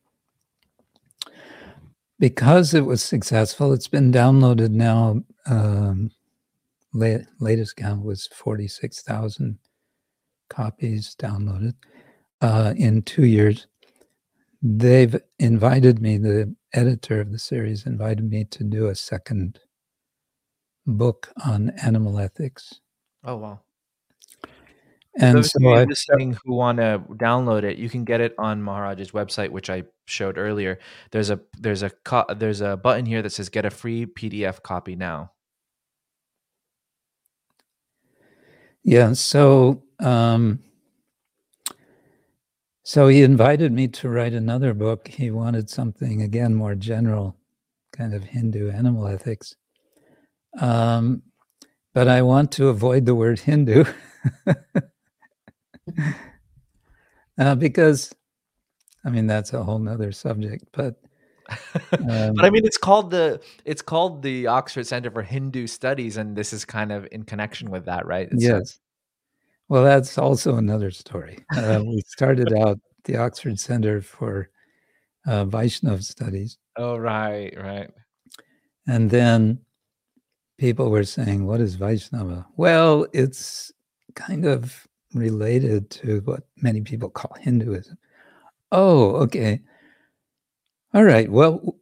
[2.18, 6.10] Because it was successful, it's been downloaded now um,
[6.94, 9.58] latest count was 46,000
[10.48, 11.74] copies downloaded
[12.40, 13.66] uh, in two years.
[14.66, 19.60] They've invited me, the editor of the series invited me to do a second
[20.86, 22.80] book on animal ethics.
[23.24, 23.60] Oh, wow.
[25.18, 28.62] And Those so I, listening who want to download it, you can get it on
[28.62, 30.78] Maharaj's website, which I showed earlier.
[31.10, 34.62] There's a there's a co- there's a button here that says "Get a free PDF
[34.62, 35.30] copy now."
[38.82, 39.12] Yeah.
[39.12, 40.58] So, um,
[42.84, 45.08] so he invited me to write another book.
[45.08, 47.34] He wanted something again more general,
[47.92, 49.56] kind of Hindu animal ethics.
[50.60, 51.22] Um,
[51.94, 53.84] but I want to avoid the word Hindu
[57.38, 58.12] uh, because,
[59.02, 60.66] I mean, that's a whole nother subject.
[60.72, 60.96] But
[61.92, 66.16] um, but I mean, it's called the it's called the Oxford Center for Hindu Studies,
[66.16, 68.28] and this is kind of in connection with that, right?
[68.30, 68.78] It's yes.
[69.74, 71.44] Well, that's also another story.
[71.56, 74.48] Uh, we started out the Oxford Center for
[75.26, 76.58] uh, Vaishnav Studies.
[76.76, 77.90] Oh, right, right.
[78.86, 79.58] And then
[80.58, 83.72] people were saying, "What is Vaishnava?" Well, it's
[84.14, 87.98] kind of related to what many people call Hinduism.
[88.70, 89.60] Oh, okay.
[90.94, 91.28] All right.
[91.28, 91.80] Well,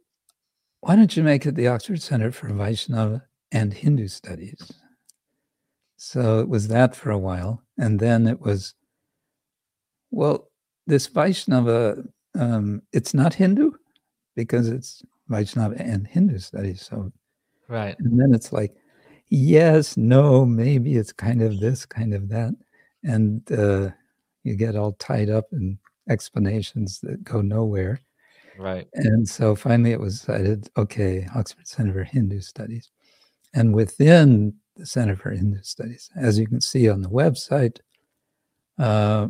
[0.79, 3.21] why don't you make it the Oxford Center for Vaishnava
[3.51, 4.71] and Hindu Studies?
[5.97, 7.62] So it was that for a while.
[7.77, 8.75] And then it was,
[10.11, 10.49] well,
[10.85, 12.03] this Vaishnava,
[12.35, 13.71] um, it's not Hindu
[14.35, 16.81] because it's Vaishnava and Hindu Studies.
[16.81, 17.11] So,
[17.67, 17.95] right.
[17.99, 18.75] And then it's like,
[19.29, 22.53] yes, no, maybe it's kind of this, kind of that.
[23.03, 23.89] And uh,
[24.43, 25.77] you get all tied up in
[26.09, 28.01] explanations that go nowhere.
[28.57, 28.87] Right.
[28.93, 32.91] And so finally it was decided okay, Oxford Center for Hindu Studies.
[33.55, 37.79] And within the Center for Hindu Studies, as you can see on the website,
[38.79, 39.27] uh,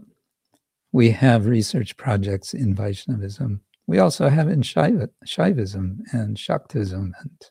[0.91, 3.61] we have research projects in Vaishnavism.
[3.87, 7.49] We also have in Shaiva, Shaivism and Shaktism and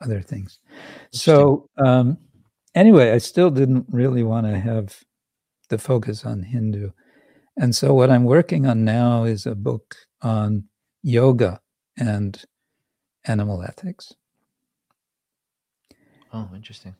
[0.00, 0.58] other things.
[1.12, 2.18] So, um,
[2.74, 4.98] anyway, I still didn't really want to have
[5.68, 6.90] the focus on Hindu.
[7.56, 10.64] And so, what I'm working on now is a book on
[11.02, 11.60] yoga
[11.98, 12.42] and
[13.26, 14.12] animal ethics.
[16.32, 16.96] Oh, interesting.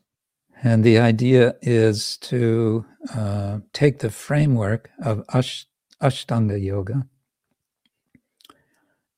[0.65, 5.67] And the idea is to uh, take the framework of Ash-
[6.01, 7.05] Ashtanga Yoga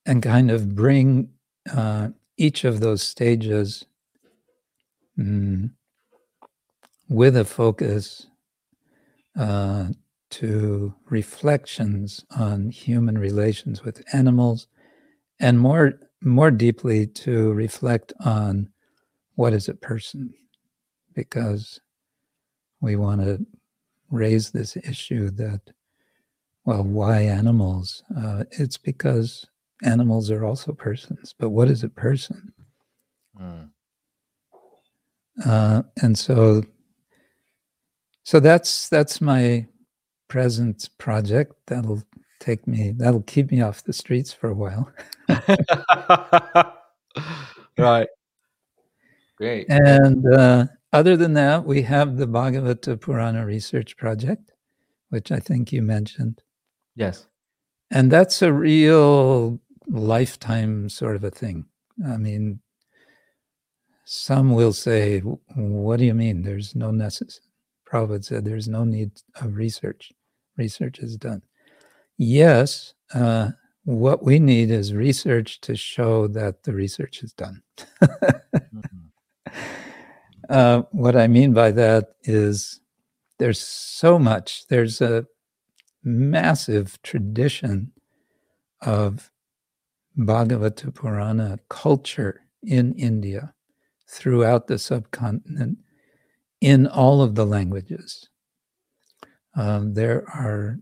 [0.07, 1.29] and kind of bring
[1.71, 3.85] uh, each of those stages
[5.17, 5.69] mm,
[7.07, 8.25] with a focus
[9.37, 9.89] uh,
[10.31, 14.67] to reflections on human relations with animals
[15.39, 18.67] and more more deeply to reflect on
[19.35, 20.33] what is a person
[21.15, 21.79] because
[22.81, 23.43] we want to
[24.11, 25.59] raise this issue that
[26.65, 29.47] well why animals uh, it's because
[29.83, 32.51] animals are also persons but what is a person
[33.37, 33.69] Mm.
[35.45, 36.63] uh, and so
[38.23, 39.67] so that's that's my
[40.29, 42.01] present project that'll
[42.39, 44.89] take me that'll keep me off the streets for a while
[47.77, 48.07] right.
[49.37, 49.69] Great.
[49.69, 50.65] and uh,
[50.95, 54.51] other than that we have the bhagavata purana research project
[55.09, 56.41] which i think you mentioned.
[56.95, 57.27] Yes.
[57.91, 61.65] and that's a real lifetime sort of a thing.
[62.13, 62.59] I mean
[64.05, 66.41] some will say what do you mean?
[66.43, 67.43] There's no necessary
[67.87, 69.11] Prabhupada said there's no need
[69.41, 70.11] of research.
[70.57, 71.41] Research is done.
[72.17, 73.51] Yes uh,
[73.83, 77.61] what we need is research to show that the research is done.
[78.01, 78.81] Mhm.
[80.49, 82.79] uh, what i mean by that is
[83.39, 85.25] there's so much there's a
[86.03, 87.91] massive tradition
[88.81, 89.31] of
[90.17, 93.53] Bhagavata Purana culture in India
[94.07, 95.79] throughout the subcontinent
[96.61, 98.29] in all of the languages.
[99.55, 100.79] Um, there are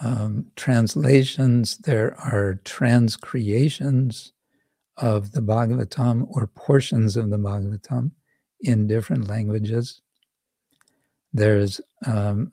[0.00, 4.32] um, translations, there are transcreations
[4.96, 8.12] of the Bhagavatam or portions of the Bhagavatam
[8.60, 10.00] in different languages.
[11.32, 12.52] There's um,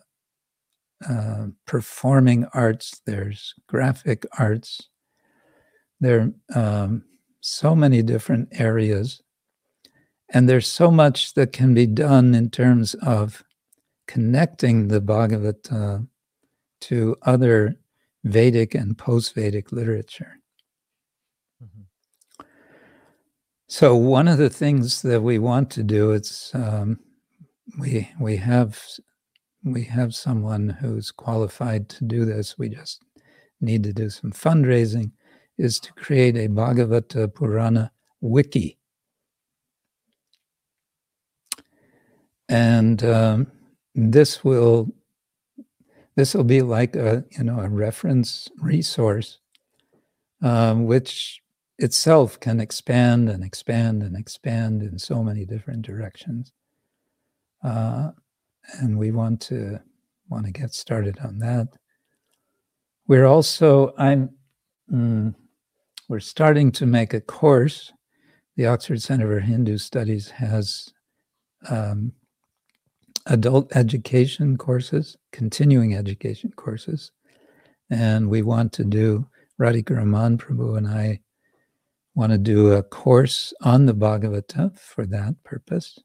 [1.08, 4.90] uh, performing arts, there's graphic arts.
[6.00, 7.04] There are um,
[7.42, 9.22] so many different areas.
[10.32, 13.44] And there's so much that can be done in terms of
[14.08, 16.08] connecting the Bhagavata
[16.82, 17.76] to other
[18.24, 20.39] Vedic and post Vedic literature.
[23.72, 26.98] So one of the things that we want to do is um,
[27.80, 28.82] we we have
[29.64, 32.58] we have someone who's qualified to do this.
[32.58, 33.04] We just
[33.62, 35.12] need to do some fundraising.
[35.60, 37.92] Is to create a Bhagavata Purana
[38.22, 38.80] wiki,
[42.50, 43.52] and um,
[43.94, 44.90] this will
[46.16, 49.38] this will be like a you know a reference resource,
[50.42, 51.40] um, which
[51.80, 56.52] itself can expand and expand and expand in so many different directions.
[57.64, 58.12] Uh,
[58.80, 59.80] and we want to
[60.30, 61.68] want to get started on that.
[63.08, 64.30] We're also I'm
[64.92, 65.34] mm,
[66.08, 67.92] we're starting to make a course.
[68.58, 70.90] The Oxford Center for Hindu Studies has
[71.70, 72.12] um,
[73.26, 77.12] adult education courses, continuing education courses,
[77.90, 79.26] and we want to do.
[79.60, 81.20] Radhika Raman Prabhu and I
[82.20, 85.98] want to do a course on the Bhagavata for that purpose.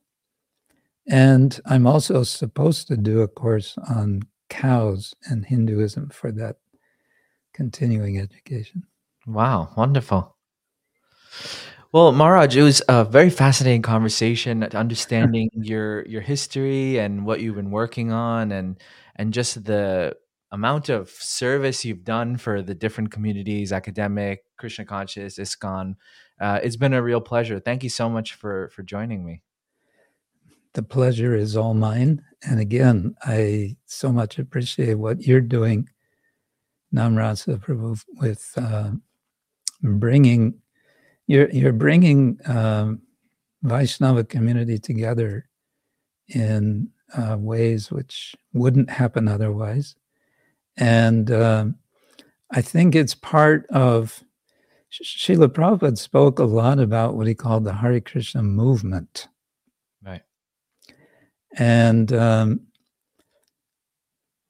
[1.09, 6.57] And I'm also supposed to do a course on cows and Hinduism for that
[7.53, 8.85] continuing education.
[9.27, 10.36] Wow, wonderful.
[11.91, 17.57] Well, Maharaj, it was a very fascinating conversation, understanding your your history and what you've
[17.57, 18.81] been working on, and
[19.16, 20.16] and just the
[20.55, 25.97] amount of service you've done for the different communities, academic, Krishna conscious, ISKCON.
[26.41, 27.59] Uh, it's been a real pleasure.
[27.59, 29.43] Thank you so much for for joining me.
[30.75, 32.23] The pleasure is all mine.
[32.49, 35.89] And again, I so much appreciate what you're doing,
[36.93, 38.93] Nama Rasa Prabhu, with uh,
[39.83, 40.55] bringing
[41.27, 43.03] you're you're bringing um,
[43.63, 45.49] Vaishnava community together
[46.29, 49.97] in uh, ways which wouldn't happen otherwise,
[50.77, 51.77] and um,
[52.51, 54.23] I think it's part of.
[55.03, 59.27] Srila Prabhupada spoke a lot about what he called the Hare Krishna movement.
[60.07, 60.23] Right.
[61.57, 62.61] And um,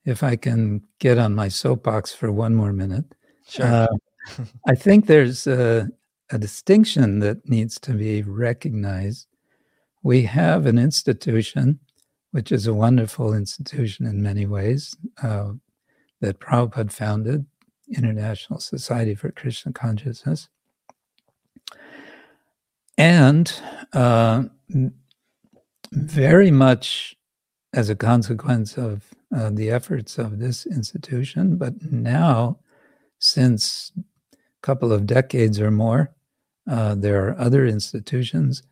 [0.04, 3.06] if I can get on my soapbox for one more minute,
[3.48, 3.64] Sure.
[3.66, 3.86] uh,
[4.66, 5.88] I think there's a,
[6.30, 9.26] a distinction that needs to be recognized.
[10.02, 11.78] We have an institution,
[12.32, 15.52] which is a wonderful institution in many ways, uh,
[16.24, 17.46] that Prabhupada founded,
[17.88, 20.48] International Society for Krishna Consciousness.
[22.96, 23.52] And
[23.92, 24.44] uh,
[25.92, 27.16] very much
[27.74, 29.02] as a consequence of
[29.34, 31.56] uh, the efforts of this institution.
[31.56, 32.58] But now,
[33.18, 36.14] since a couple of decades or more,
[36.70, 38.62] uh, there are other institutions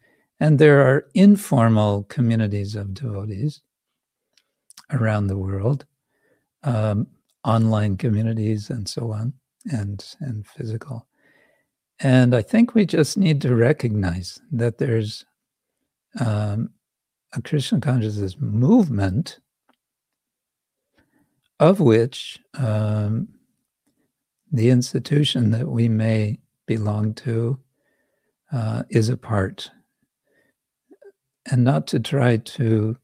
[0.40, 3.60] and there are informal communities of devotees
[4.90, 5.84] around the world,
[6.62, 7.06] um,
[7.44, 9.32] online communities and so on,
[9.70, 11.06] and, and physical.
[12.00, 15.24] And I think we just need to recognize that there's
[16.18, 16.70] um,
[17.32, 19.38] a Krishna consciousness movement
[21.60, 23.28] of which um,
[24.50, 27.58] the institution that we may belong to
[28.52, 29.70] uh, is a part.
[31.50, 32.96] And not to try to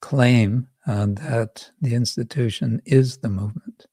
[0.00, 3.86] claim uh, that the institution is the movement.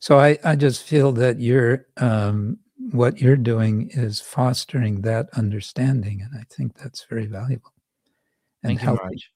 [0.00, 2.58] So I, I just feel that you're um,
[2.90, 7.72] what you're doing is fostering that understanding, and I think that's very valuable.
[8.62, 9.02] And Thank healthy.
[9.02, 9.30] you, much.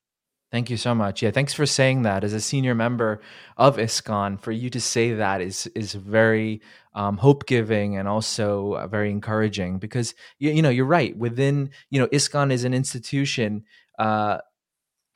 [0.50, 1.22] Thank you so much.
[1.22, 2.24] Yeah, thanks for saying that.
[2.24, 3.20] As a senior member
[3.56, 6.60] of ISKCON, for you to say that is is very
[6.94, 11.16] um, hope giving and also uh, very encouraging because you, you know you're right.
[11.16, 13.64] Within you know ISKCON is an institution
[13.98, 14.38] uh,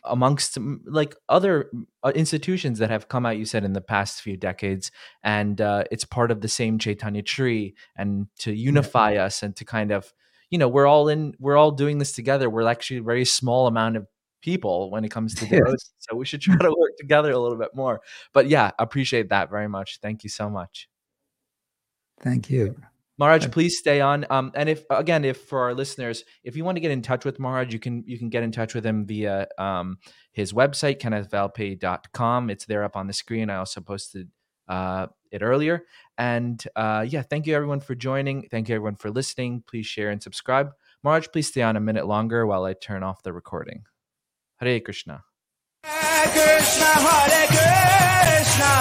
[0.07, 1.71] amongst like other
[2.03, 4.91] uh, institutions that have come out you said in the past few decades
[5.23, 9.25] and uh, it's part of the same chaitanya tree and to unify yeah.
[9.25, 10.13] us and to kind of
[10.51, 13.67] you know we're all in we're all doing this together we're actually a very small
[13.67, 14.07] amount of
[14.43, 15.51] people when it comes to yes.
[15.59, 18.01] devotion so we should try to work together a little bit more
[18.33, 20.89] but yeah appreciate that very much thank you so much
[22.21, 22.77] thank you
[23.19, 24.27] Maharaj, please stay on.
[24.29, 27.25] Um, and if again, if for our listeners, if you want to get in touch
[27.25, 29.99] with Maharaj, you can you can get in touch with him via um,
[30.33, 32.51] his website, kennethvalpey.com.
[32.51, 33.49] It's there up on the screen.
[33.49, 34.29] I also posted
[34.69, 35.85] uh, it earlier.
[36.19, 38.49] And uh, yeah, thank you everyone for joining.
[38.49, 39.63] Thank you everyone for listening.
[39.67, 40.73] Please share and subscribe.
[41.03, 43.85] Maharaj, please stay on a minute longer while I turn off the recording.
[44.57, 45.25] Hare Krishna.
[45.85, 47.47] Hare Krishna, Hare
[48.27, 48.73] Krishna,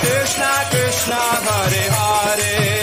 [0.00, 2.77] Krishna Krishna, Hare Hare.